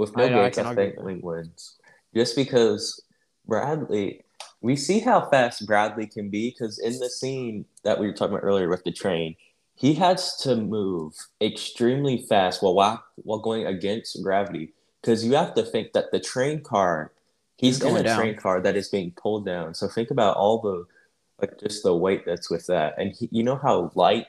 With 0.00 0.16
no 0.16 0.24
I- 0.24 0.26
I 0.26 0.44
gates, 0.46 0.58
can 0.58 0.66
I, 0.66 0.74
think. 0.74 0.96
Ling 0.98 1.20
wins. 1.22 1.78
Just 2.14 2.34
because 2.34 3.00
Bradley, 3.46 4.24
we 4.60 4.76
see 4.76 4.98
how 5.00 5.28
fast 5.28 5.66
Bradley 5.66 6.06
can 6.06 6.30
be. 6.30 6.50
Because 6.50 6.78
in 6.78 6.98
the 6.98 7.10
scene 7.10 7.66
that 7.84 7.98
we 8.00 8.06
were 8.06 8.12
talking 8.12 8.34
about 8.34 8.44
earlier 8.44 8.68
with 8.68 8.84
the 8.84 8.92
train, 8.92 9.36
he 9.74 9.94
has 9.94 10.36
to 10.38 10.56
move 10.56 11.14
extremely 11.40 12.18
fast 12.28 12.62
while 12.62 12.74
while, 12.74 13.04
while 13.16 13.38
going 13.38 13.66
against 13.66 14.22
gravity. 14.22 14.72
Because 15.00 15.24
you 15.24 15.34
have 15.34 15.54
to 15.54 15.62
think 15.62 15.92
that 15.92 16.10
the 16.12 16.20
train 16.20 16.62
car, 16.62 17.12
he's 17.56 17.76
He's 17.76 17.84
in 17.84 17.96
a 17.96 18.02
down. 18.02 18.18
train 18.18 18.36
car 18.36 18.60
that 18.60 18.76
is 18.76 18.88
being 18.88 19.12
pulled 19.12 19.46
down. 19.46 19.74
So 19.74 19.88
think 19.88 20.10
about 20.10 20.36
all 20.36 20.60
the 20.60 20.86
like 21.40 21.58
just 21.58 21.82
the 21.82 21.96
weight 21.96 22.24
that's 22.26 22.50
with 22.50 22.66
that, 22.66 22.94
and 22.98 23.14
he, 23.18 23.26
you 23.32 23.42
know 23.42 23.56
how 23.56 23.90
light, 23.94 24.26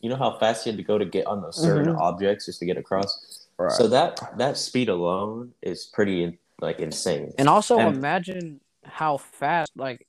you 0.00 0.10
know 0.10 0.16
how 0.16 0.38
fast 0.38 0.64
he 0.64 0.70
had 0.70 0.76
to 0.76 0.82
go 0.82 0.98
to 0.98 1.06
get 1.06 1.26
on 1.26 1.40
those 1.40 1.56
certain 1.56 1.94
Mhm. 1.94 1.98
objects 1.98 2.44
just 2.44 2.58
to 2.58 2.66
get 2.66 2.76
across. 2.76 3.39
Right. 3.60 3.72
So 3.72 3.88
that 3.88 4.38
that 4.38 4.56
speed 4.56 4.88
alone 4.88 5.52
is 5.62 5.86
pretty 5.92 6.38
like 6.60 6.80
insane. 6.80 7.32
And 7.38 7.48
also 7.48 7.78
And- 7.78 7.94
imagine 7.96 8.60
how 8.84 9.18
fast, 9.18 9.70
like 9.76 10.06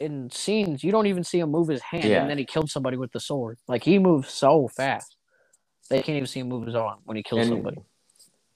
in 0.00 0.30
scenes, 0.30 0.82
you 0.84 0.92
don't 0.92 1.06
even 1.06 1.24
see 1.24 1.38
him 1.40 1.50
move 1.50 1.68
his 1.68 1.82
hand, 1.82 2.04
Yeah. 2.04 2.20
and 2.20 2.30
then 2.30 2.38
he 2.38 2.44
killed 2.44 2.70
somebody 2.70 2.96
with 2.96 3.12
the 3.12 3.20
sword. 3.20 3.58
Like 3.68 3.82
he 3.84 3.98
moves 3.98 4.30
so 4.32 4.68
fast. 4.68 5.16
They 5.90 6.02
can't 6.02 6.16
even 6.16 6.26
see 6.26 6.40
him 6.40 6.48
move 6.48 6.66
his 6.66 6.74
arm 6.74 7.00
when 7.04 7.16
he 7.16 7.22
kills 7.22 7.42
And- 7.42 7.50
somebody. 7.50 7.78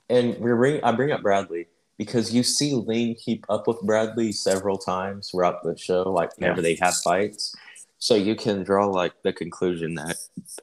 And 0.08 0.38
we 0.38 0.52
bring 0.52 0.82
I 0.84 0.92
bring 0.92 1.10
up 1.12 1.20
Bradley 1.22 1.66
because 1.96 2.32
you 2.32 2.42
see 2.44 2.72
Ling 2.74 3.16
keep 3.16 3.44
up 3.48 3.66
with 3.66 3.80
Bradley 3.82 4.30
several 4.32 4.78
times 4.78 5.30
throughout 5.30 5.62
the 5.64 5.76
show, 5.76 6.02
like 6.04 6.30
whenever 6.38 6.62
they 6.62 6.76
have 6.76 6.94
fights. 6.96 7.54
So 7.98 8.14
you 8.14 8.36
can 8.36 8.62
draw 8.62 8.86
like 8.86 9.14
the 9.22 9.32
conclusion 9.32 9.94
that 9.96 10.16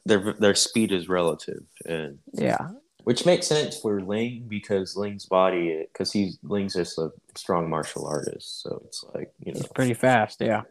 their 0.06 0.34
their 0.34 0.56
speed 0.56 0.92
is 0.94 1.10
relative, 1.10 1.64
and 1.86 2.20
Yeah, 2.34 2.70
which 3.06 3.24
makes 3.24 3.46
sense 3.46 3.78
for 3.78 4.02
Ling 4.02 4.46
because 4.48 4.98
Ling's 4.98 5.28
body, 5.28 5.86
because 5.94 6.12
he's 6.12 6.40
Ling's 6.42 6.74
just 6.74 6.98
a 6.98 7.12
strong 7.36 7.70
martial 7.70 8.08
artist, 8.08 8.64
so 8.64 8.82
it's 8.86 9.06
like 9.14 9.32
you 9.40 9.54
know. 9.54 9.60
he's 9.60 9.68
pretty 9.70 9.94
fast. 9.94 10.42
Yeah, 10.42 10.64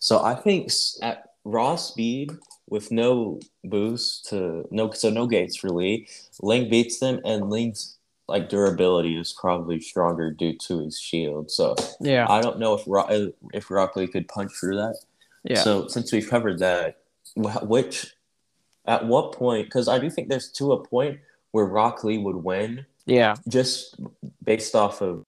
So 0.00 0.22
I 0.22 0.34
think 0.34 0.70
at 1.02 1.24
raw 1.44 1.76
speed 1.76 2.32
with 2.68 2.90
no 2.90 3.40
boost 3.64 4.28
to 4.30 4.66
no 4.70 4.90
so 4.90 5.08
no 5.10 5.26
gates 5.26 5.56
for 5.56 5.70
Lee, 5.70 6.08
Ling 6.40 6.68
beats 6.68 6.98
them 6.98 7.20
and 7.24 7.48
Ling's 7.48 7.96
like 8.26 8.48
durability 8.48 9.16
is 9.16 9.32
probably 9.32 9.80
stronger 9.80 10.32
due 10.32 10.56
to 10.66 10.80
his 10.80 10.98
shield. 10.98 11.48
So 11.48 11.76
yeah, 12.00 12.26
I 12.28 12.40
don't 12.40 12.58
know 12.58 12.74
if 12.74 12.82
Ro- 12.88 13.02
uh, 13.02 13.28
if 13.54 13.70
Rock 13.70 13.94
Lee 13.94 14.08
could 14.08 14.26
punch 14.26 14.50
through 14.58 14.76
that. 14.76 14.96
yeah. 15.44 15.62
So 15.62 15.86
since 15.86 16.12
we've 16.12 16.28
covered 16.28 16.58
that, 16.58 16.96
which 17.36 18.14
at 18.84 19.06
what 19.06 19.30
point? 19.30 19.66
Because 19.66 19.86
I 19.86 20.00
do 20.00 20.10
think 20.10 20.28
there's 20.28 20.50
to 20.52 20.72
a 20.72 20.84
point 20.84 21.20
where 21.52 21.64
Rock 21.66 22.02
Lee 22.04 22.18
would 22.18 22.36
win 22.36 22.84
yeah, 23.06 23.34
just 23.48 23.96
based 24.44 24.74
off 24.74 25.00
of 25.02 25.24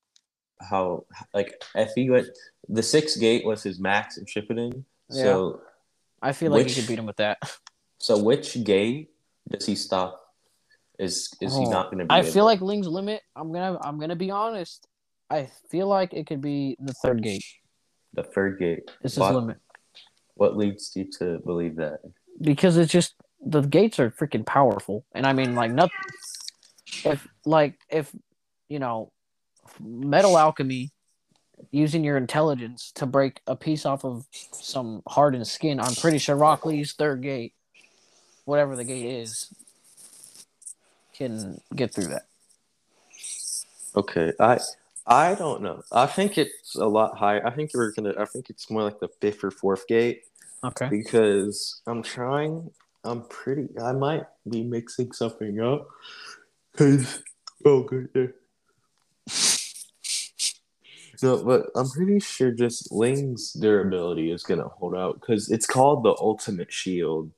how 0.60 1.04
like 1.32 1.62
if 1.74 1.90
he 1.94 2.08
went 2.10 2.28
the 2.68 2.82
sixth 2.82 3.18
gate 3.20 3.44
was 3.44 3.62
his 3.62 3.78
max 3.80 4.16
in 4.16 4.24
Shippuden. 4.26 4.84
So 5.10 5.60
I 6.22 6.32
feel 6.32 6.50
like 6.50 6.64
Which- 6.64 6.74
he 6.74 6.80
could 6.82 6.88
beat 6.88 6.98
him 6.98 7.06
with 7.06 7.16
that. 7.16 7.38
so 7.98 8.22
which 8.22 8.62
gate 8.64 9.10
does 9.48 9.66
he 9.66 9.74
stop? 9.74 10.20
Is 10.98 11.30
is 11.40 11.56
he 11.56 11.64
Oh, 11.66 11.70
not 11.70 11.86
going 11.86 11.98
to 11.98 12.04
be? 12.04 12.10
I 12.10 12.20
able- 12.20 12.30
feel 12.30 12.44
like 12.44 12.60
Ling's 12.60 12.86
limit. 12.86 13.20
I'm 13.36 13.52
gonna 13.52 13.78
I'm 13.82 13.98
gonna 13.98 14.14
be 14.16 14.30
honest. 14.30 14.86
I 15.28 15.48
feel 15.70 15.88
like 15.88 16.14
it 16.14 16.26
could 16.28 16.40
be 16.40 16.76
the 16.78 16.92
third 16.94 17.22
gate. 17.22 17.44
the 18.12 18.22
third 18.22 18.58
gate. 18.60 18.88
It's 19.02 19.16
his 19.16 19.18
limit 19.18 19.58
What 20.34 20.56
leads 20.56 20.94
you 20.94 21.10
to 21.18 21.40
believe 21.44 21.76
that? 21.76 21.98
because 22.40 22.76
it's 22.76 22.92
just 22.92 23.14
the 23.44 23.60
gates 23.60 23.98
are 24.00 24.10
freaking 24.10 24.46
powerful, 24.46 25.04
and 25.12 25.26
I 25.26 25.32
mean 25.32 25.54
like 25.54 25.70
nothing. 25.70 25.90
If 27.04 27.26
like 27.44 27.78
if 27.90 28.14
you 28.68 28.78
know, 28.78 29.12
metal 29.80 30.38
alchemy, 30.38 30.90
using 31.70 32.04
your 32.04 32.16
intelligence 32.16 32.92
to 32.96 33.06
break 33.06 33.40
a 33.46 33.56
piece 33.56 33.84
off 33.84 34.04
of 34.04 34.26
some 34.32 35.02
hardened 35.06 35.46
skin, 35.46 35.80
I'm 35.80 35.94
pretty 35.94 36.18
sure 36.18 36.36
Rock 36.36 36.64
Lee's 36.64 36.94
third 36.94 37.22
gate, 37.22 37.52
whatever 38.44 38.76
the 38.76 38.84
gate 38.84 39.06
is, 39.06 39.52
can 41.14 41.60
get 41.74 41.94
through 41.94 42.08
that. 42.08 42.26
Okay, 43.96 44.32
I 44.40 44.58
I 45.06 45.34
don't 45.34 45.62
know. 45.62 45.82
I 45.92 46.06
think 46.06 46.38
it's 46.38 46.74
a 46.76 46.86
lot 46.86 47.18
higher. 47.18 47.46
I 47.46 47.50
think 47.50 47.72
we're 47.74 47.92
gonna. 47.92 48.14
I 48.18 48.24
think 48.24 48.50
it's 48.50 48.70
more 48.70 48.82
like 48.82 49.00
the 49.00 49.08
fifth 49.20 49.44
or 49.44 49.50
fourth 49.50 49.86
gate 49.86 50.22
Okay. 50.64 50.88
because 50.88 51.82
I'm 51.86 52.02
trying. 52.02 52.70
I'm 53.04 53.22
pretty. 53.22 53.68
I 53.80 53.92
might 53.92 54.24
be 54.48 54.62
mixing 54.62 55.12
something 55.12 55.60
up. 55.60 55.86
Cause 56.76 57.22
oh 57.64 57.82
good. 57.82 58.08
Yeah. 58.14 58.26
No, 61.22 61.42
but 61.42 61.66
I'm 61.74 61.88
pretty 61.88 62.20
sure 62.20 62.50
just 62.50 62.92
Ling's 62.92 63.52
durability 63.52 64.30
is 64.30 64.42
gonna 64.42 64.68
hold 64.68 64.94
out 64.94 65.20
because 65.20 65.50
it's 65.50 65.66
called 65.66 66.04
the 66.04 66.14
ultimate 66.18 66.72
shield. 66.72 67.30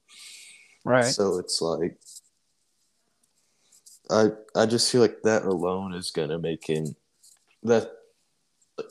Right. 0.84 1.04
So 1.04 1.38
it's 1.38 1.60
like 1.60 1.98
I 4.10 4.30
I 4.54 4.66
just 4.66 4.90
feel 4.90 5.00
like 5.00 5.22
that 5.22 5.44
alone 5.44 5.94
is 5.94 6.10
gonna 6.10 6.38
make 6.38 6.66
him 6.66 6.96
that 7.64 7.90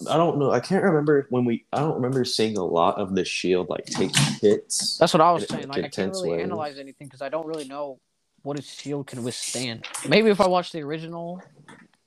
I 0.09 0.17
don't 0.17 0.39
know. 0.39 0.51
I 0.51 0.59
can't 0.59 0.83
remember 0.83 1.27
when 1.29 1.45
we 1.45 1.65
I 1.71 1.79
don't 1.79 1.95
remember 1.95 2.25
seeing 2.25 2.57
a 2.57 2.63
lot 2.63 2.97
of 2.97 3.13
the 3.15 3.23
shield 3.23 3.69
like 3.69 3.85
take 3.85 4.15
hits. 4.41 4.97
That's 4.97 5.13
what 5.13 5.21
I 5.21 5.31
was 5.31 5.43
in, 5.43 5.49
saying. 5.49 5.67
like, 5.67 5.77
Like, 5.77 5.85
I 5.85 5.89
can't 5.89 6.11
really 6.11 6.31
ways. 6.31 6.43
analyze 6.43 6.77
anything 6.79 7.07
because 7.07 7.21
I 7.21 7.29
don't 7.29 7.45
really 7.45 7.67
know 7.67 7.99
what 8.41 8.57
his 8.57 8.67
shield 8.67 9.07
can 9.07 9.23
withstand. 9.23 9.85
Maybe 10.07 10.29
if 10.29 10.41
I 10.41 10.47
watch 10.47 10.71
the 10.71 10.81
original, 10.81 11.41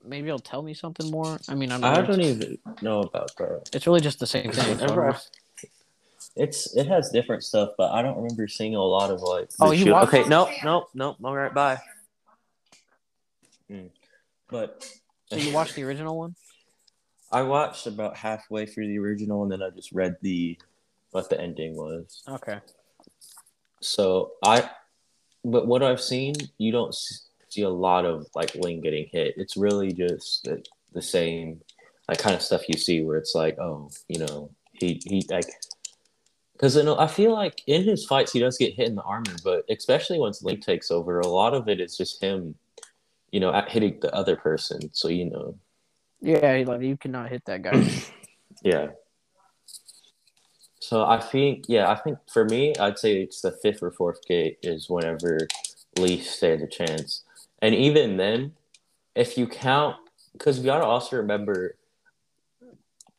maybe 0.05 0.27
it'll 0.29 0.39
tell 0.41 0.63
me 0.63 0.75
something 0.75 1.09
more. 1.11 1.39
I 1.49 1.55
mean, 1.55 1.71
I'm 1.71 1.85
I 1.85 2.01
don't 2.01 2.21
even 2.21 2.59
know 2.83 3.01
about 3.03 3.37
that. 3.37 3.71
It's 3.73 3.87
really 3.87 4.01
just 4.01 4.19
the 4.19 4.27
same 4.27 4.51
thing. 4.51 4.65
I 4.65 4.69
don't 4.71 4.81
Whenever 4.81 5.09
I- 5.09 5.13
know. 5.13 5.19
It's 6.37 6.77
it 6.77 6.87
has 6.87 7.11
different 7.11 7.43
stuff, 7.43 7.71
but 7.79 7.91
I 7.93 8.01
don't 8.03 8.17
remember 8.17 8.47
seeing 8.47 8.75
a 8.77 8.83
lot 8.83 9.11
of 9.11 9.23
like. 9.23 9.51
Oh, 9.61 9.71
you 9.73 9.85
shield- 9.85 9.91
watched 9.93 10.09
Okay, 10.15 10.21
it? 10.23 10.29
no, 10.29 10.49
no, 10.65 10.87
no. 10.95 11.17
All 11.25 11.35
right, 11.35 11.53
bye. 11.53 11.79
Mm. 13.71 13.91
But 14.49 14.89
So 15.31 15.37
you 15.37 15.53
watched 15.53 15.75
the 15.75 15.83
original 15.85 16.17
one? 16.17 16.35
I 17.31 17.43
watched 17.43 17.87
about 17.87 18.17
halfway 18.17 18.67
through 18.67 18.89
the 18.89 18.99
original, 18.99 19.43
and 19.43 19.53
then 19.53 19.63
I 19.63 19.71
just 19.71 19.93
read 19.93 20.17
the 20.23 20.59
what 21.11 21.31
the 21.31 21.41
ending 21.41 21.77
was. 21.77 22.23
Okay. 22.29 22.61
So 23.81 24.33
I, 24.45 24.69
but 25.45 25.67
what 25.67 25.83
I've 25.83 26.01
seen, 26.01 26.35
you 26.59 26.73
don't 26.73 26.95
see 27.49 27.63
a 27.63 27.69
lot 27.69 28.05
of 28.05 28.27
like 28.35 28.55
Ling 28.55 28.81
getting 28.81 29.09
hit. 29.11 29.35
It's 29.37 29.57
really 29.57 29.93
just 29.93 30.45
the, 30.45 30.63
the 30.93 31.03
same, 31.03 31.61
like 32.09 32.19
kind 32.19 32.35
of 32.35 32.43
stuff 32.43 32.69
you 32.69 32.79
see 32.79 33.03
where 33.03 33.19
it's 33.19 33.35
like, 33.35 33.59
oh, 33.59 33.91
you 34.09 34.19
know, 34.21 34.51
he 34.73 35.01
he 35.05 35.27
like, 35.31 35.49
because 36.53 36.77
you 36.77 36.83
know, 36.83 36.99
I 36.99 37.07
feel 37.07 37.33
like 37.33 37.63
in 37.67 37.85
his 37.85 38.05
fights 38.05 38.33
he 38.33 38.41
does 38.41 38.59
get 38.59 38.75
hit 38.75 38.89
in 38.89 38.97
the 38.97 39.03
armor, 39.03 39.37
but 39.45 39.65
especially 39.71 40.19
once 40.19 40.43
Ling 40.43 40.61
takes 40.61 40.91
over, 40.91 41.21
a 41.21 41.27
lot 41.27 41.55
of 41.55 41.69
it 41.69 41.81
is 41.81 41.97
just 41.97 42.23
him, 42.23 42.55
you 43.31 43.41
know, 43.41 43.53
hitting 43.69 43.99
the 44.01 44.15
other 44.15 44.37
person. 44.37 44.93
So 44.93 45.09
you 45.09 45.31
know, 45.31 45.55
Yeah, 46.21 46.65
like 46.67 46.83
you 46.83 46.97
cannot 46.97 47.31
hit 47.31 47.45
that 47.47 47.63
guy. 47.63 47.83
Yeah. 48.63 48.89
So 50.81 51.05
I 51.05 51.21
think, 51.21 51.67
yeah, 51.69 51.91
I 51.91 51.95
think 51.95 52.19
for 52.33 52.45
me, 52.45 52.75
I'd 52.77 52.99
say 52.99 53.23
it's 53.23 53.41
the 53.41 53.53
fifth 53.53 53.83
or 53.83 53.93
fourth 53.93 54.27
gate 54.27 54.59
is 54.63 54.89
whenever 54.89 55.47
Lee 55.97 56.21
stands 56.21 56.65
a 56.65 56.67
chance. 56.67 57.23
And 57.63 57.75
even 57.75 58.17
then, 58.17 58.55
if 59.15 59.39
you 59.39 59.47
count, 59.47 59.97
because 60.33 60.59
you 60.59 60.65
got 60.65 60.79
to 60.79 60.87
also 60.87 61.17
remember 61.17 61.77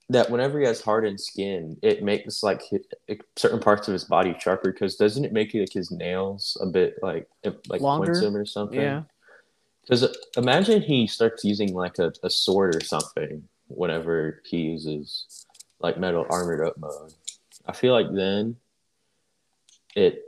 that 0.10 0.30
whenever 0.30 0.60
he 0.60 0.66
has 0.66 0.82
hardened 0.82 1.22
skin, 1.22 1.78
it 1.82 2.04
makes 2.04 2.41
like 2.41 2.64
hi- 2.70 3.18
certain 3.36 3.60
parts 3.60 3.88
of 3.88 3.93
his 3.93 4.06
body 4.06 4.36
sharper. 4.39 4.72
Because 4.72 4.95
doesn't 4.95 5.24
it 5.24 5.32
make 5.32 5.54
like 5.54 5.72
his 5.72 5.91
nails 5.91 6.58
a 6.62 6.66
bit 6.66 6.95
like 7.02 7.28
like 7.68 7.82
Longer? 7.82 8.20
him 8.20 8.36
or 8.36 8.45
something? 8.45 8.80
yeah. 8.80 9.04
Because 9.90 10.16
imagine 10.38 10.84
he 10.84 11.08
starts 11.08 11.44
using 11.44 11.74
like 11.74 11.98
a, 11.98 12.14
a 12.22 12.30
sword 12.30 12.76
or 12.76 12.82
something 12.82 13.44
whenever 13.68 14.44
he 14.46 14.58
uses 14.58 15.48
like 15.80 15.98
metal 15.98 16.28
armored 16.30 16.66
up 16.66 16.78
mode. 16.78 17.14
I 17.66 17.74
feel 17.74 17.94
like 17.94 18.14
then 18.14 18.58
it 19.96 20.26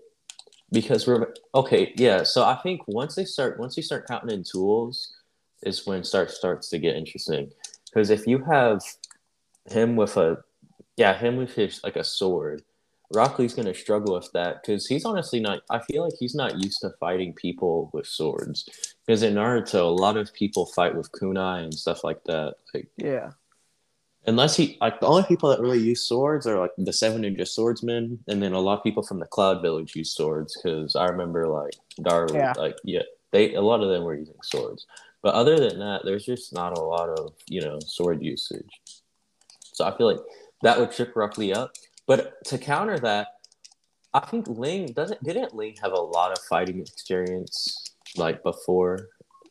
because 0.71 1.05
we're 1.05 1.31
okay, 1.53 1.93
yeah. 1.95 2.23
So 2.23 2.43
I 2.43 2.55
think 2.55 2.81
once 2.87 3.13
they 3.13 3.25
start 3.25 3.59
once 3.59 3.77
you 3.77 3.83
start 3.83 4.07
counting 4.07 4.31
in 4.35 4.43
tools 4.43 5.15
is 5.61 5.85
when 5.85 6.03
start 6.03 6.31
starts 6.31 6.69
to 6.69 6.79
get 6.79 6.95
interesting. 6.95 7.51
Because 7.85 8.09
if 8.09 8.25
you 8.25 8.43
have 8.43 8.81
him 9.69 9.95
with 9.95 10.17
a 10.17 10.37
yeah 10.97 11.15
him 11.15 11.37
with 11.37 11.53
his 11.53 11.81
like 11.83 11.97
a 11.97 12.03
sword, 12.03 12.63
Rock 13.13 13.39
Lee's 13.39 13.53
gonna 13.53 13.73
struggle 13.73 14.15
with 14.15 14.31
that 14.33 14.61
because 14.61 14.87
he's 14.87 15.05
honestly 15.05 15.39
not. 15.39 15.61
I 15.69 15.79
feel 15.79 16.03
like 16.03 16.13
he's 16.19 16.35
not 16.35 16.57
used 16.59 16.79
to 16.81 16.91
fighting 16.99 17.33
people 17.33 17.89
with 17.93 18.07
swords. 18.07 18.67
Because 19.05 19.23
in 19.23 19.35
Naruto, 19.35 19.81
a 19.81 19.83
lot 19.85 20.17
of 20.17 20.33
people 20.33 20.65
fight 20.67 20.95
with 20.95 21.11
kunai 21.11 21.63
and 21.63 21.73
stuff 21.73 22.03
like 22.03 22.23
that. 22.25 22.55
Like 22.73 22.87
Yeah. 22.97 23.31
unless 24.27 24.55
he 24.55 24.77
like 24.79 24.99
the 24.99 25.07
only 25.07 25.23
people 25.23 25.49
that 25.49 25.59
really 25.59 25.79
use 25.79 26.03
swords 26.07 26.45
are 26.47 26.59
like 26.59 26.71
the 26.77 26.93
seven 26.93 27.23
ninja 27.23 27.47
swordsmen, 27.47 28.19
and 28.27 28.41
then 28.41 28.53
a 28.53 28.59
lot 28.59 28.77
of 28.77 28.83
people 28.83 29.03
from 29.03 29.19
the 29.19 29.25
Cloud 29.25 29.61
Village 29.61 29.95
use 29.95 30.13
swords. 30.13 30.55
Because 30.55 30.95
I 30.95 31.05
remember 31.05 31.47
like 31.47 31.73
Darui, 31.99 32.35
Yeah. 32.35 32.53
like 32.57 32.77
yeah, 32.83 33.03
they 33.31 33.55
a 33.55 33.61
lot 33.61 33.81
of 33.81 33.89
them 33.89 34.03
were 34.03 34.15
using 34.15 34.35
swords. 34.43 34.85
But 35.21 35.35
other 35.35 35.59
than 35.59 35.79
that, 35.79 36.01
there's 36.03 36.25
just 36.25 36.53
not 36.53 36.77
a 36.77 36.81
lot 36.81 37.09
of 37.09 37.33
you 37.47 37.61
know 37.61 37.79
sword 37.85 38.21
usage. 38.23 38.81
So 39.73 39.85
I 39.85 39.97
feel 39.97 40.07
like 40.07 40.21
that 40.63 40.79
would 40.79 40.91
trip 40.91 41.15
Rock 41.15 41.37
Lee 41.37 41.53
up. 41.53 41.71
But 42.07 42.43
to 42.45 42.57
counter 42.57 42.99
that, 42.99 43.27
I 44.13 44.19
think 44.21 44.47
Ling 44.47 44.87
doesn't 44.93 45.23
didn't 45.23 45.55
Ling 45.55 45.75
have 45.81 45.93
a 45.93 45.99
lot 45.99 46.31
of 46.31 46.39
fighting 46.49 46.79
experience 46.79 47.91
like 48.17 48.43
before 48.43 49.07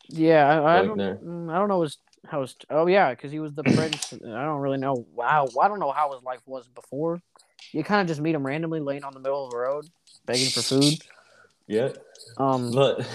Yeah, 0.08 0.46
I, 0.46 0.80
I 0.80 0.82
don't. 0.82 0.98
mm, 0.98 1.52
I 1.52 1.58
don't 1.58 1.68
know 1.68 1.82
his 1.82 1.98
how 2.26 2.42
his. 2.42 2.56
Oh 2.68 2.86
yeah, 2.86 3.10
because 3.10 3.32
he 3.32 3.38
was 3.38 3.54
the 3.54 3.62
prince. 3.62 4.12
I 4.12 4.44
don't 4.44 4.60
really 4.60 4.78
know. 4.78 5.06
Wow, 5.14 5.48
I 5.60 5.68
don't 5.68 5.80
know 5.80 5.92
how 5.92 6.12
his 6.12 6.22
life 6.22 6.40
was 6.46 6.68
before. 6.68 7.22
You 7.72 7.84
kind 7.84 8.00
of 8.00 8.08
just 8.08 8.20
meet 8.20 8.34
him 8.34 8.44
randomly 8.44 8.80
laying 8.80 9.04
on 9.04 9.14
the 9.14 9.20
middle 9.20 9.44
of 9.44 9.52
the 9.52 9.56
road, 9.56 9.86
begging 10.26 10.48
for 10.48 10.62
food. 10.62 10.94
Yeah, 11.66 11.90
Um, 12.36 12.72
but 12.72 13.08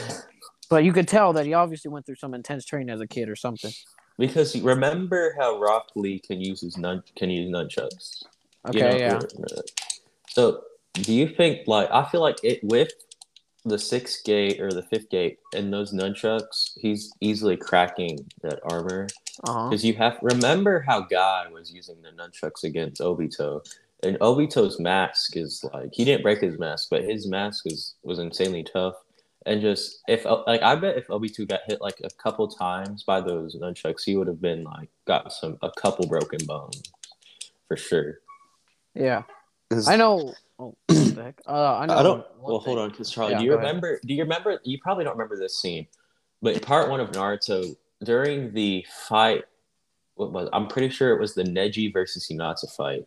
but 0.69 0.83
you 0.83 0.93
could 0.93 1.07
tell 1.07 1.33
that 1.33 1.45
he 1.45 1.53
obviously 1.53 1.91
went 1.91 2.05
through 2.05 2.15
some 2.15 2.33
intense 2.33 2.65
training 2.65 2.89
as 2.89 3.01
a 3.01 3.07
kid 3.07 3.29
or 3.29 3.35
something. 3.35 3.71
because 4.17 4.59
remember 4.61 5.35
how 5.37 5.59
Rock 5.59 5.89
Lee 5.95 6.19
can 6.19 6.39
use 6.41 6.61
his 6.61 6.77
nun 6.77 7.03
can 7.15 7.29
use 7.29 7.51
nunchucks. 7.53 8.23
Okay, 8.67 8.99
You 8.99 9.13
know, 9.13 9.21
yeah. 9.49 9.61
So 10.29 10.61
do 10.93 11.13
you 11.13 11.27
think 11.29 11.67
like 11.67 11.89
I 11.91 12.05
feel 12.09 12.21
like 12.21 12.37
it 12.43 12.63
with 12.63 12.91
the 13.63 13.79
sixth 13.79 14.23
gate 14.23 14.59
or 14.61 14.69
the 14.71 14.83
fifth 14.83 15.09
gate 15.09 15.39
and 15.55 15.73
those 15.73 15.91
nunchucks, 15.93 16.71
he's 16.79 17.11
easily 17.19 17.57
cracking 17.57 18.29
that 18.43 18.59
armor 18.63 19.07
Uh-huh. 19.43 19.69
because 19.69 19.83
you 19.83 19.93
have 19.95 20.17
remember 20.21 20.81
how 20.87 21.01
Guy 21.01 21.47
was 21.51 21.71
using 21.73 21.97
the 22.01 22.09
nunchucks 22.11 22.63
against 22.63 23.01
Obito, 23.01 23.65
and 24.03 24.19
Obito's 24.19 24.79
mask 24.79 25.35
is 25.35 25.63
like 25.73 25.89
he 25.93 26.05
didn't 26.05 26.21
break 26.23 26.41
his 26.41 26.59
mask, 26.59 26.89
but 26.91 27.03
his 27.03 27.27
mask 27.27 27.65
was 27.65 27.95
was 28.03 28.19
insanely 28.19 28.63
tough. 28.63 28.95
And 29.47 29.61
just 29.61 29.99
if 30.07 30.25
like 30.25 30.61
I 30.61 30.75
bet 30.75 30.97
if 30.97 31.07
Obito 31.07 31.47
got 31.47 31.61
hit 31.67 31.81
like 31.81 31.99
a 32.03 32.09
couple 32.21 32.47
times 32.47 33.03
by 33.03 33.19
those 33.21 33.55
nunchucks, 33.55 34.03
he 34.05 34.15
would 34.15 34.27
have 34.27 34.41
been 34.41 34.63
like 34.63 34.89
got 35.05 35.31
some 35.33 35.57
a 35.61 35.71
couple 35.71 36.07
broken 36.07 36.39
bones 36.45 36.81
for 37.67 37.77
sure. 37.77 38.19
Yeah. 38.95 39.23
I 39.87 39.97
know. 39.97 40.33
Oh, 40.57 40.75
the 40.87 41.21
heck? 41.23 41.41
Uh, 41.47 41.77
I 41.77 41.85
know. 41.85 41.97
I 41.97 42.03
don't. 42.03 42.25
Well, 42.39 42.59
hold 42.59 42.79
on, 42.79 42.89
because 42.89 43.11
Charlie, 43.11 43.33
Yeah, 43.33 43.39
do 43.39 43.43
you 43.45 43.49
go 43.51 43.57
ahead. 43.57 43.67
remember? 43.67 43.99
Do 44.05 44.13
you 44.13 44.23
remember? 44.23 44.59
You 44.63 44.77
probably 44.81 45.03
don't 45.03 45.13
remember 45.13 45.37
this 45.37 45.59
scene, 45.59 45.87
but 46.41 46.53
in 46.55 46.59
part 46.61 46.89
one 46.89 46.99
of 46.99 47.11
Naruto, 47.11 47.75
during 48.03 48.53
the 48.53 48.85
fight, 49.07 49.43
what 50.15 50.31
was? 50.31 50.49
I'm 50.53 50.67
pretty 50.67 50.89
sure 50.89 51.11
it 51.13 51.19
was 51.19 51.33
the 51.33 51.43
Neji 51.43 51.91
versus 51.91 52.27
Hinata 52.27 52.73
fight. 52.75 53.05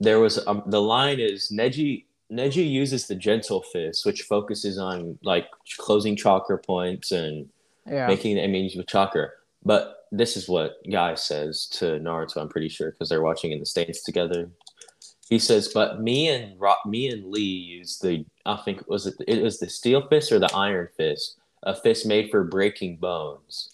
There 0.00 0.18
was 0.20 0.44
um, 0.46 0.62
the 0.66 0.80
line 0.80 1.20
is 1.20 1.50
Neji. 1.52 2.04
Neji 2.32 2.68
uses 2.70 3.06
the 3.06 3.14
gentle 3.14 3.60
fist, 3.60 4.06
which 4.06 4.22
focuses 4.22 4.78
on 4.78 5.18
like 5.22 5.48
closing 5.78 6.16
chakra 6.16 6.56
points 6.58 7.12
and 7.12 7.48
Yeah. 7.86 8.06
making 8.06 8.36
the 8.36 8.42
enemies 8.42 8.74
with 8.76 8.86
chakra. 8.86 9.28
But 9.64 10.06
this 10.10 10.36
is 10.36 10.48
what 10.48 10.76
Guy 10.90 11.14
says 11.16 11.66
to 11.72 11.84
Naruto. 12.00 12.38
I'm 12.40 12.48
pretty 12.48 12.68
sure 12.70 12.90
because 12.92 13.08
they're 13.10 13.20
watching 13.22 13.52
in 13.52 13.58
the 13.60 13.66
states 13.66 14.02
together. 14.02 14.48
He 15.32 15.38
says, 15.38 15.68
"But 15.72 15.98
me 16.02 16.28
and 16.28 16.60
Ro- 16.60 16.74
me 16.84 17.08
and 17.08 17.24
Lee 17.30 17.40
used 17.40 18.02
the 18.02 18.26
I 18.44 18.56
think 18.66 18.86
was 18.86 19.06
it 19.06 19.14
it 19.26 19.42
was 19.42 19.58
the 19.58 19.66
steel 19.70 20.06
fist 20.08 20.30
or 20.30 20.38
the 20.38 20.54
iron 20.54 20.88
fist, 20.94 21.38
a 21.62 21.74
fist 21.74 22.04
made 22.04 22.30
for 22.30 22.44
breaking 22.44 22.98
bones, 22.98 23.70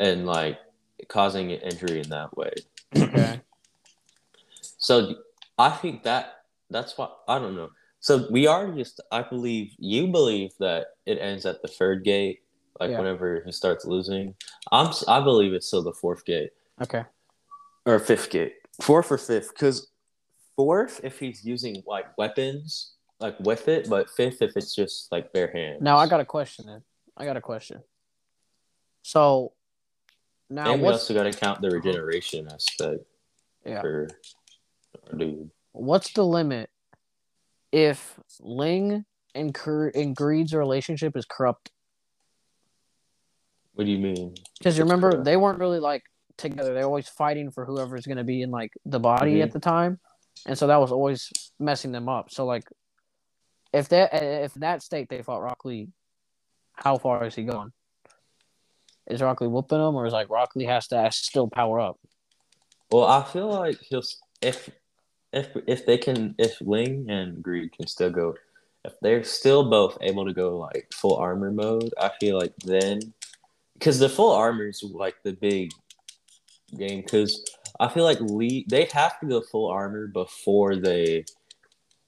and 0.00 0.26
like 0.26 0.58
causing 1.06 1.52
an 1.52 1.60
injury 1.60 2.00
in 2.00 2.08
that 2.08 2.36
way." 2.36 2.50
Okay. 2.96 3.40
So 4.78 5.14
I 5.58 5.70
think 5.70 6.02
that 6.02 6.42
that's 6.70 6.98
what 6.98 7.18
I 7.28 7.38
don't 7.38 7.54
know. 7.54 7.70
So 8.00 8.26
we 8.32 8.48
are 8.48 8.72
just 8.72 9.00
I 9.12 9.22
believe 9.22 9.74
you 9.78 10.08
believe 10.08 10.50
that 10.58 10.88
it 11.06 11.18
ends 11.20 11.46
at 11.46 11.62
the 11.62 11.68
third 11.68 12.02
gate, 12.04 12.40
like 12.80 12.90
Yeah. 12.90 12.98
whenever 12.98 13.42
he 13.46 13.52
starts 13.52 13.84
losing. 13.84 14.34
I'm 14.72 14.88
s- 14.88 15.04
I 15.06 15.20
believe 15.20 15.52
it's 15.54 15.68
still 15.68 15.82
the 15.84 15.92
fourth 15.92 16.24
gate 16.24 16.50
Okay. 16.82 17.04
or 17.84 17.98
fifth 18.00 18.28
gate, 18.30 18.54
fourth 18.80 19.10
or 19.12 19.18
fifth, 19.18 19.50
because 19.54 19.86
fourth 20.60 21.00
if 21.04 21.18
he's 21.18 21.44
using 21.44 21.82
like 21.86 22.16
weapons 22.18 22.92
like 23.20 23.38
with 23.40 23.68
it, 23.68 23.88
but 23.88 24.10
fifth 24.10 24.42
if 24.42 24.56
it's 24.56 24.74
just 24.74 25.10
like 25.12 25.32
bare 25.32 25.50
hands. 25.52 25.80
Now 25.80 25.96
I 25.96 26.06
got 26.08 26.20
a 26.20 26.24
question. 26.24 26.66
Then 26.66 26.82
I 27.16 27.24
got 27.24 27.36
a 27.36 27.40
question. 27.40 27.82
So 29.02 29.52
now 30.50 30.72
and 30.72 30.82
we 30.82 30.88
also 30.88 31.14
got 31.14 31.24
to 31.24 31.32
count 31.32 31.60
the 31.60 31.70
regeneration 31.70 32.46
aspect 32.52 33.02
yeah 33.64 33.80
for 33.80 34.08
our 35.10 35.18
dude. 35.18 35.50
what's 35.72 36.12
the 36.12 36.24
limit 36.24 36.70
if 37.72 38.18
Ling 38.40 39.04
and 39.34 39.52
Cur- 39.54 39.90
and 39.94 40.14
Greed's 40.14 40.54
relationship 40.54 41.16
is 41.16 41.24
corrupt? 41.28 41.70
What 43.74 43.84
do 43.84 43.90
you 43.90 43.98
mean? 43.98 44.34
Because 44.58 44.78
you 44.78 44.84
remember 44.84 45.10
corrupt. 45.10 45.24
they 45.24 45.36
weren't 45.36 45.58
really 45.58 45.80
like 45.80 46.02
together. 46.38 46.72
They're 46.74 46.84
always 46.84 47.08
fighting 47.08 47.50
for 47.50 47.64
whoever's 47.64 48.06
going 48.06 48.18
to 48.18 48.24
be 48.24 48.42
in 48.42 48.50
like 48.50 48.72
the 48.84 49.00
body 49.00 49.36
Mhm. 49.36 49.42
at 49.42 49.52
the 49.52 49.60
time, 49.60 49.98
and 50.44 50.58
so 50.58 50.66
that 50.66 50.80
was 50.80 50.92
always 50.92 51.32
messing 51.58 51.92
them 51.92 52.08
up. 52.08 52.30
So 52.30 52.44
like, 52.44 52.68
if 53.72 53.88
that 53.88 54.10
if 54.12 54.54
that 54.54 54.82
state 54.82 55.08
they 55.08 55.22
fought 55.22 55.42
Rock 55.42 55.64
Lee, 55.64 55.88
how 56.74 56.98
far 56.98 57.24
is 57.24 57.34
he 57.34 57.44
going? 57.44 57.72
Is 59.06 59.22
Rock 59.22 59.40
Lee 59.40 59.48
whooping 59.48 59.78
him, 59.78 59.94
or 59.94 60.06
is 60.06 60.12
like 60.12 60.30
Rock 60.30 60.56
Lee 60.56 60.64
has 60.64 60.88
to 60.88 61.08
still 61.12 61.48
power 61.48 61.80
up? 61.80 61.98
Well, 62.90 63.06
I 63.06 63.22
feel 63.22 63.48
like 63.48 63.78
he'll 63.80 64.02
if 64.42 64.70
if 65.32 65.48
if 65.66 65.86
they 65.86 65.98
can 65.98 66.34
if 66.38 66.60
Ling 66.60 67.06
and 67.08 67.42
Greed 67.42 67.72
can 67.72 67.86
still 67.86 68.10
go 68.10 68.34
if 68.84 68.94
they're 69.02 69.24
still 69.24 69.68
both 69.68 69.98
able 70.00 70.24
to 70.24 70.32
go 70.32 70.56
like 70.56 70.88
full 70.94 71.16
armor 71.16 71.50
mode, 71.50 71.92
I 71.98 72.10
feel 72.20 72.38
like 72.38 72.54
then 72.64 73.00
because 73.74 73.98
the 73.98 74.08
full 74.08 74.32
armor 74.32 74.68
is 74.68 74.82
like 74.82 75.16
the 75.22 75.32
big 75.32 75.72
game 76.76 77.02
because 77.02 77.44
I 77.78 77.88
feel 77.88 78.04
like 78.04 78.20
Lee 78.20 78.64
they 78.68 78.88
have 78.92 79.18
to 79.20 79.26
go 79.26 79.40
full 79.40 79.68
armor 79.68 80.06
before 80.06 80.76
they 80.76 81.24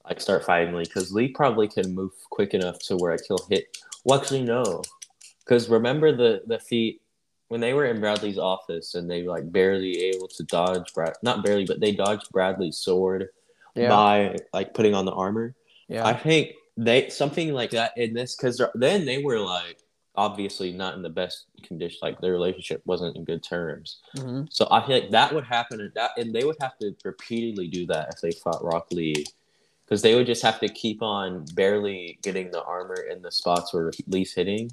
like 0.05 0.19
start 0.21 0.45
fighting 0.45 0.73
Lee 0.73 0.83
because 0.83 1.11
Lee 1.11 1.27
probably 1.29 1.67
can 1.67 1.93
move 1.93 2.11
quick 2.29 2.53
enough 2.53 2.79
to 2.87 2.97
where 2.97 3.11
like, 3.11 3.21
he'll 3.27 3.45
hit. 3.49 3.77
Well, 4.03 4.19
actually 4.19 4.43
no, 4.43 4.81
because 5.39 5.69
remember 5.69 6.15
the 6.15 6.41
the 6.47 6.59
feat 6.59 7.01
when 7.49 7.61
they 7.61 7.73
were 7.73 7.85
in 7.85 7.99
Bradley's 7.99 8.37
office 8.37 8.95
and 8.95 9.09
they 9.09 9.23
like 9.23 9.51
barely 9.51 10.05
able 10.05 10.27
to 10.27 10.43
dodge 10.43 10.93
Brad 10.93 11.13
not 11.23 11.43
barely 11.43 11.65
but 11.65 11.79
they 11.79 11.91
dodged 11.91 12.31
Bradley's 12.31 12.77
sword 12.77 13.29
Yeah, 13.75 13.89
by 13.89 14.35
like 14.53 14.73
putting 14.73 14.95
on 14.95 15.05
the 15.05 15.11
armor. 15.11 15.55
yeah, 15.87 16.05
I 16.05 16.13
think 16.13 16.53
they 16.77 17.09
something 17.09 17.53
like 17.53 17.71
that 17.71 17.97
in 17.97 18.13
this 18.13 18.35
because 18.35 18.61
then 18.75 19.05
they 19.05 19.21
were 19.21 19.39
like 19.39 19.77
obviously 20.19 20.73
not 20.73 20.95
in 20.95 21.01
the 21.01 21.09
best 21.09 21.45
condition. 21.63 21.97
Like 22.01 22.19
their 22.19 22.33
relationship 22.33 22.81
wasn't 22.85 23.15
in 23.15 23.23
good 23.23 23.41
terms. 23.41 24.01
hmm 24.17 24.41
So 24.49 24.67
I 24.69 24.85
feel 24.85 24.99
like 24.99 25.11
that 25.11 25.33
would 25.33 25.45
happen 25.45 25.79
and 25.79 25.93
that 25.95 26.11
and 26.17 26.35
they 26.35 26.43
would 26.43 26.57
have 26.59 26.77
to 26.79 26.93
repeatedly 27.05 27.69
do 27.69 27.85
that 27.87 28.09
if 28.13 28.19
they 28.19 28.31
fought 28.31 28.61
Rock 28.61 28.87
Lee. 28.91 29.25
Because 29.85 30.01
they 30.01 30.15
would 30.15 30.27
just 30.27 30.43
have 30.43 30.59
to 30.59 30.67
keep 30.67 31.01
on 31.01 31.45
barely 31.55 32.19
getting 32.21 32.51
the 32.51 32.61
armor 32.63 33.07
in 33.09 33.21
the 33.21 33.31
spots 33.31 33.73
where 33.73 33.91
Lee's 34.07 34.33
hitting, 34.33 34.69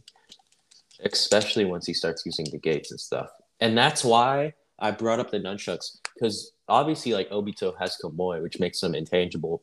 especially 1.04 1.64
once 1.64 1.86
he 1.86 1.94
starts 1.94 2.26
using 2.26 2.46
the 2.50 2.58
gates 2.58 2.90
and 2.90 3.00
stuff. 3.00 3.30
And 3.60 3.78
that's 3.78 4.04
why 4.04 4.52
I 4.78 4.90
brought 4.90 5.20
up 5.20 5.30
the 5.30 5.38
nunchucks 5.38 5.98
because 6.12 6.52
obviously, 6.68 7.12
like 7.12 7.30
Obito 7.30 7.72
has 7.78 7.96
Kamui, 8.02 8.42
which 8.42 8.58
makes 8.58 8.80
them 8.80 8.96
intangible. 8.96 9.62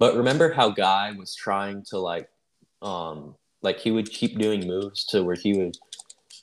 But 0.00 0.16
remember 0.16 0.52
how 0.52 0.70
Guy 0.70 1.12
was 1.12 1.34
trying 1.36 1.84
to 1.90 1.98
like, 1.98 2.28
um, 2.82 3.36
like 3.62 3.78
he 3.78 3.90
would 3.90 4.10
keep 4.10 4.38
doing 4.38 4.66
moves 4.66 5.04
to 5.06 5.22
where 5.22 5.36
he 5.36 5.54
would 5.54 5.76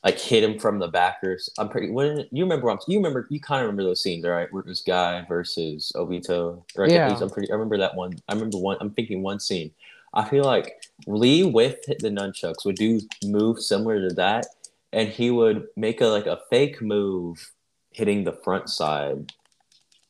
like 0.03 0.19
hit 0.19 0.43
him 0.43 0.57
from 0.57 0.79
the 0.79 0.87
backers. 0.87 1.49
I'm 1.57 1.69
pretty. 1.69 1.91
When 1.91 2.25
you 2.31 2.43
remember, 2.43 2.75
you 2.87 2.97
remember, 2.97 3.27
you 3.29 3.39
kind 3.39 3.61
of 3.61 3.67
remember 3.67 3.83
those 3.83 4.01
scenes, 4.01 4.23
all 4.25 4.31
right? 4.31 4.51
Where 4.51 4.61
it 4.61 4.67
was 4.67 4.81
Guy 4.81 5.25
versus 5.27 5.91
Obito. 5.95 6.63
Like, 6.75 6.91
Yeah. 6.91 7.17
I'm 7.19 7.29
pretty. 7.29 7.51
I 7.51 7.53
remember 7.53 7.77
that 7.77 7.95
one. 7.95 8.13
I 8.29 8.33
remember 8.33 8.57
one. 8.57 8.77
I'm 8.79 8.91
thinking 8.91 9.21
one 9.21 9.39
scene. 9.39 9.71
I 10.13 10.27
feel 10.27 10.43
like 10.43 10.83
Lee 11.05 11.43
with 11.43 11.85
the 11.85 12.09
nunchucks 12.09 12.65
would 12.65 12.77
do 12.77 13.01
move 13.25 13.61
similar 13.61 14.07
to 14.07 14.15
that, 14.15 14.45
and 14.93 15.09
he 15.09 15.31
would 15.31 15.67
make 15.75 16.01
a 16.01 16.07
like 16.07 16.25
a 16.25 16.39
fake 16.49 16.81
move 16.81 17.51
hitting 17.91 18.23
the 18.23 18.33
front 18.43 18.69
side 18.69 19.33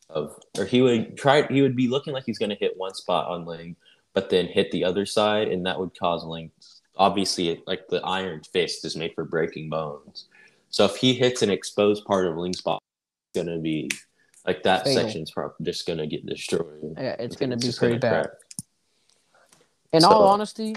of, 0.09 0.39
or 0.57 0.65
he 0.65 0.81
would 0.81 1.17
try. 1.17 1.47
He 1.47 1.61
would 1.61 1.75
be 1.75 1.87
looking 1.87 2.13
like 2.13 2.25
he's 2.25 2.37
going 2.37 2.49
to 2.49 2.55
hit 2.55 2.77
one 2.77 2.93
spot 2.93 3.27
on 3.27 3.45
Ling, 3.45 3.75
but 4.13 4.29
then 4.29 4.45
hit 4.45 4.71
the 4.71 4.85
other 4.85 5.05
side, 5.05 5.47
and 5.47 5.65
that 5.65 5.79
would 5.79 5.97
cause 5.99 6.23
Ling. 6.23 6.51
Obviously, 6.99 7.63
like 7.65 7.87
the 7.87 8.01
iron 8.03 8.41
fist 8.43 8.85
is 8.85 8.95
made 8.95 9.13
for 9.15 9.23
breaking 9.23 9.69
bones. 9.69 10.27
So 10.69 10.85
if 10.85 10.97
he 10.97 11.13
hits 11.15 11.41
an 11.41 11.49
exposed 11.49 12.05
part 12.05 12.27
of 12.27 12.37
Ling's 12.37 12.61
body, 12.61 12.81
it's 13.33 13.43
gonna 13.43 13.57
be 13.59 13.89
like 14.45 14.61
that 14.63 14.83
Fatal. 14.83 15.03
section's 15.03 15.31
probably 15.31 15.65
just 15.65 15.87
gonna 15.87 16.05
get 16.05 16.25
destroyed. 16.25 16.93
yeah. 16.97 17.15
It's 17.17 17.35
gonna 17.35 17.55
be 17.57 17.63
just 17.67 17.79
pretty 17.79 17.97
gonna 17.97 18.13
bad. 18.15 18.25
crack. 18.25 18.37
In 19.93 20.01
So- 20.01 20.09
all 20.09 20.23
honesty, 20.27 20.75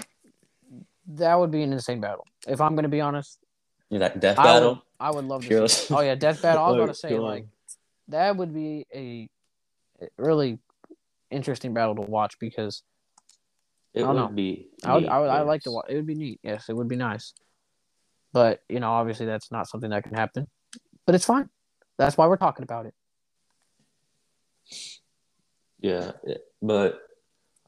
that 1.07 1.35
would 1.35 1.51
be 1.51 1.61
an 1.61 1.73
insane 1.73 1.99
battle. 1.99 2.25
If 2.47 2.61
I'm 2.61 2.73
gonna 2.75 2.87
be 2.89 3.01
honest, 3.01 3.39
That 3.91 4.19
death 4.19 4.39
I 4.39 4.43
battle. 4.43 4.69
would, 4.69 4.79
I 4.99 5.11
would 5.11 5.25
love 5.25 5.45
to. 5.45 5.67
See, 5.67 5.93
oh 5.93 5.99
yeah, 6.01 6.15
death 6.15 6.41
battle. 6.41 6.63
I 6.63 6.69
was 6.69 6.75
oh, 6.77 6.79
gonna 6.79 6.93
say 6.95 7.19
like 7.19 7.45
that 8.07 8.35
would 8.37 8.53
be 8.53 8.85
a 8.95 9.29
really 10.17 10.57
interesting 11.29 11.73
battle 11.73 11.95
to 11.95 12.01
watch 12.01 12.39
because 12.39 12.81
it 13.93 14.01
I 14.01 14.05
don't 14.07 14.15
would 14.15 14.21
know. 14.21 14.27
be. 14.29 14.67
I 14.83 14.93
would, 14.95 15.03
neat, 15.03 15.09
I 15.09 15.19
would, 15.19 15.29
I 15.29 15.37
yes. 15.39 15.47
like 15.47 15.61
to 15.63 15.71
watch. 15.71 15.85
It 15.89 15.95
would 15.95 16.07
be 16.07 16.15
neat. 16.15 16.39
Yes, 16.43 16.69
it 16.69 16.75
would 16.75 16.87
be 16.87 16.95
nice. 16.95 17.33
But 18.31 18.61
you 18.67 18.79
know, 18.79 18.91
obviously, 18.91 19.25
that's 19.25 19.51
not 19.51 19.67
something 19.67 19.91
that 19.91 20.03
can 20.03 20.15
happen. 20.15 20.47
But 21.05 21.15
it's 21.15 21.25
fine. 21.25 21.49
That's 21.97 22.17
why 22.17 22.27
we're 22.27 22.37
talking 22.37 22.63
about 22.63 22.87
it. 22.87 22.93
Yeah, 25.79 26.11
but 26.61 27.01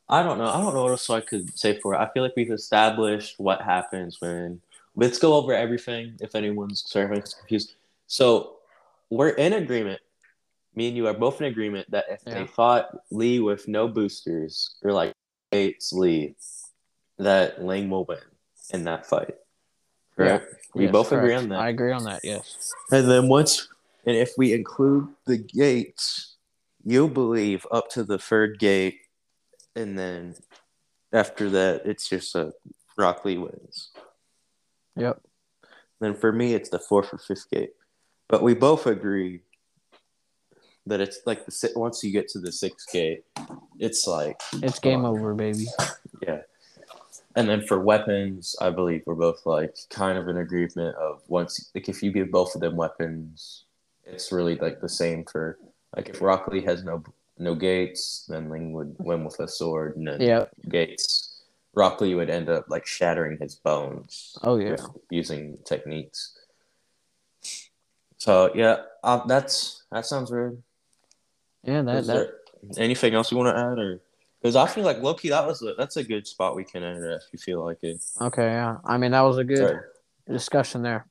I 0.08 0.24
don't 0.24 0.38
know. 0.38 0.48
I 0.48 0.62
don't 0.62 0.74
know 0.74 0.84
what 0.84 0.92
else 0.92 1.10
I 1.10 1.22
could 1.22 1.58
say 1.58 1.80
for 1.80 1.94
it. 1.94 1.98
I 1.98 2.10
feel 2.14 2.24
like 2.24 2.34
we've 2.36 2.52
established 2.52 3.36
what 3.38 3.62
happens 3.62 4.20
when. 4.20 4.62
Let's 4.98 5.20
go 5.20 5.34
over 5.34 5.54
everything. 5.54 6.16
If 6.22 6.36
anyone's 6.36 6.86
sorry 6.88 7.04
if 7.06 7.12
anyone's 7.12 7.34
confused. 7.34 7.76
So 8.08 8.56
we're 9.10 9.30
in 9.30 9.52
agreement. 9.54 10.00
Me 10.74 10.88
and 10.88 10.96
you 10.96 11.06
are 11.08 11.14
both 11.14 11.42
in 11.42 11.48
agreement 11.48 11.92
that 11.92 12.06
if 12.10 12.22
Yeah. 12.26 12.36
they 12.36 12.48
fought 12.48 12.98
Lee 13.12 13.42
with 13.42 13.68
no 13.68 13.90
boosters 13.90 14.76
or 14.84 14.94
like 14.94 15.14
Lee, 15.92 16.36
that 17.18 17.64
Ling 17.64 17.90
will 17.90 18.06
win 18.06 18.18
in 18.72 18.84
that 18.86 19.06
fight. 19.06 19.36
Correct. 20.16 20.46
We 20.74 20.84
Yes, 20.86 20.92
both 20.92 21.12
agree 21.12 21.34
on 21.34 21.50
that. 21.50 21.60
I 21.60 21.70
agree 21.70 21.92
on 21.92 22.04
that. 22.06 22.22
Yes. 22.24 22.74
And 22.92 23.10
then 23.10 23.28
once, 23.28 23.68
and 24.06 24.16
if 24.16 24.32
we 24.38 24.54
include 24.54 25.08
the 25.26 25.38
gates, 25.38 26.36
you 26.84 27.08
believe 27.08 27.66
up 27.72 27.90
to 27.92 28.04
the 28.04 28.18
third 28.18 28.60
gate, 28.60 29.00
and 29.76 29.98
then 29.98 30.36
after 31.12 31.50
that, 31.50 31.86
it's 31.86 32.08
just 32.08 32.36
a 32.36 32.54
Rock 32.98 33.26
Lee 33.26 33.38
wins. 33.38 33.92
Yep. 34.96 35.22
Then 36.00 36.14
for 36.14 36.32
me, 36.32 36.54
it's 36.54 36.70
the 36.70 36.80
fourth 36.80 37.14
or 37.14 37.18
fifth 37.18 37.50
gate. 37.50 37.72
But 38.28 38.42
we 38.42 38.54
both 38.54 38.88
agree 38.88 39.42
that 40.88 41.02
it's 41.02 41.20
like 41.26 41.46
the 41.46 41.72
once 41.76 42.04
you 42.04 42.12
get 42.12 42.28
to 42.30 42.40
the 42.40 42.52
sixth 42.52 42.92
gate, 42.92 43.24
it's 43.80 44.08
like 44.08 44.40
It's 44.62 44.80
game 44.80 45.06
over, 45.06 45.34
baby. 45.34 45.68
yeah. 46.22 46.42
And 47.36 47.50
then 47.50 47.62
for 47.62 47.80
weapons, 47.82 48.56
I 48.62 48.70
believe 48.70 49.04
we're 49.06 49.16
both 49.16 49.46
like 49.46 49.76
kind 49.90 50.18
of 50.18 50.28
in 50.30 50.38
agreement 50.38 50.96
of 50.96 51.22
once 51.28 51.70
like 51.76 51.90
if 51.90 52.02
you 52.02 52.12
give 52.12 52.32
both 52.32 52.56
of 52.56 52.62
them 52.62 52.76
weapons, 52.76 53.66
it's 54.06 54.32
really 54.32 54.56
like 54.56 54.80
the 54.80 54.90
same 54.90 55.26
for 55.26 55.58
like 55.96 56.10
if 56.10 56.22
Rock 56.22 56.48
Lee 56.48 56.62
has 56.62 56.84
no 56.84 57.04
no 57.38 57.54
gates, 57.56 58.26
then 58.30 58.50
Ling 58.50 58.72
would 58.74 58.96
win 59.00 59.26
with 59.26 59.40
a 59.42 59.48
sword, 59.48 59.98
and 59.98 60.08
then 60.08 60.22
Yep. 60.22 60.52
gates, 60.70 61.42
Rock 61.74 62.00
Lee 62.00 62.16
would 62.16 62.30
end 62.30 62.48
up 62.48 62.66
like 62.70 62.86
shattering 62.86 63.38
his 63.42 63.56
bones 63.56 64.38
Oh 64.44 64.56
yeah. 64.58 64.78
using 65.10 65.58
techniques. 65.66 66.38
So 68.18 68.52
yeah, 68.56 68.84
uh, 69.04 69.26
that's 69.28 69.84
that 69.92 70.06
sounds 70.06 70.32
weird. 70.32 70.62
Yeah, 71.66 71.82
that 71.82 71.96
Is 71.98 72.08
that 72.08 72.14
there 72.14 72.34
anything 72.78 73.14
else 73.16 73.32
you 73.32 73.38
want 73.38 73.56
to 73.56 73.60
add, 73.62 73.80
or 73.80 74.02
because 74.42 74.56
I 74.56 74.68
feel 74.68 74.84
like 74.84 75.02
Loki, 75.02 75.30
that 75.30 75.46
was 75.46 75.62
a, 75.64 75.74
that's 75.74 75.98
a 75.98 76.04
good 76.04 76.28
spot 76.28 76.56
we 76.56 76.64
can 76.64 76.84
end 76.84 77.04
if 77.04 77.24
you 77.32 77.40
feel 77.40 77.64
like 77.66 77.84
it. 77.84 78.04
okay, 78.22 78.46
yeah. 78.52 78.78
I 78.86 78.98
mean 78.98 79.12
that 79.12 79.22
was 79.22 79.38
a 79.38 79.44
good 79.44 79.58
Sorry. 79.58 79.80
discussion 80.28 80.84
there. 80.84 81.08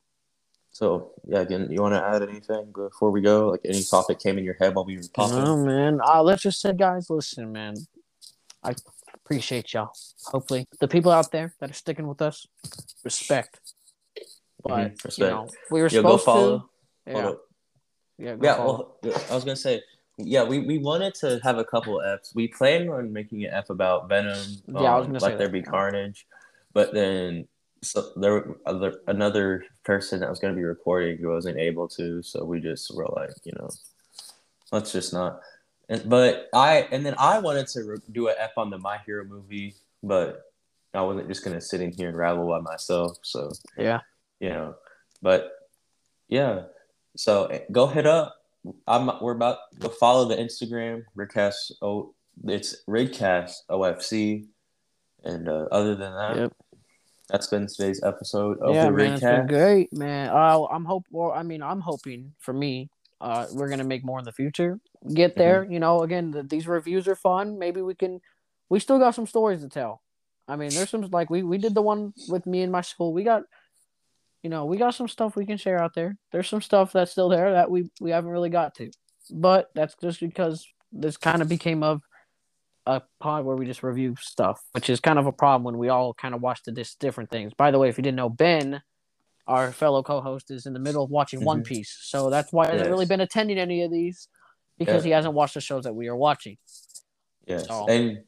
So 0.71 1.11
yeah, 1.27 1.39
again, 1.39 1.67
you 1.71 1.81
want 1.81 1.95
to 1.95 2.03
add 2.03 2.21
anything 2.23 2.71
before 2.73 3.11
we 3.11 3.21
go? 3.21 3.49
Like 3.49 3.61
any 3.65 3.83
topic 3.83 4.19
came 4.19 4.37
in 4.37 4.45
your 4.45 4.55
head 4.55 4.75
while 4.75 4.85
we 4.85 4.97
were 4.97 5.03
talking? 5.03 5.35
No 5.37 5.57
man. 5.57 5.99
Uh, 6.01 6.23
let's 6.23 6.43
just 6.43 6.61
say 6.61 6.73
guys, 6.73 7.09
listen, 7.09 7.51
man. 7.51 7.75
I 8.63 8.75
appreciate 9.13 9.73
y'all. 9.73 9.91
Hopefully 10.25 10.65
the 10.79 10.87
people 10.87 11.11
out 11.11 11.31
there 11.31 11.53
that 11.59 11.69
are 11.69 11.73
sticking 11.73 12.07
with 12.07 12.21
us, 12.21 12.47
respect. 13.03 13.59
But 14.63 14.71
Mhm, 14.71 14.83
you 14.83 15.03
respect. 15.05 15.19
know, 15.19 15.49
we 15.69 15.81
were 15.81 15.89
Yeah, 15.89 16.01
go 16.01 16.17
supposed 16.17 16.25
follow. 16.25 16.57
to. 17.05 17.11
Yeah, 17.11 17.31
yeah, 18.17 18.35
go 18.35 18.45
Yeah, 18.45 18.55
follow. 18.55 18.95
well, 19.03 19.15
I 19.29 19.35
was 19.35 19.43
gonna 19.43 19.55
say, 19.55 19.83
yeah, 20.17 20.43
we, 20.43 20.59
we 20.59 20.77
wanted 20.77 21.13
to 21.15 21.39
have 21.43 21.57
a 21.57 21.65
couple 21.65 22.01
Fs. 22.01 22.33
We 22.33 22.47
planned 22.47 22.89
on 22.89 23.11
making 23.11 23.43
an 23.45 23.51
F 23.53 23.69
about 23.69 24.07
Venom. 24.07 24.37
Yeah, 24.67 24.93
I 24.93 24.97
was 24.97 25.05
um, 25.05 25.13
gonna 25.13 25.23
like 25.23 25.33
say 25.33 25.37
there 25.37 25.47
that, 25.47 25.53
be. 25.53 25.61
Carnage, 25.61 26.25
but 26.73 26.93
then 26.93 27.47
so 27.81 28.11
there 28.15 28.55
other 28.65 29.01
another 29.07 29.65
person 29.83 30.19
that 30.21 30.29
was 30.29 30.39
gonna 30.39 30.55
be 30.55 30.63
recording 30.63 31.17
who 31.17 31.29
wasn't 31.29 31.57
able 31.57 31.87
to, 31.89 32.21
so 32.23 32.43
we 32.45 32.59
just 32.59 32.95
were 32.95 33.07
like, 33.15 33.31
you 33.43 33.53
know, 33.59 33.69
let's 34.71 34.91
just 34.91 35.13
not. 35.13 35.41
And 35.89 36.07
but 36.09 36.49
I 36.53 36.87
and 36.91 37.05
then 37.05 37.15
I 37.17 37.39
wanted 37.39 37.67
to 37.69 37.83
re- 37.83 37.97
do 38.11 38.27
an 38.29 38.35
F 38.39 38.51
on 38.57 38.69
the 38.69 38.77
My 38.77 38.99
Hero 39.05 39.25
movie, 39.25 39.75
but 40.01 40.43
I 40.93 41.01
wasn't 41.01 41.27
just 41.27 41.43
gonna 41.43 41.61
sit 41.61 41.81
in 41.81 41.91
here 41.91 42.07
and 42.07 42.17
rabble 42.17 42.47
by 42.47 42.59
myself. 42.59 43.17
So 43.21 43.51
yeah. 43.77 44.01
you 44.39 44.49
know. 44.49 44.75
But 45.21 45.51
yeah, 46.27 46.63
so 47.15 47.45
eh, 47.45 47.61
go 47.71 47.87
hit 47.87 48.05
up. 48.05 48.34
I'm 48.87 49.11
we're 49.21 49.35
about 49.35 49.57
to 49.81 49.89
follow 49.89 50.25
the 50.25 50.35
Instagram 50.35 51.03
Rigcast. 51.17 51.71
Oh, 51.81 52.13
it's 52.43 52.83
Rigcast 52.87 53.53
OFC. 53.69 54.47
And 55.23 55.49
uh, 55.49 55.65
other 55.71 55.95
than 55.95 56.13
that, 56.13 56.35
Yep. 56.35 56.53
that's 57.29 57.47
been 57.47 57.67
today's 57.67 58.01
episode 58.03 58.59
of 58.59 58.75
yeah, 58.75 58.85
the 58.85 58.91
man, 58.91 59.47
great, 59.47 59.91
man. 59.91 60.29
Uh, 60.29 60.65
I'm 60.65 60.85
hope. 60.85 61.05
Well, 61.11 61.31
I 61.31 61.41
mean, 61.43 61.63
I'm 61.63 61.81
hoping 61.81 62.33
for 62.39 62.53
me. 62.53 62.89
Uh, 63.19 63.47
we're 63.53 63.69
gonna 63.69 63.83
make 63.83 64.05
more 64.05 64.19
in 64.19 64.25
the 64.25 64.31
future. 64.31 64.79
Get 65.13 65.35
there, 65.35 65.63
you 65.63 65.79
know. 65.79 66.03
Again, 66.03 66.31
the, 66.31 66.43
these 66.43 66.67
reviews 66.67 67.07
are 67.07 67.15
fun. 67.15 67.57
Maybe 67.57 67.81
we 67.81 67.95
can. 67.95 68.21
We 68.69 68.79
still 68.79 68.99
got 68.99 69.15
some 69.15 69.25
stories 69.25 69.61
to 69.61 69.69
tell. 69.69 70.01
I 70.47 70.55
mean, 70.55 70.69
there's 70.69 70.91
some 70.91 71.01
like 71.11 71.29
we 71.29 71.41
we 71.41 71.57
did 71.57 71.73
the 71.73 71.81
one 71.81 72.13
with 72.29 72.45
me 72.45 72.61
and 72.61 72.71
my 72.71 72.81
school. 72.81 73.13
We 73.13 73.23
got, 73.23 73.43
you 74.45 74.49
know, 74.49 74.65
we 74.65 74.77
got 74.77 74.93
some 74.93 75.07
stuff 75.07 75.35
we 75.35 75.43
can 75.47 75.57
share 75.57 75.81
out 75.81 75.95
there. 75.95 76.19
There's 76.31 76.47
some 76.47 76.61
stuff 76.61 76.93
that's 76.93 77.11
still 77.11 77.29
there 77.29 77.53
that 77.53 77.71
we 77.71 77.89
we 77.99 78.11
haven't 78.11 78.29
really 78.29 78.51
got 78.51 78.75
to, 78.75 78.91
but 79.31 79.71
that's 79.73 79.95
just 79.99 80.19
because 80.19 80.67
this 80.91 81.17
kind 81.17 81.41
of 81.41 81.49
became 81.49 81.81
of 81.81 82.03
a 82.85 83.01
pod 83.19 83.43
where 83.43 83.55
we 83.55 83.65
just 83.65 83.81
review 83.81 84.15
stuff, 84.19 84.61
which 84.73 84.87
is 84.87 84.99
kind 84.99 85.17
of 85.17 85.25
a 85.25 85.31
problem 85.31 85.63
when 85.63 85.79
we 85.79 85.89
all 85.89 86.13
kind 86.13 86.35
of 86.35 86.43
watch 86.43 86.61
the 86.63 86.71
dis- 86.71 86.93
different 86.93 87.31
things. 87.31 87.55
By 87.55 87.71
the 87.71 87.79
way, 87.79 87.89
if 87.89 87.97
you 87.97 88.03
didn't 88.03 88.17
know, 88.17 88.29
Ben, 88.29 88.83
our 89.47 89.71
fellow 89.71 90.03
co-host, 90.03 90.51
is 90.51 90.67
in 90.67 90.73
the 90.73 90.79
middle 90.79 91.03
of 91.03 91.09
watching 91.09 91.43
One 91.43 91.61
Mhm. 91.63 91.65
Piece, 91.65 91.97
so 92.03 92.29
that's 92.29 92.53
why 92.53 92.67
he 92.67 92.73
hasn't 92.73 92.91
really 92.91 93.07
been 93.07 93.21
attending 93.21 93.57
any 93.57 93.81
of 93.81 93.89
these 93.89 94.27
because 94.77 95.03
Yeah. 95.03 95.07
he 95.07 95.11
hasn't 95.13 95.33
watched 95.33 95.55
the 95.55 95.61
shows 95.61 95.85
that 95.85 95.95
we 95.95 96.07
are 96.07 96.15
watching. 96.15 96.59
Yes, 97.47 97.65
So- 97.67 97.87
and 97.87 98.25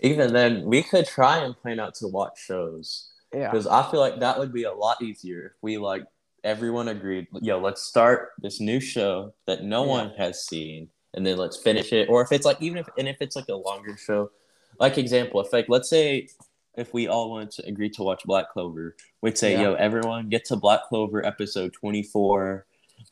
even 0.00 0.34
then, 0.34 0.66
we 0.66 0.82
could 0.82 1.06
try 1.06 1.38
and 1.38 1.56
plan 1.56 1.80
out 1.80 1.94
to 1.94 2.08
watch 2.08 2.38
shows 2.38 3.10
Yeah, 3.32 3.50
because 3.50 3.66
I 3.66 3.88
feel 3.90 4.00
like 4.00 4.20
that 4.20 4.38
would 4.38 4.52
be 4.52 4.64
a 4.64 4.72
lot 4.72 5.02
easier 5.02 5.46
if 5.46 5.52
we 5.62 5.78
like 5.78 6.04
everyone 6.44 6.88
agreed. 6.88 7.26
Yo, 7.40 7.58
let's 7.58 7.82
start 7.82 8.30
this 8.38 8.60
new 8.60 8.80
show 8.80 9.34
that 9.46 9.64
no 9.64 9.84
Yeah. 9.84 9.90
one 9.90 10.10
has 10.16 10.46
seen, 10.46 10.88
and 11.14 11.26
then 11.26 11.36
let's 11.36 11.56
finish 11.56 11.92
it. 11.92 12.08
Or 12.08 12.22
if 12.22 12.32
it's 12.32 12.46
like 12.46 12.60
even 12.62 12.78
if 12.78 12.88
and 12.98 13.08
if 13.08 13.16
it's 13.20 13.36
like 13.36 13.48
a 13.48 13.54
longer 13.54 13.96
show, 13.96 14.30
like 14.78 14.96
example, 14.98 15.40
if 15.40 15.52
like 15.52 15.66
let's 15.68 15.90
say 15.90 16.28
if 16.76 16.92
we 16.92 17.08
all 17.08 17.30
wanted 17.30 17.50
to 17.52 17.66
agree 17.66 17.88
to 17.90 18.02
watch 18.02 18.22
Black 18.24 18.50
Clover, 18.50 18.96
we'd 19.22 19.38
say, 19.38 19.52
Yeah. 19.52 19.62
yo, 19.62 19.74
everyone 19.74 20.28
get 20.28 20.44
to 20.46 20.56
Black 20.56 20.84
Clover 20.84 21.24
episode 21.24 21.72
twenty 21.72 22.02
four 22.02 22.66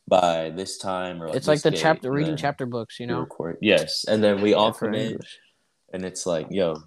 by 0.07 0.51
this 0.51 0.79
time, 0.79 1.23
or 1.23 1.35
it's 1.35 1.49
like 1.49 1.63
the 1.63 1.71
chapter 1.71 2.11
reading 2.13 2.37
chapter 2.37 2.67
books, 2.67 3.01
you 3.01 3.07
know. 3.07 3.21
record. 3.21 3.59
Yes, 3.61 4.05
and 4.07 4.23
then 4.23 4.41
we 4.41 4.55
all 4.55 4.67
Yeah, 4.69 4.73
for 4.73 4.87
come 4.89 4.95
in, 4.95 5.19
and 5.93 6.05
it's 6.05 6.27
like, 6.27 6.47
yo, 6.51 6.83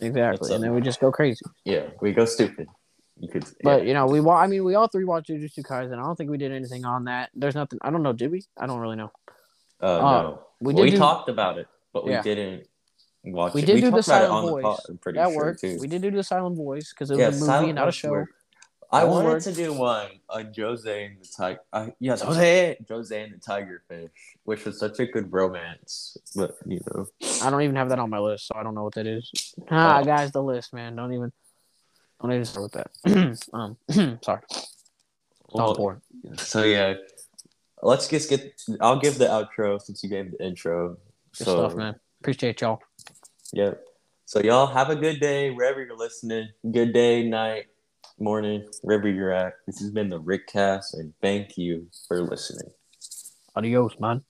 Exactly, 0.00 0.54
and 0.54 0.62
then 0.64 0.74
we 0.74 0.80
just 0.80 1.00
go 1.00 1.10
crazy. 1.12 1.44
yeah, 1.64 1.88
we 2.00 2.12
go 2.12 2.24
stupid. 2.24 2.68
You 3.18 3.28
could, 3.28 3.44
But 3.62 3.82
yeah. 3.82 3.88
you 3.88 3.94
know, 3.94 4.06
we 4.06 4.20
wa- 4.20 4.36
I 4.38 4.46
mean, 4.46 4.64
we 4.64 4.74
all 4.74 4.88
three 4.88 5.04
watched 5.04 5.28
Jujutsu 5.28 5.60
Kaisen. 5.62 5.92
I 5.92 6.02
don't 6.02 6.16
think 6.16 6.30
we 6.30 6.38
did 6.38 6.52
anything 6.52 6.86
on 6.86 7.04
that. 7.04 7.28
There's 7.34 7.54
nothing. 7.54 7.78
I 7.82 7.90
don't 7.90 8.02
know. 8.02 8.14
Did 8.14 8.30
we? 8.30 8.42
I 8.58 8.66
don't 8.66 8.80
really 8.80 8.96
know. 8.96 9.10
Uh, 9.82 9.86
Uh, 9.98 10.22
no, 10.22 10.42
we 10.62 10.72
we, 10.72 10.90
do- 10.90 10.96
talked 10.96 11.28
about 11.28 11.58
it, 11.58 11.66
but 11.92 12.04
we 12.06 12.12
Yeah. 12.12 12.22
didn't 12.22 12.66
watch 13.24 13.52
We 13.52 13.62
it. 13.62 13.66
did 13.66 13.80
do 13.82 13.90
the 13.90 14.02
talked 14.02 14.08
about 14.08 14.22
it 14.22 14.26
silent 14.26 14.48
voice. 14.48 14.80
the 14.86 14.94
pod. 14.96 15.14
That 15.16 15.28
sure 15.28 15.36
worked. 15.36 15.60
too. 15.60 15.76
We 15.80 15.86
did 15.88 16.00
do 16.02 16.10
the 16.10 16.22
silent 16.22 16.56
voice 16.56 16.90
because 16.94 17.10
it 17.10 17.16
was 17.18 17.20
yeah, 17.46 17.56
a 17.56 17.60
movie, 17.60 17.72
not 17.74 17.88
a 17.88 17.92
show. 17.92 18.10
worked. 18.10 18.32
I 18.92 19.04
wanted 19.04 19.40
to 19.42 19.52
do 19.52 19.72
one 19.72 20.08
on 20.28 20.52
Jose 20.56 21.04
and 21.04 21.16
the 21.20 21.28
tiger. 21.28 21.60
Uh, 21.72 21.88
yes, 22.00 22.22
Jose, 22.22 22.76
Jose 22.88 23.22
and 23.22 23.32
the 23.34 23.38
tiger 23.38 23.82
fish, 23.88 24.10
which 24.44 24.64
was 24.64 24.78
such 24.80 24.98
a 24.98 25.06
good 25.06 25.32
romance. 25.32 26.16
But 26.34 26.56
you 26.66 26.80
know, 26.92 27.06
I 27.40 27.50
don't 27.50 27.62
even 27.62 27.76
have 27.76 27.88
that 27.90 27.98
on 28.00 28.10
my 28.10 28.18
list, 28.18 28.48
so 28.48 28.54
I 28.56 28.62
don't 28.64 28.74
know 28.74 28.82
what 28.82 28.94
that 28.94 29.06
is. 29.06 29.30
Ah, 29.70 30.00
Oh. 30.00 30.04
guys, 30.04 30.32
the 30.32 30.42
list, 30.42 30.72
man. 30.72 30.96
Don't 30.96 31.12
even, 31.14 31.32
don't 32.20 32.32
even 32.32 32.44
start 32.44 32.64
with 32.64 32.72
that. 33.04 33.48
um, 33.52 33.76
sorry, 34.22 34.40
well, 35.52 36.00
so 36.36 36.64
yeah, 36.64 36.94
let's 37.82 38.08
just 38.08 38.28
get. 38.28 38.60
I'll 38.80 38.98
give 38.98 39.18
the 39.18 39.26
outro 39.26 39.80
since 39.80 40.02
you 40.02 40.08
gave 40.08 40.32
the 40.32 40.44
intro. 40.44 40.96
Good 41.38 41.44
so 41.46 41.68
stuff, 41.68 41.76
man. 41.76 41.94
Appreciate 42.20 42.60
y'all. 42.60 42.80
yeah, 43.52 43.74
so 44.24 44.40
y'all 44.40 44.66
have 44.66 44.90
a 44.90 44.96
good 44.96 45.20
day 45.20 45.50
wherever 45.50 45.80
you're 45.82 45.96
listening. 45.96 46.48
Good 46.70 46.92
day, 46.92 47.22
night, 47.26 47.66
morning, 48.20 48.68
wherever 48.82 49.08
you're 49.08 49.32
at. 49.32 49.54
This 49.66 49.80
has 49.80 49.90
been 49.90 50.10
the 50.10 50.20
Rick 50.20 50.46
Cast, 50.48 50.94
and 50.94 51.12
thank 51.22 51.56
you 51.56 51.88
for 52.06 52.22
listening. 52.22 52.70
Adios, 53.56 53.98
man. 53.98 54.22